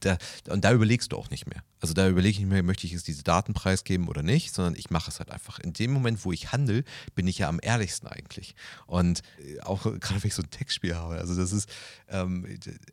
da, 0.00 0.16
und 0.48 0.64
da 0.64 0.72
überlegst 0.72 1.12
du 1.12 1.16
auch 1.16 1.28
nicht 1.28 1.46
mehr. 1.46 1.62
Also 1.80 1.92
da 1.92 2.08
überlege 2.08 2.30
ich 2.30 2.38
nicht 2.38 2.48
mehr, 2.48 2.62
möchte 2.62 2.86
ich 2.86 2.92
jetzt 2.92 3.06
diese 3.06 3.22
Daten 3.22 3.52
preisgeben 3.52 4.08
oder 4.08 4.22
nicht, 4.22 4.54
sondern 4.54 4.74
ich 4.74 4.88
mache 4.88 5.10
es 5.10 5.18
halt 5.18 5.30
einfach. 5.30 5.58
In 5.58 5.74
dem 5.74 5.92
Moment, 5.92 6.24
wo 6.24 6.32
ich 6.32 6.52
handle, 6.52 6.84
bin 7.14 7.26
ich 7.26 7.38
ja 7.38 7.48
am 7.48 7.60
ehrlichsten 7.62 8.06
eigentlich. 8.06 8.54
Und 8.86 9.22
äh, 9.38 9.60
auch 9.60 9.82
gerade 10.00 10.22
wenn 10.22 10.28
ich 10.28 10.34
so 10.34 10.42
ein 10.42 10.50
Textspiel 10.50 10.96
habe, 10.96 11.16
also 11.16 11.36
das 11.36 11.52
ist, 11.52 11.68
ähm, 12.08 12.46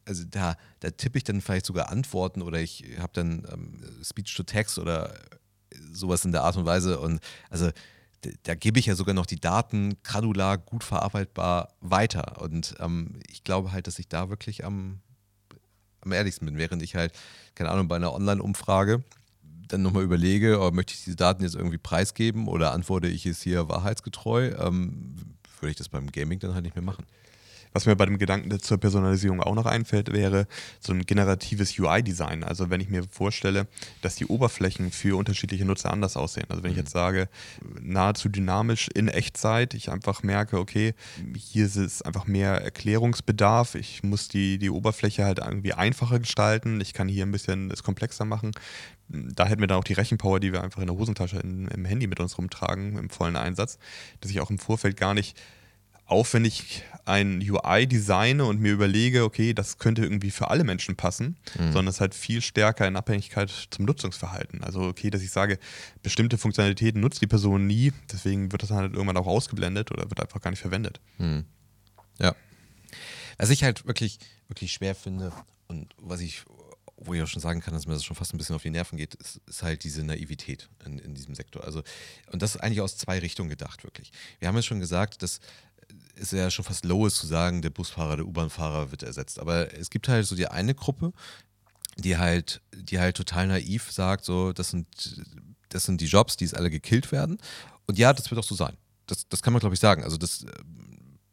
also 0.06 0.24
da, 0.30 0.58
da 0.82 0.92
tippe 0.92 1.18
ich 1.18 1.24
dann 1.24 1.40
vielleicht 1.40 1.66
sogar 1.66 1.90
Antworten 1.90 2.42
oder 2.42 2.60
ich 2.60 2.84
habe 3.00 3.14
dann 3.14 3.48
ähm, 3.52 3.80
Speech 4.04 4.36
to 4.36 4.44
Text 4.44 4.78
oder 4.78 5.14
sowas 5.92 6.26
in 6.26 6.32
der 6.32 6.44
Art 6.44 6.58
und 6.58 6.66
Weise 6.66 7.00
und 7.00 7.20
also 7.50 7.72
da 8.44 8.56
gebe 8.56 8.80
ich 8.80 8.86
ja 8.86 8.96
sogar 8.96 9.14
noch 9.14 9.26
die 9.26 9.40
Daten 9.40 9.98
granular, 10.04 10.58
gut 10.58 10.84
verarbeitbar 10.84 11.70
weiter. 11.82 12.42
Und 12.42 12.76
ähm, 12.80 13.20
ich 13.30 13.44
glaube 13.44 13.72
halt, 13.72 13.88
dass 13.88 14.00
ich 14.00 14.08
da 14.08 14.30
wirklich 14.30 14.66
am, 14.66 15.00
am 16.02 16.12
ehrlichsten 16.12 16.46
bin, 16.46 16.58
während 16.58 16.82
ich 16.82 16.96
halt, 16.96 17.14
keine 17.56 17.70
Ahnung, 17.70 17.88
bei 17.88 17.96
einer 17.96 18.14
Online-Umfrage 18.14 19.04
dann 19.68 19.82
nochmal 19.82 20.04
überlege, 20.04 20.60
oh, 20.60 20.72
möchte 20.72 20.94
ich 20.94 21.04
diese 21.04 21.16
Daten 21.16 21.44
jetzt 21.44 21.56
irgendwie 21.56 21.78
preisgeben 21.78 22.48
oder 22.48 22.74
antworte 22.74 23.08
ich 23.08 23.26
es 23.26 23.42
hier 23.42 23.70
wahrheitsgetreu, 23.70 24.52
ähm, 24.60 25.16
würde 25.60 25.72
ich 25.72 25.78
das 25.78 25.90
beim 25.90 26.12
Gaming 26.12 26.40
dann 26.40 26.54
halt 26.54 26.64
nicht 26.64 26.76
mehr 26.76 26.84
machen. 26.84 27.06
Was 27.74 27.86
mir 27.86 27.96
bei 27.96 28.06
dem 28.06 28.18
Gedanken 28.18 28.58
zur 28.60 28.78
Personalisierung 28.78 29.42
auch 29.42 29.56
noch 29.56 29.66
einfällt, 29.66 30.14
wäre 30.14 30.48
so 30.80 30.94
ein 30.94 31.06
generatives 31.06 31.78
UI-Design. 31.78 32.44
Also 32.44 32.70
wenn 32.70 32.82
ich 32.82 32.90
mir 32.90 33.04
vorstelle, 33.10 33.68
dass 34.02 34.16
die 34.16 34.26
Oberflächen 34.26 34.92
für 34.92 35.18
unterschiedliche 35.18 35.66
Nutzer 35.66 35.92
anders 35.92 36.16
aussehen. 36.16 36.46
Also 36.50 36.64
wenn 36.64 36.72
ich 36.72 36.78
mhm. 36.78 36.84
jetzt 36.84 36.94
sage, 36.94 37.30
nahezu 37.82 38.30
dynamisch 38.30 38.90
in 38.94 39.08
Echtzeit, 39.08 39.74
ich 39.74 39.92
einfach 39.92 40.24
merke, 40.24 40.60
okay, 40.60 40.94
hier 41.36 41.66
ist 41.66 41.76
es 41.76 42.02
einfach 42.02 42.28
mehr 42.28 42.62
Erklärungsbedarf. 42.62 43.76
Ich 43.76 44.04
muss 44.04 44.28
die, 44.28 44.58
die 44.58 44.70
Oberfläche 44.70 45.26
halt 45.26 45.40
irgendwie 45.40 45.74
einfacher 45.74 46.20
gestalten. 46.20 46.80
Ich 46.82 46.94
kann 46.94 47.08
hier 47.08 47.26
ein 47.26 47.32
bisschen 47.32 47.72
es 47.72 47.84
komplexer 47.84 48.26
machen 48.26 48.52
da 49.10 49.46
hätten 49.46 49.62
wir 49.62 49.68
dann 49.68 49.78
auch 49.78 49.84
die 49.84 49.94
Rechenpower, 49.94 50.40
die 50.40 50.54
wir 50.54 50.64
einfach 50.64 50.82
in 50.82 50.88
der 50.88 50.98
Hosentasche 50.98 51.38
in, 51.38 51.68
im 51.68 51.86
Handy 51.86 52.08
mit 52.08 52.20
uns 52.20 52.38
rumtragen, 52.38 52.98
im 52.98 53.10
vollen 53.10 53.36
Einsatz, 53.36 53.78
dass 54.22 54.32
ich 54.32 54.40
auch 54.42 54.50
im 54.50 54.58
Vorfeld 54.58 54.98
gar 54.98 55.14
nicht 55.14 55.40
aufwendig 56.06 56.84
ein 57.06 57.42
UI 57.42 57.88
designe 57.88 58.46
und 58.46 58.62
mir 58.62 58.72
überlege, 58.72 59.24
okay, 59.24 59.54
das 59.54 59.78
könnte 59.78 60.04
irgendwie 60.04 60.32
für 60.32 60.50
alle 60.50 60.64
Menschen 60.64 60.96
passen, 60.96 61.38
mhm. 61.58 61.74
sondern 61.74 61.88
es 61.88 62.00
halt 62.00 62.16
viel 62.16 62.42
stärker 62.42 62.88
in 62.88 62.96
Abhängigkeit 62.96 63.52
zum 63.70 63.86
Nutzungsverhalten. 63.86 64.64
Also 64.64 64.84
okay, 64.84 65.10
dass 65.10 65.22
ich 65.22 65.32
sage, 65.32 65.60
bestimmte 66.02 66.38
Funktionalitäten 66.38 67.02
nutzt 67.02 67.22
die 67.22 67.28
Person 67.28 67.68
nie, 67.68 67.92
deswegen 68.12 68.52
wird 68.52 68.62
das 68.62 68.70
dann 68.70 68.80
halt 68.80 68.94
irgendwann 68.94 69.18
auch 69.18 69.28
ausgeblendet 69.28 69.92
oder 69.92 70.10
wird 70.10 70.22
einfach 70.22 70.42
gar 70.42 70.52
nicht 70.52 70.62
verwendet. 70.62 71.02
Mhm. 71.18 71.46
Ja. 72.20 72.36
Was 73.38 73.50
ich 73.50 73.64
halt 73.64 73.86
wirklich, 73.86 74.20
wirklich 74.48 74.72
schwer 74.72 74.96
finde 74.96 75.34
und 75.68 75.94
was 75.98 76.22
ich 76.22 76.44
wo 77.06 77.14
ich 77.14 77.22
auch 77.22 77.28
schon 77.28 77.42
sagen 77.42 77.60
kann, 77.60 77.74
dass 77.74 77.86
mir 77.86 77.94
das 77.94 78.04
schon 78.06 78.16
fast 78.16 78.34
ein 78.34 78.38
bisschen 78.38 78.56
auf 78.56 78.62
die 78.62 78.70
Nerven 78.70 78.98
geht, 78.98 79.16
ist, 79.16 79.42
ist 79.46 79.64
halt 79.64 79.84
diese 79.84 80.04
Naivität 80.04 80.70
in, 80.86 81.00
in, 81.00 81.16
diesem 81.16 81.36
Sektor. 81.36 81.64
Also, 81.64 81.84
und 82.32 82.42
das 82.42 82.56
ist 82.56 82.62
eigentlich 82.62 82.82
aus 82.82 82.98
zwei 82.98 83.20
Richtungen 83.20 83.50
gedacht, 83.50 83.84
wirklich. 83.84 84.12
Wir 84.40 84.48
haben 84.48 84.56
ja 84.56 84.62
schon 84.62 84.80
gesagt, 84.80 85.22
dass 85.22 85.40
ist 86.16 86.34
ja 86.34 86.50
schon 86.52 86.66
fast 86.66 86.86
lowest 86.86 87.18
zu 87.18 87.28
sagen, 87.28 87.62
der 87.62 87.70
Busfahrer, 87.70 88.18
der 88.18 88.26
U-Bahn-Fahrer 88.26 88.92
wird 88.92 89.04
ersetzt. 89.04 89.40
Aber 89.40 89.74
es 89.74 89.90
gibt 89.90 90.08
halt 90.08 90.26
so 90.26 90.36
die 90.36 90.48
eine 90.48 90.76
Gruppe, 90.76 91.14
die 91.98 92.18
halt, 92.18 92.62
die 92.76 93.00
halt 93.00 93.18
total 93.18 93.48
naiv 93.48 93.92
sagt, 93.92 94.26
so, 94.26 94.54
das 94.54 94.70
sind, 94.70 94.88
das 95.70 95.84
sind 95.84 96.02
die 96.02 96.06
Jobs, 96.06 96.38
die 96.38 96.46
es 96.46 96.54
alle 96.54 96.70
gekillt 96.70 97.12
werden. 97.12 97.38
Und 97.88 97.98
ja, 97.98 98.14
das 98.14 98.30
wird 98.32 98.40
auch 98.40 98.46
so 98.48 98.56
sein. 98.56 98.78
Das, 99.08 99.28
das 99.28 99.42
kann 99.42 99.54
man, 99.54 99.60
glaube 99.60 99.76
ich, 99.76 99.80
sagen. 99.80 100.04
Also 100.04 100.18
das 100.18 100.46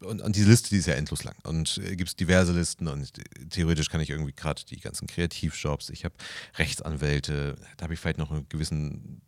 und, 0.01 0.23
und, 0.23 0.35
diese 0.35 0.49
Liste, 0.49 0.71
die 0.71 0.79
ist 0.79 0.87
ja 0.87 0.95
endlos 0.95 1.25
lang. 1.25 1.37
Und 1.45 1.79
äh, 1.79 1.95
gibt 1.95 2.09
es 2.09 2.17
diverse 2.17 2.53
Listen 2.53 2.89
und 2.89 3.13
theoretisch 3.51 3.91
kann 3.91 4.01
ich 4.01 4.11
irgendwie 4.11 4.33
gerade 4.33 4.63
die 4.65 4.81
ganzen 4.81 5.07
Kreativjobs, 5.07 5.91
ich 5.91 6.05
habe 6.05 6.15
Rechtsanwälte, 6.57 7.57
da 7.77 7.85
habe 7.85 7.95
ich 7.95 8.01
vielleicht 8.01 8.19
noch 8.19 8.31
einen 8.31 8.49
gewissen 8.49 9.21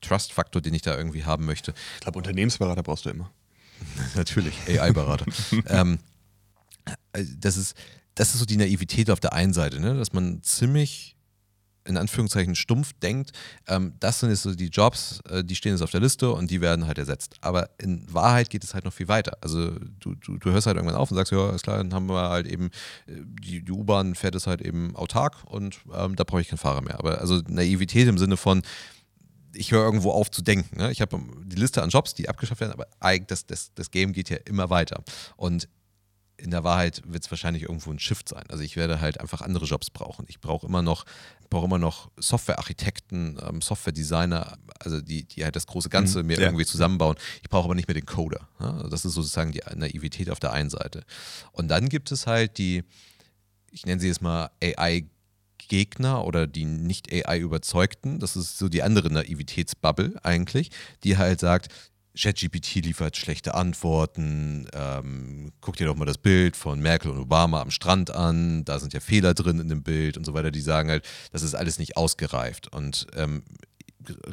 Trust-Faktor, 0.00 0.62
den 0.62 0.74
ich 0.74 0.82
da 0.82 0.96
irgendwie 0.96 1.24
haben 1.24 1.46
möchte. 1.46 1.74
Ich 1.96 2.00
glaube, 2.00 2.18
Unternehmensberater 2.18 2.82
brauchst 2.82 3.04
du 3.04 3.10
immer. 3.10 3.30
Natürlich, 4.14 4.54
AI-Berater. 4.68 5.26
ähm, 5.66 5.98
äh, 7.12 7.24
das, 7.38 7.56
ist, 7.56 7.74
das 8.14 8.34
ist 8.34 8.40
so 8.40 8.46
die 8.46 8.56
Naivität 8.56 9.10
auf 9.10 9.20
der 9.20 9.32
einen 9.32 9.52
Seite, 9.52 9.80
ne? 9.80 9.94
dass 9.94 10.12
man 10.12 10.42
ziemlich 10.42 11.16
in 11.84 11.96
Anführungszeichen 11.96 12.54
stumpf 12.54 12.92
denkt, 13.02 13.32
ähm, 13.66 13.94
das 14.00 14.20
sind 14.20 14.30
jetzt 14.30 14.42
so 14.42 14.54
die 14.54 14.68
Jobs, 14.68 15.20
äh, 15.28 15.42
die 15.42 15.56
stehen 15.56 15.72
jetzt 15.72 15.82
auf 15.82 15.90
der 15.90 16.00
Liste 16.00 16.30
und 16.30 16.50
die 16.50 16.60
werden 16.60 16.86
halt 16.86 16.98
ersetzt. 16.98 17.36
Aber 17.40 17.70
in 17.78 18.04
Wahrheit 18.12 18.50
geht 18.50 18.64
es 18.64 18.74
halt 18.74 18.84
noch 18.84 18.92
viel 18.92 19.08
weiter. 19.08 19.38
Also 19.40 19.70
du, 19.98 20.14
du, 20.14 20.36
du 20.38 20.50
hörst 20.50 20.66
halt 20.66 20.76
irgendwann 20.76 20.96
auf 20.96 21.10
und 21.10 21.16
sagst, 21.16 21.32
ja, 21.32 21.50
ist 21.50 21.62
klar, 21.64 21.78
dann 21.78 21.94
haben 21.94 22.08
wir 22.08 22.28
halt 22.28 22.46
eben, 22.46 22.66
äh, 23.06 23.12
die, 23.16 23.62
die 23.62 23.72
U-Bahn 23.72 24.14
fährt 24.14 24.34
es 24.34 24.46
halt 24.46 24.60
eben 24.60 24.94
autark 24.96 25.44
und 25.44 25.80
ähm, 25.94 26.16
da 26.16 26.24
brauche 26.24 26.40
ich 26.40 26.48
keinen 26.48 26.58
Fahrer 26.58 26.82
mehr. 26.82 26.98
Aber 26.98 27.20
also 27.20 27.40
Naivität 27.48 28.08
im 28.08 28.18
Sinne 28.18 28.36
von, 28.36 28.62
ich 29.54 29.72
höre 29.72 29.84
irgendwo 29.84 30.12
auf 30.12 30.30
zu 30.30 30.42
denken. 30.42 30.78
Ne? 30.78 30.90
Ich 30.90 31.00
habe 31.00 31.20
die 31.44 31.56
Liste 31.56 31.82
an 31.82 31.90
Jobs, 31.90 32.14
die 32.14 32.28
abgeschafft 32.28 32.60
werden, 32.60 32.72
aber 32.72 32.86
das, 33.26 33.46
das, 33.46 33.72
das 33.74 33.90
Game 33.90 34.12
geht 34.12 34.30
ja 34.30 34.36
immer 34.44 34.70
weiter. 34.70 35.02
Und 35.36 35.68
in 36.40 36.50
der 36.50 36.64
Wahrheit 36.64 37.02
wird 37.06 37.24
es 37.24 37.30
wahrscheinlich 37.30 37.64
irgendwo 37.64 37.90
ein 37.90 37.98
Shift 37.98 38.28
sein. 38.28 38.44
Also 38.48 38.62
ich 38.62 38.76
werde 38.76 39.00
halt 39.00 39.20
einfach 39.20 39.42
andere 39.42 39.66
Jobs 39.66 39.90
brauchen. 39.90 40.24
Ich 40.28 40.40
brauche 40.40 40.66
immer 40.66 40.82
noch, 40.82 41.04
brauche 41.50 41.66
immer 41.66 41.78
noch 41.78 42.10
Softwarearchitekten, 42.18 43.38
ähm, 43.46 43.60
Softwaredesigner, 43.60 44.56
also 44.78 45.00
die, 45.00 45.24
die 45.24 45.44
halt 45.44 45.56
das 45.56 45.66
große 45.66 45.90
Ganze 45.90 46.20
mhm, 46.20 46.28
mir 46.28 46.38
ja. 46.38 46.46
irgendwie 46.46 46.64
zusammenbauen. 46.64 47.16
Ich 47.42 47.50
brauche 47.50 47.64
aber 47.64 47.74
nicht 47.74 47.88
mehr 47.88 47.94
den 47.94 48.06
Coder. 48.06 48.48
Ne? 48.58 48.88
Das 48.90 49.04
ist 49.04 49.12
sozusagen 49.12 49.52
die 49.52 49.62
Naivität 49.74 50.30
auf 50.30 50.40
der 50.40 50.52
einen 50.52 50.70
Seite. 50.70 51.04
Und 51.52 51.68
dann 51.68 51.88
gibt 51.88 52.10
es 52.10 52.26
halt 52.26 52.58
die, 52.58 52.84
ich 53.70 53.84
nenne 53.84 54.00
sie 54.00 54.08
jetzt 54.08 54.22
mal 54.22 54.50
AI 54.62 55.04
Gegner 55.70 56.26
oder 56.26 56.46
die 56.46 56.66
nicht 56.66 57.10
AI 57.10 57.38
überzeugten, 57.38 58.18
das 58.18 58.36
ist 58.36 58.58
so 58.58 58.68
die 58.68 58.82
andere 58.82 59.10
Naivitätsbubble 59.10 60.16
eigentlich, 60.22 60.70
die 61.04 61.16
halt 61.16 61.40
sagt, 61.40 61.68
ChatGPT 62.18 62.84
liefert 62.84 63.16
schlechte 63.16 63.54
Antworten. 63.54 64.66
Ähm, 64.74 65.52
guck 65.60 65.76
dir 65.76 65.86
doch 65.86 65.94
mal 65.94 66.06
das 66.06 66.18
Bild 66.18 66.56
von 66.56 66.80
Merkel 66.80 67.12
und 67.12 67.18
Obama 67.18 67.62
am 67.62 67.70
Strand 67.70 68.10
an. 68.10 68.64
Da 68.64 68.80
sind 68.80 68.92
ja 68.92 69.00
Fehler 69.00 69.32
drin 69.32 69.60
in 69.60 69.68
dem 69.68 69.84
Bild 69.84 70.16
und 70.16 70.24
so 70.24 70.34
weiter. 70.34 70.50
Die 70.50 70.60
sagen 70.60 70.90
halt, 70.90 71.08
das 71.30 71.42
ist 71.42 71.54
alles 71.54 71.78
nicht 71.78 71.96
ausgereift. 71.96 72.74
Und 72.74 73.06
ähm, 73.14 73.44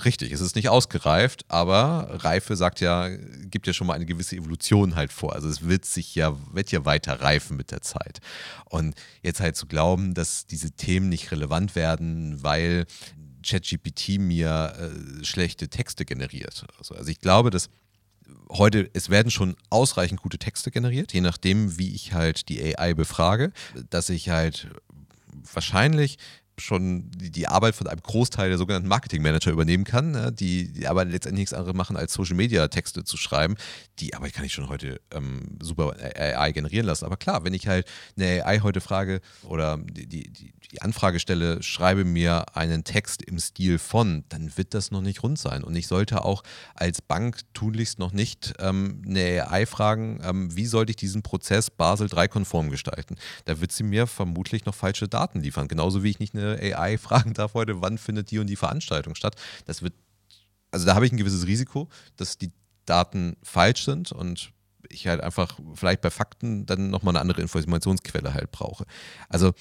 richtig, 0.06 0.32
es 0.32 0.41
ist 0.41 0.56
nicht 0.56 0.69
ausgereift, 0.69 1.45
aber 1.49 2.08
Reife 2.23 2.56
sagt 2.56 2.80
ja, 2.80 3.10
gibt 3.10 3.67
ja 3.67 3.73
schon 3.73 3.88
mal 3.88 3.93
eine 3.93 4.06
gewisse 4.06 4.36
Evolution 4.36 4.95
halt 4.95 5.12
vor. 5.12 5.34
Also 5.34 5.49
es 5.49 5.67
wird 5.67 5.86
sich 5.86 6.15
ja, 6.15 6.36
wird 6.53 6.71
ja 6.71 6.86
weiter 6.86 7.21
reifen 7.21 7.58
mit 7.58 7.71
der 7.71 7.82
Zeit. 7.82 8.19
Und 8.65 8.95
jetzt 9.21 9.39
halt 9.39 9.56
zu 9.56 9.67
glauben, 9.67 10.13
dass 10.13 10.47
diese 10.47 10.71
Themen 10.71 11.10
nicht 11.10 11.32
relevant 11.32 11.75
werden, 11.75 12.41
weil 12.43 12.86
ChatGPT 13.45 14.19
mir 14.19 14.73
äh, 14.77 15.23
schlechte 15.23 15.69
Texte 15.69 16.06
generiert. 16.06 16.65
Also, 16.77 16.95
also 16.95 17.10
ich 17.10 17.19
glaube, 17.19 17.49
dass 17.49 17.69
heute, 18.49 18.89
es 18.93 19.10
werden 19.10 19.32
schon 19.32 19.56
ausreichend 19.69 20.21
gute 20.21 20.38
Texte 20.38 20.71
generiert, 20.71 21.13
je 21.13 21.21
nachdem, 21.21 21.77
wie 21.77 21.93
ich 21.93 22.13
halt 22.13 22.49
die 22.49 22.77
AI 22.77 22.93
befrage, 22.93 23.51
dass 23.89 24.10
ich 24.10 24.30
halt 24.30 24.67
wahrscheinlich 25.53 26.17
schon 26.60 27.12
die, 27.12 27.48
Arbeit 27.48 27.76
von 27.76 27.88
einem 27.88 28.02
Großteil 28.02 28.50
der 28.50 28.58
sogenannten 28.58 28.88
Marketingmanager 28.88 29.52
übernehmen 29.52 29.84
kann, 29.84 30.12
ne, 30.12 30.32
die, 30.32 30.74
die 30.74 30.88
aber 30.88 31.06
letztendlich 31.06 31.41
nichts 31.41 31.54
anderes 31.54 31.76
machen, 31.76 31.96
als 31.96 32.13
Social 32.13 32.36
Media 32.36 32.67
Texte 32.67 33.04
zu 33.04 33.15
schreiben. 33.15 33.56
Die 34.00 34.15
Arbeit 34.15 34.34
kann 34.34 34.43
ich 34.43 34.54
schon 34.54 34.67
heute 34.67 35.00
ähm, 35.12 35.58
super 35.62 35.96
AI 36.15 36.52
generieren 36.52 36.88
lassen. 36.88 37.06
Aber 37.06 37.17
klar, 37.17 37.43
wenn 37.43 37.54
ich 37.54 37.67
halt 37.67 37.88
eine 38.17 38.46
AI 38.46 38.60
heute 38.60 38.82
frage 38.82 39.22
oder 39.43 39.78
die, 39.78 40.08
die, 40.08 40.54
die 40.72 40.82
Anfrage 40.82 41.20
stelle, 41.20 41.62
schreibe 41.62 42.04
mir 42.06 42.58
einen 42.58 42.84
Text 42.84 43.22
im 43.22 43.39
Stil 43.39 43.78
von, 43.78 44.24
dann 44.30 44.58
wird 44.58 44.74
das 44.74 44.91
noch 44.91 45.02
nicht 45.02 45.24
rund 45.24 45.38
sein. 45.38 45.63
Und 45.63 45.76
ich 45.76 45.88
sollte 45.88 46.26
auch 46.26 46.43
als 46.74 47.02
Bank 47.02 47.41
tunlichst 47.54 48.00
noch 48.00 48.12
nicht 48.12 48.54
ähm, 48.60 49.04
eine 49.06 49.50
AI 49.50 49.65
fragen, 49.65 50.20
ähm, 50.24 50.56
wie 50.56 50.65
sollte 50.65 50.89
ich 50.89 50.96
diesen 50.96 51.22
Prozess 51.22 51.70
Basel 51.70 52.10
3 52.10 52.28
konform 52.28 52.70
gestalten. 52.70 53.15
Da 53.46 53.62
wird 53.62 53.72
sie 53.72 53.84
mir 53.84 54.08
vermutlich 54.08 54.65
noch 54.65 54.76
falsche 54.76 55.08
Daten 55.08 55.41
liefern. 55.41 55.67
Genauso 55.67 56.04
wie 56.04 56.10
ich 56.10 56.20
nicht 56.20 56.34
eine 56.34 56.46
AI 56.55 56.97
fragen 56.97 57.33
darf 57.33 57.53
heute, 57.53 57.81
wann 57.81 57.97
findet 57.97 58.31
die 58.31 58.39
und 58.39 58.47
die 58.47 58.55
Veranstaltung 58.55 59.15
statt. 59.15 59.36
Das 59.65 59.81
wird, 59.81 59.93
also 60.71 60.86
da 60.86 60.95
habe 60.95 61.05
ich 61.05 61.12
ein 61.12 61.17
gewisses 61.17 61.47
Risiko, 61.47 61.89
dass 62.15 62.38
die 62.38 62.51
Daten 62.86 63.36
falsch 63.43 63.86
sind 63.86 64.12
und 64.12 64.51
ich 64.89 65.07
halt 65.07 65.21
einfach 65.21 65.60
vielleicht 65.75 66.01
bei 66.01 66.10
Fakten 66.10 66.65
dann 66.65 66.89
nochmal 66.89 67.13
eine 67.13 67.21
andere 67.21 67.41
Informationsquelle 67.41 68.33
halt 68.33 68.51
brauche. 68.51 68.86
Also 69.29 69.53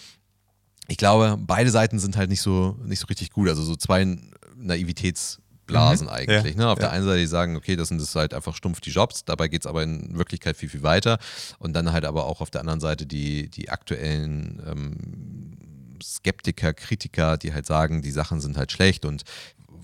ich 0.89 0.97
glaube, 0.97 1.37
beide 1.39 1.71
Seiten 1.71 1.99
sind 1.99 2.17
halt 2.17 2.31
nicht 2.31 2.43
so, 2.43 2.79
nicht 2.85 3.01
so 3.01 3.07
richtig 3.07 3.31
gut. 3.31 3.49
Also 3.49 3.63
so 3.63 3.77
zwei 3.77 4.19
Naivitätsblasen 4.57 6.07
mhm. 6.07 6.13
eigentlich. 6.13 6.55
Ja, 6.55 6.61
ne? 6.61 6.69
Auf 6.69 6.79
ja. 6.79 6.87
der 6.87 6.93
einen 6.93 7.05
Seite, 7.05 7.19
die 7.19 7.27
sagen, 7.27 7.57
okay, 7.57 7.77
das 7.77 7.89
sind 7.89 8.01
das 8.01 8.15
halt 8.15 8.35
einfach 8.35 8.55
stumpf 8.55 8.81
die 8.81 8.91
Jobs, 8.91 9.25
dabei 9.25 9.49
geht 9.49 9.63
es 9.63 9.67
aber 9.67 9.83
in 9.83 10.17
Wirklichkeit 10.17 10.57
viel, 10.57 10.69
viel 10.69 10.83
weiter. 10.83 11.19
Und 11.59 11.73
dann 11.73 11.93
halt 11.93 12.05
aber 12.05 12.27
auch 12.27 12.41
auf 12.41 12.51
der 12.51 12.61
anderen 12.61 12.81
Seite 12.81 13.07
die, 13.07 13.51
die 13.51 13.69
aktuellen 13.69 14.63
ähm, 14.65 15.76
Skeptiker, 16.03 16.75
Kritiker, 16.75 17.37
die 17.37 17.53
halt 17.53 17.67
sagen, 17.67 18.03
die 18.03 18.11
Sachen 18.11 18.41
sind 18.41 18.57
halt 18.57 18.73
schlecht 18.73 19.05
und 19.05 19.25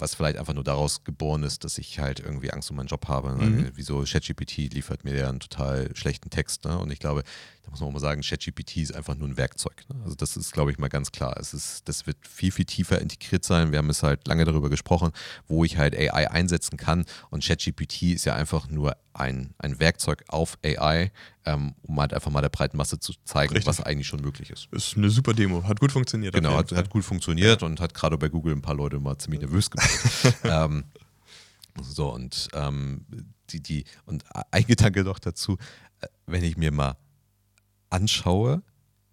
was 0.03 0.17
vielleicht 0.17 0.37
einfach 0.37 0.53
nur 0.53 0.65
daraus 0.65 1.05
geboren 1.05 1.45
ist, 1.45 1.63
dass 1.63 1.79
ich 1.79 2.01
halt 2.01 2.19
irgendwie 2.19 2.51
Angst 2.51 2.71
um 2.71 2.77
meinen 2.77 2.89
Job 2.89 3.07
habe. 3.07 3.31
Mhm. 3.31 3.71
Wieso 3.75 4.03
ChatGPT 4.03 4.73
liefert 4.75 5.05
mir 5.05 5.17
ja 5.17 5.29
einen 5.29 5.39
total 5.39 5.95
schlechten 5.95 6.29
Text. 6.29 6.65
Ne? 6.65 6.77
Und 6.77 6.91
ich 6.91 6.99
glaube, 6.99 7.23
da 7.63 7.71
muss 7.71 7.81
man 7.81 7.89
auch 7.89 7.93
mal 7.93 8.01
sagen, 8.01 8.23
ChatGPT 8.23 8.79
ist 8.79 8.95
einfach 8.95 9.15
nur 9.15 9.29
ein 9.29 9.37
Werkzeug. 9.37 9.85
Ne? 9.89 10.01
Also 10.03 10.17
das 10.17 10.37
ist, 10.37 10.53
glaube 10.53 10.73
ich, 10.73 10.79
mal 10.79 10.89
ganz 10.89 11.13
klar. 11.13 11.37
Es 11.39 11.55
ist, 11.55 11.89
das 11.89 12.07
wird 12.09 12.17
viel, 12.29 12.51
viel 12.51 12.65
tiefer 12.65 13.01
integriert 13.01 13.45
sein. 13.45 13.71
Wir 13.71 13.79
haben 13.79 13.91
es 13.91 14.03
halt 14.03 14.27
lange 14.27 14.45
darüber 14.45 14.69
gesprochen, 14.69 15.13
wo 15.47 15.65
ich 15.65 15.77
halt 15.79 15.97
AI 15.97 16.29
einsetzen 16.29 16.77
kann. 16.77 17.05
Und 17.31 17.45
ChatGPT 17.45 18.03
ist 18.03 18.25
ja 18.25 18.35
einfach 18.35 18.69
nur 18.69 18.97
ein, 19.15 19.55
ein 19.59 19.79
Werkzeug 19.79 20.25
auf 20.29 20.59
AI, 20.65 21.13
ähm, 21.45 21.75
um 21.83 22.01
halt 22.01 22.15
einfach 22.15 22.31
mal 22.31 22.41
der 22.41 22.49
breiten 22.49 22.77
Masse 22.77 22.99
zu 22.99 23.13
zeigen, 23.25 23.53
Richtig. 23.53 23.67
was 23.67 23.81
eigentlich 23.81 24.07
schon 24.07 24.21
möglich 24.21 24.51
ist. 24.51 24.69
Ist 24.73 24.97
eine 24.97 25.11
super 25.11 25.35
Demo. 25.35 25.65
Hat 25.65 25.81
gut 25.81 25.93
funktioniert. 25.93 26.35
Genau, 26.35 26.55
hat, 26.55 26.73
hat, 26.73 26.91
gut 26.91 27.05
funktioniert 27.05 27.61
ja. 27.61 27.67
und 27.67 27.81
hat 27.81 27.95
gerade 27.95 28.17
bei 28.19 28.29
Google 28.29 28.55
ein 28.55 28.63
paar 28.63 28.75
Leute 28.75 28.99
mal 28.99 29.19
ziemlich 29.19 29.41
nervös 29.41 29.71
gemacht. 29.71 29.91
ähm, 30.45 30.85
so, 31.81 32.13
und 32.13 32.49
ähm, 32.55 33.07
die, 33.51 33.61
die, 33.61 33.85
und 34.07 34.25
ein 34.51 34.67
Gedanke 34.67 35.05
noch 35.05 35.19
dazu, 35.19 35.59
äh, 36.01 36.07
wenn 36.27 36.45
ich 36.45 36.57
mir 36.57 36.73
mal 36.73 36.97
anschaue, 37.91 38.63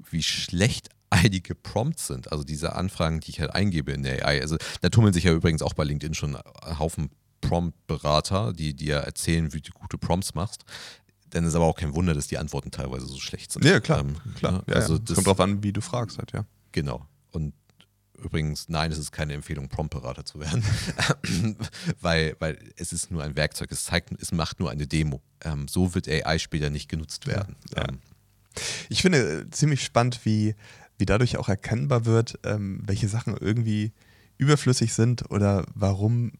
wie 0.09 0.23
schlecht 0.23 0.89
einige 1.09 1.55
Prompts 1.55 2.07
sind, 2.07 2.31
also 2.31 2.43
diese 2.43 2.75
Anfragen, 2.75 3.19
die 3.19 3.31
ich 3.31 3.39
halt 3.39 3.53
eingebe 3.53 3.91
in 3.91 4.03
der 4.03 4.25
AI. 4.25 4.41
Also 4.41 4.57
da 4.81 4.89
tummeln 4.89 5.13
sich 5.13 5.23
ja 5.23 5.33
übrigens 5.33 5.61
auch 5.61 5.73
bei 5.73 5.83
LinkedIn 5.83 6.13
schon 6.13 6.35
ein 6.35 6.79
Haufen 6.79 7.09
Prompt-Berater, 7.41 8.53
die 8.53 8.75
dir 8.75 8.97
erzählen, 8.97 9.53
wie 9.53 9.61
du 9.61 9.71
gute 9.71 9.97
Prompts 9.97 10.35
machst. 10.35 10.65
Dann 11.29 11.45
ist 11.45 11.55
aber 11.55 11.65
auch 11.65 11.75
kein 11.75 11.93
Wunder, 11.95 12.13
dass 12.13 12.27
die 12.27 12.37
Antworten 12.37 12.71
teilweise 12.71 13.05
so 13.05 13.19
schlecht 13.19 13.51
sind. 13.51 13.63
Ja, 13.63 13.79
klar. 13.79 14.01
Ähm, 14.01 14.15
klar. 14.35 14.63
Ja, 14.67 14.75
also 14.75 14.95
ja. 14.95 14.99
Das 14.99 15.15
kommt 15.15 15.27
drauf 15.27 15.39
an, 15.39 15.63
wie 15.63 15.71
du 15.71 15.81
fragst 15.81 16.17
halt, 16.17 16.31
ja. 16.33 16.45
Genau. 16.71 17.05
Und 17.31 17.53
übrigens, 18.23 18.69
nein, 18.69 18.91
es 18.91 18.97
ist 18.97 19.11
keine 19.11 19.33
Empfehlung, 19.33 19.69
Prompt-Berater 19.69 20.25
zu 20.25 20.39
werden, 20.39 20.63
weil, 22.01 22.35
weil 22.39 22.57
es 22.75 22.93
ist 22.93 23.11
nur 23.11 23.23
ein 23.23 23.35
Werkzeug. 23.35 23.71
Es 23.71 23.85
zeigt, 23.85 24.11
es 24.21 24.31
macht 24.31 24.59
nur 24.59 24.69
eine 24.69 24.87
Demo. 24.87 25.21
Ähm, 25.41 25.67
so 25.67 25.93
wird 25.95 26.07
AI 26.07 26.39
später 26.39 26.69
nicht 26.69 26.89
genutzt 26.89 27.27
werden. 27.27 27.55
Ja, 27.75 27.87
ähm, 27.89 27.99
ich 28.89 29.01
finde 29.01 29.41
äh, 29.41 29.49
ziemlich 29.49 29.83
spannend, 29.83 30.21
wie, 30.25 30.55
wie 30.97 31.05
dadurch 31.05 31.37
auch 31.37 31.49
erkennbar 31.49 32.05
wird, 32.05 32.39
ähm, 32.43 32.81
welche 32.85 33.07
Sachen 33.07 33.37
irgendwie 33.37 33.93
überflüssig 34.37 34.93
sind 34.93 35.29
oder 35.31 35.65
warum 35.73 36.31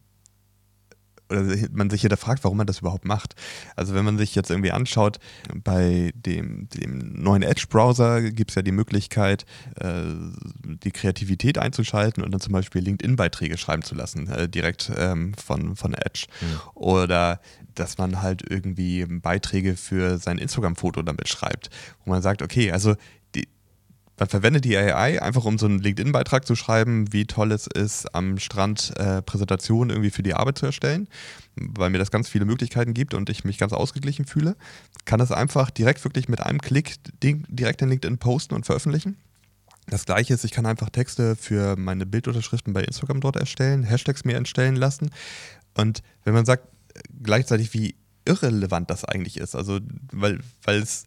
oder 1.30 1.56
man 1.72 1.90
sich 1.90 2.00
hier 2.00 2.10
da 2.10 2.16
fragt, 2.16 2.44
warum 2.44 2.58
man 2.58 2.66
das 2.66 2.80
überhaupt 2.80 3.04
macht. 3.04 3.34
Also 3.76 3.94
wenn 3.94 4.04
man 4.04 4.18
sich 4.18 4.34
jetzt 4.34 4.50
irgendwie 4.50 4.72
anschaut, 4.72 5.18
bei 5.54 6.12
dem, 6.14 6.68
dem 6.70 7.22
neuen 7.22 7.42
Edge-Browser 7.42 8.30
gibt 8.30 8.50
es 8.50 8.54
ja 8.56 8.62
die 8.62 8.72
Möglichkeit, 8.72 9.44
äh, 9.76 10.02
die 10.64 10.90
Kreativität 10.90 11.58
einzuschalten 11.58 12.22
und 12.22 12.32
dann 12.32 12.40
zum 12.40 12.52
Beispiel 12.52 12.82
LinkedIn-Beiträge 12.82 13.56
schreiben 13.58 13.82
zu 13.82 13.94
lassen, 13.94 14.28
äh, 14.28 14.48
direkt 14.48 14.90
ähm, 14.96 15.34
von, 15.34 15.76
von 15.76 15.94
Edge. 15.94 16.26
Mhm. 16.40 16.60
Oder 16.74 17.40
dass 17.74 17.98
man 17.98 18.22
halt 18.22 18.42
irgendwie 18.48 19.06
Beiträge 19.06 19.76
für 19.76 20.18
sein 20.18 20.38
Instagram-Foto 20.38 21.02
damit 21.02 21.28
schreibt, 21.28 21.70
wo 22.04 22.10
man 22.10 22.22
sagt, 22.22 22.42
okay, 22.42 22.72
also 22.72 22.96
man 24.20 24.28
verwendet 24.28 24.66
die 24.66 24.76
AI 24.76 25.20
einfach, 25.22 25.46
um 25.46 25.56
so 25.56 25.64
einen 25.64 25.78
LinkedIn-Beitrag 25.78 26.46
zu 26.46 26.54
schreiben, 26.54 27.10
wie 27.10 27.24
toll 27.24 27.52
es 27.52 27.66
ist, 27.66 28.14
am 28.14 28.38
Strand 28.38 28.92
äh, 28.98 29.22
Präsentationen 29.22 29.88
irgendwie 29.88 30.10
für 30.10 30.22
die 30.22 30.34
Arbeit 30.34 30.58
zu 30.58 30.66
erstellen, 30.66 31.08
weil 31.56 31.88
mir 31.88 31.96
das 31.96 32.10
ganz 32.10 32.28
viele 32.28 32.44
Möglichkeiten 32.44 32.92
gibt 32.92 33.14
und 33.14 33.30
ich 33.30 33.44
mich 33.44 33.56
ganz 33.56 33.72
ausgeglichen 33.72 34.26
fühle. 34.26 34.56
Kann 35.06 35.20
das 35.20 35.32
einfach 35.32 35.70
direkt 35.70 36.04
wirklich 36.04 36.28
mit 36.28 36.42
einem 36.42 36.60
Klick 36.60 36.96
direkt 37.22 37.80
in 37.80 37.88
LinkedIn 37.88 38.18
posten 38.18 38.54
und 38.54 38.66
veröffentlichen. 38.66 39.16
Das 39.86 40.04
gleiche 40.04 40.34
ist, 40.34 40.44
ich 40.44 40.52
kann 40.52 40.66
einfach 40.66 40.90
Texte 40.90 41.34
für 41.34 41.76
meine 41.76 42.04
Bildunterschriften 42.04 42.74
bei 42.74 42.84
Instagram 42.84 43.22
dort 43.22 43.36
erstellen, 43.36 43.84
Hashtags 43.84 44.26
mir 44.26 44.36
entstellen 44.36 44.76
lassen. 44.76 45.10
Und 45.72 46.02
wenn 46.24 46.34
man 46.34 46.44
sagt 46.44 46.68
äh, 46.92 47.00
gleichzeitig, 47.22 47.72
wie 47.72 47.94
irrelevant 48.26 48.90
das 48.90 49.06
eigentlich 49.06 49.38
ist, 49.38 49.56
also 49.56 49.80
weil, 50.12 50.40
weil 50.62 50.80
es 50.80 51.06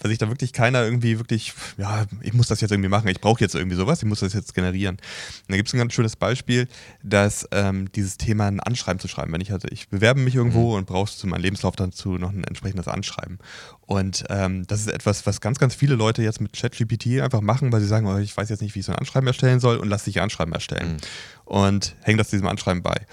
weil 0.00 0.10
sich 0.10 0.18
da 0.18 0.28
wirklich 0.28 0.52
keiner 0.52 0.84
irgendwie 0.84 1.18
wirklich, 1.18 1.54
ja, 1.78 2.04
ich 2.20 2.32
muss 2.34 2.48
das 2.48 2.60
jetzt 2.60 2.70
irgendwie 2.70 2.88
machen, 2.88 3.08
ich 3.08 3.20
brauche 3.20 3.40
jetzt 3.40 3.54
irgendwie 3.54 3.76
sowas, 3.76 4.02
ich 4.02 4.08
muss 4.08 4.20
das 4.20 4.32
jetzt 4.32 4.54
generieren. 4.54 4.96
Und 4.96 5.48
da 5.48 5.56
gibt 5.56 5.68
es 5.68 5.74
ein 5.74 5.78
ganz 5.78 5.92
schönes 5.94 6.16
Beispiel, 6.16 6.68
dass 7.02 7.48
ähm, 7.52 7.90
dieses 7.92 8.16
Thema 8.18 8.46
ein 8.46 8.60
Anschreiben 8.60 9.00
zu 9.00 9.08
schreiben, 9.08 9.32
wenn 9.32 9.40
ich 9.40 9.50
hatte, 9.50 9.68
ich 9.68 9.88
bewerbe 9.88 10.20
mich 10.20 10.34
irgendwo 10.34 10.70
mhm. 10.70 10.76
und 10.76 10.86
brauchst 10.86 11.18
zu 11.18 11.26
meinem 11.26 11.42
Lebenslauf 11.42 11.76
dazu 11.76 12.18
noch 12.18 12.30
ein 12.30 12.44
entsprechendes 12.44 12.88
Anschreiben. 12.88 13.38
Und 13.80 14.24
ähm, 14.28 14.66
das 14.66 14.80
ist 14.80 14.88
etwas, 14.88 15.26
was 15.26 15.40
ganz, 15.40 15.58
ganz 15.58 15.74
viele 15.74 15.94
Leute 15.94 16.22
jetzt 16.22 16.40
mit 16.40 16.52
ChatGPT 16.52 17.20
einfach 17.20 17.40
machen, 17.40 17.72
weil 17.72 17.80
sie 17.80 17.86
sagen, 17.86 18.06
oh, 18.06 18.18
ich 18.18 18.36
weiß 18.36 18.48
jetzt 18.48 18.62
nicht, 18.62 18.74
wie 18.74 18.80
ich 18.80 18.86
so 18.86 18.92
ein 18.92 18.98
Anschreiben 18.98 19.26
erstellen 19.26 19.60
soll 19.60 19.76
und 19.76 19.88
lass 19.88 20.04
dich 20.04 20.20
Anschreiben 20.20 20.52
erstellen. 20.52 20.92
Mhm. 20.92 20.98
Und 21.44 21.96
hängen 22.02 22.18
das 22.18 22.30
diesem 22.30 22.46
Anschreiben 22.46 22.82
bei. 22.82 23.06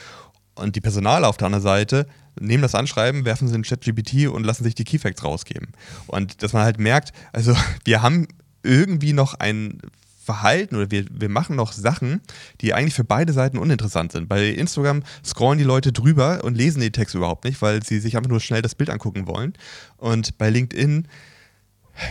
Und 0.56 0.76
die 0.76 0.82
Personale 0.82 1.28
auf 1.28 1.38
der 1.38 1.48
anderen 1.48 1.64
Seite 1.64 2.08
nehmen 2.40 2.62
das 2.62 2.76
Anschreiben, 2.76 3.26
werfen 3.26 3.48
sie 3.48 3.56
in 3.56 3.64
ChatGPT 3.64 4.28
und 4.28 4.44
lassen 4.44 4.64
sich 4.64 4.76
die 4.76 4.84
Keyfacts 4.84 5.24
rausgeben. 5.24 5.70
Und 6.08 6.44
dass 6.44 6.54
man 6.54 6.64
halt 6.64 6.80
merkt, 6.80 7.14
also 7.34 7.56
wir 7.86 8.02
haben 8.02 8.28
irgendwie 8.64 9.14
noch 9.14 9.34
ein 9.36 9.80
Verhalten 10.24 10.76
oder 10.76 10.92
wir, 10.92 11.06
wir 11.10 11.30
machen 11.30 11.56
noch 11.56 11.74
Sachen, 11.74 12.22
die 12.62 12.74
eigentlich 12.74 12.94
für 12.94 13.04
beide 13.04 13.34
Seiten 13.34 13.58
uninteressant 13.58 14.12
sind. 14.12 14.30
Bei 14.30 14.48
Instagram 14.48 15.04
scrollen 15.26 15.58
die 15.58 15.66
Leute 15.66 15.92
drüber 15.92 16.44
und 16.44 16.56
lesen 16.56 16.80
den 16.80 16.94
Text 16.94 17.16
überhaupt 17.16 17.44
nicht, 17.44 17.62
weil 17.62 17.84
sie 17.84 18.00
sich 18.00 18.16
einfach 18.16 18.30
nur 18.30 18.40
schnell 18.40 18.62
das 18.62 18.76
Bild 18.76 18.92
angucken 18.92 19.26
wollen. 19.26 19.54
Und 19.98 20.38
bei 20.38 20.50
LinkedIn 20.50 21.08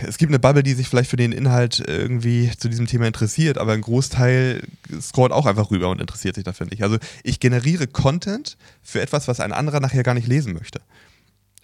es 0.07 0.17
gibt 0.17 0.29
eine 0.31 0.39
Bubble, 0.39 0.63
die 0.63 0.73
sich 0.73 0.87
vielleicht 0.87 1.09
für 1.09 1.17
den 1.17 1.31
Inhalt 1.31 1.83
irgendwie 1.85 2.51
zu 2.57 2.69
diesem 2.69 2.87
Thema 2.87 3.07
interessiert, 3.07 3.57
aber 3.57 3.73
ein 3.73 3.81
Großteil 3.81 4.63
scrollt 5.01 5.31
auch 5.31 5.45
einfach 5.45 5.71
rüber 5.71 5.89
und 5.89 6.01
interessiert 6.01 6.35
sich 6.35 6.43
dafür 6.43 6.67
nicht. 6.67 6.83
Also 6.83 6.97
ich 7.23 7.39
generiere 7.39 7.87
Content 7.87 8.57
für 8.81 9.01
etwas, 9.01 9.27
was 9.27 9.39
ein 9.39 9.51
anderer 9.51 9.79
nachher 9.79 10.03
gar 10.03 10.13
nicht 10.13 10.27
lesen 10.27 10.53
möchte. 10.53 10.81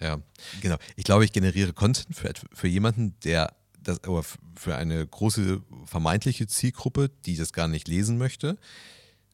Ja, 0.00 0.18
genau. 0.60 0.76
Ich 0.96 1.04
glaube, 1.04 1.24
ich 1.24 1.32
generiere 1.32 1.72
Content 1.72 2.14
für, 2.14 2.32
für 2.52 2.68
jemanden, 2.68 3.14
der 3.24 3.52
das, 3.82 4.02
aber 4.04 4.22
für 4.54 4.76
eine 4.76 5.06
große 5.06 5.60
vermeintliche 5.86 6.46
Zielgruppe, 6.46 7.10
die 7.26 7.36
das 7.36 7.52
gar 7.52 7.68
nicht 7.68 7.88
lesen 7.88 8.18
möchte, 8.18 8.58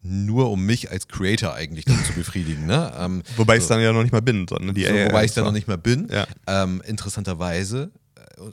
nur 0.03 0.51
um 0.51 0.65
mich 0.65 0.91
als 0.91 1.09
Creator 1.09 1.55
eigentlich 1.55 1.87
zu 1.87 2.13
befriedigen. 2.15 2.67
Ne? 2.67 2.93
Ähm, 2.97 3.23
wobei 3.37 3.55
so, 3.55 3.59
ich 3.59 3.63
es 3.65 3.69
dann 3.69 3.81
ja 3.81 3.93
noch 3.93 4.03
nicht 4.03 4.13
mal 4.13 4.23
bin, 4.23 4.47
sondern 4.49 4.75
die 4.75 4.85
so, 4.85 4.93
Wobei 4.93 5.25
ich 5.25 5.31
es 5.31 5.35
dann 5.35 5.45
noch 5.45 5.53
nicht 5.53 5.69
mal 5.69 5.79
bin. 5.79 6.09
Ja. 6.11 6.27
Ähm, 6.47 6.83
interessanterweise 6.87 7.91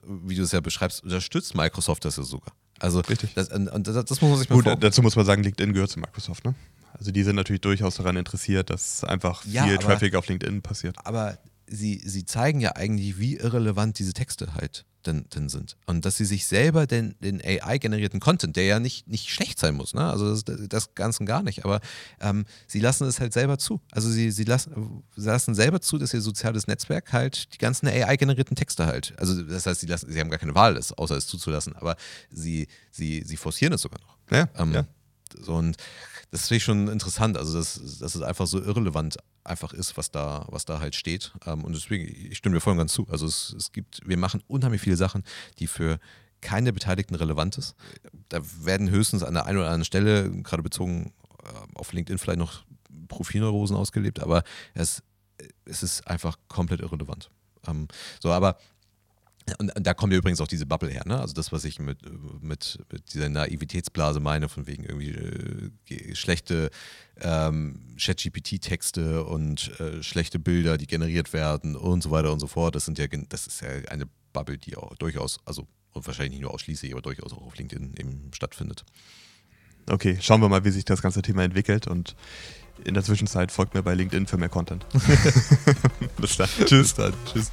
wie 0.04 0.36
du 0.36 0.44
es 0.44 0.52
ja 0.52 0.62
beschreibst, 0.62 1.04
unterstützt 1.04 1.56
Microsoft 1.56 2.06
das 2.06 2.18
ja 2.18 2.24
sogar. 2.24 2.54
Also 2.80 3.00
Richtig. 3.02 3.34
Das, 3.36 3.50
und 3.50 3.88
das, 3.88 4.06
das 4.06 4.22
muss 4.22 4.30
man 4.30 4.40
sich 4.40 4.50
mal 4.50 4.56
Gut, 4.56 4.66
vor 4.66 4.76
dazu 4.76 5.02
muss 5.02 5.16
man 5.16 5.26
sagen, 5.26 5.44
LinkedIn 5.44 5.74
gehört 5.74 5.92
zu 5.92 6.00
Microsoft, 6.00 6.46
ne? 6.46 6.56
Also 6.94 7.12
die 7.12 7.24
sind 7.24 7.36
natürlich 7.36 7.62
durchaus 7.62 7.96
daran 7.96 8.18
interessiert, 8.18 8.70
dass 8.70 9.04
einfach 9.04 9.44
viel 9.44 9.54
ja, 9.54 9.64
aber, 9.64 9.78
Traffic 9.78 10.16
auf 10.16 10.28
LinkedIn 10.28 10.62
passiert. 10.62 10.96
Aber 11.04 11.38
sie, 11.68 12.02
sie 12.04 12.26
zeigen 12.26 12.60
ja 12.60 12.76
eigentlich, 12.76 13.18
wie 13.18 13.38
irrelevant 13.38 13.98
diese 14.00 14.14
Texte 14.14 14.56
halt 14.56 14.86
denn, 15.08 15.26
denn 15.34 15.50
sind. 15.50 15.78
Und 15.86 16.06
dass 16.06 16.18
sie 16.18 16.26
sich 16.26 16.46
selber 16.46 16.88
den, 16.88 17.16
den 17.20 17.42
AI-generierten 17.42 18.20
Content, 18.20 18.56
der 18.56 18.66
ja 18.66 18.80
nicht, 18.80 19.08
nicht 19.08 19.30
schlecht 19.30 19.60
sein 19.60 19.76
muss, 19.76 19.94
ne? 19.94 20.10
also 20.10 20.36
das, 20.36 20.60
das 20.68 20.96
Ganze 20.96 21.26
gar 21.26 21.44
nicht, 21.44 21.66
aber 21.66 21.82
ähm, 22.20 22.46
sie 22.68 22.80
lassen 22.80 23.08
es 23.08 23.20
halt 23.20 23.34
selber 23.34 23.58
zu. 23.58 23.82
Also 23.92 24.10
sie, 24.10 24.32
sie, 24.32 24.44
lassen, 24.44 25.04
sie 25.16 25.28
lassen 25.28 25.56
selber 25.56 25.82
zu, 25.82 25.98
dass 25.98 26.14
ihr 26.14 26.22
soziales 26.22 26.68
Netzwerk 26.68 27.14
halt 27.14 27.54
die 27.54 27.58
ganzen 27.58 27.88
AI-generierten 27.88 28.56
Texte 28.56 28.86
halt, 28.86 29.14
also 29.18 29.42
das 29.42 29.66
heißt, 29.66 29.82
sie, 29.82 29.88
lassen, 29.88 30.12
sie 30.12 30.20
haben 30.20 30.30
gar 30.30 30.40
keine 30.40 30.56
Wahl, 30.56 30.76
das, 30.76 30.94
außer 30.94 31.16
es 31.16 31.28
zuzulassen, 31.28 31.76
aber 31.76 31.96
sie, 32.30 32.68
sie, 32.92 33.24
sie 33.26 33.38
forcieren 33.38 33.74
es 33.74 33.82
sogar 33.82 34.00
noch. 34.02 34.18
Ja, 34.32 34.50
ähm, 34.58 34.74
ja. 34.74 34.86
So, 35.40 35.56
und 35.56 35.78
das 36.32 36.48
finde 36.48 36.58
ich 36.58 36.64
schon 36.64 36.88
interessant, 36.88 37.38
also 37.38 37.58
dass, 37.58 38.00
dass 38.00 38.16
es 38.16 38.22
einfach 38.22 38.48
so 38.48 38.62
irrelevant 38.62 39.18
einfach 39.44 39.74
ist, 39.74 39.98
was 39.98 40.12
da, 40.12 40.46
was 40.50 40.66
da 40.66 40.80
halt 40.80 40.96
steht. 40.96 41.34
Ähm, 41.46 41.64
und 41.64 41.74
deswegen, 41.74 42.08
ich 42.32 42.38
stimme 42.38 42.56
dir 42.56 42.62
voll 42.62 42.72
und 42.72 42.78
ganz 42.78 42.94
zu. 42.94 43.08
Also 43.10 43.26
es, 43.26 43.54
es 43.58 43.72
gibt, 43.72 44.02
wir 44.08 44.18
machen 44.18 44.44
unheimlich 44.48 44.82
viele 44.82 44.98
Sachen, 44.98 45.24
die 45.60 45.68
für 45.68 46.00
keine 46.42 46.74
Beteiligten 46.74 47.16
relevant 47.16 47.58
ist. 47.58 47.76
Da 48.30 48.40
werden 48.62 48.90
höchstens 48.90 49.24
an 49.24 49.34
der 49.34 49.46
einen 49.46 49.60
oder 49.60 49.68
anderen 49.68 49.86
Stelle, 49.86 50.30
gerade 50.44 50.64
bezogen 50.64 51.14
äh, 51.44 51.78
auf 51.78 51.94
LinkedIn, 51.94 52.18
vielleicht 52.18 52.40
noch 52.40 52.64
Profilneurosen 53.08 53.76
ausgelebt, 53.76 54.22
aber 54.22 54.44
es, 54.74 55.04
es 55.66 55.84
ist 55.84 56.08
einfach 56.08 56.38
komplett 56.48 56.82
irrelevant. 56.82 57.30
Ähm, 57.68 57.88
so, 58.20 58.32
aber 58.32 58.58
und, 59.58 59.72
da 59.76 59.94
kommt 59.94 60.14
ja 60.14 60.20
übrigens 60.20 60.42
auch 60.42 60.48
diese 60.48 60.66
Bubble 60.66 60.90
her, 60.90 61.04
ne? 61.06 61.20
Also 61.20 61.34
das, 61.34 61.52
was 61.52 61.66
ich 61.66 61.80
mit, 61.80 62.00
mit, 62.42 62.80
mit 62.92 63.14
dieser 63.14 63.30
Naivitätsblase 63.30 64.20
meine, 64.20 64.50
von 64.50 64.68
wegen 64.68 64.84
irgendwie 64.84 65.12
äh, 65.12 66.16
schlechte 66.16 66.70
ähm, 67.20 67.96
Chat-GPT-Texte 67.98 69.24
und 69.24 69.80
äh, 69.80 70.04
schlechte 70.04 70.40
Bilder, 70.40 70.78
die 70.78 70.88
generiert 70.88 71.34
werden 71.34 71.76
und 71.76 72.04
so 72.04 72.12
weiter 72.12 72.32
und 72.32 72.40
so 72.40 72.48
fort. 72.48 72.76
Das 72.76 72.86
sind 72.86 72.98
ja, 73.00 73.08
das 73.08 73.48
ist 73.48 73.62
ja 73.62 73.70
eine 73.90 74.06
Bubble, 74.34 74.58
die 74.58 74.78
auch 74.78 74.96
durchaus, 74.96 75.40
also 75.46 75.68
und 75.94 76.08
wahrscheinlich 76.08 76.34
nicht 76.34 76.42
nur 76.42 76.54
ausschließlich, 76.54 76.94
aber 76.94 77.02
durchaus 77.02 77.34
auch 77.34 77.42
auf 77.42 77.58
LinkedIn 77.58 77.96
eben 77.98 78.32
stattfindet. 78.34 78.86
Okay, 79.90 80.18
schauen 80.22 80.42
wir 80.42 80.50
mal, 80.50 80.64
wie 80.64 80.72
sich 80.72 80.86
das 80.86 81.02
ganze 81.02 81.22
Thema 81.22 81.44
entwickelt 81.44 81.88
und 81.88 82.16
in 82.86 82.94
der 82.94 83.04
Zwischenzeit 83.04 83.52
folgt 83.52 83.74
mir 83.74 83.84
bei 83.84 83.94
LinkedIn 83.94 84.28
für 84.28 84.38
mehr 84.38 84.50
Content. 84.50 84.86
Bis 86.18 86.38
dann. 86.38 86.50
Tschüss. 86.66 86.70
Bis 86.70 86.94
dann. 86.94 87.14
Tschüss. 87.26 87.52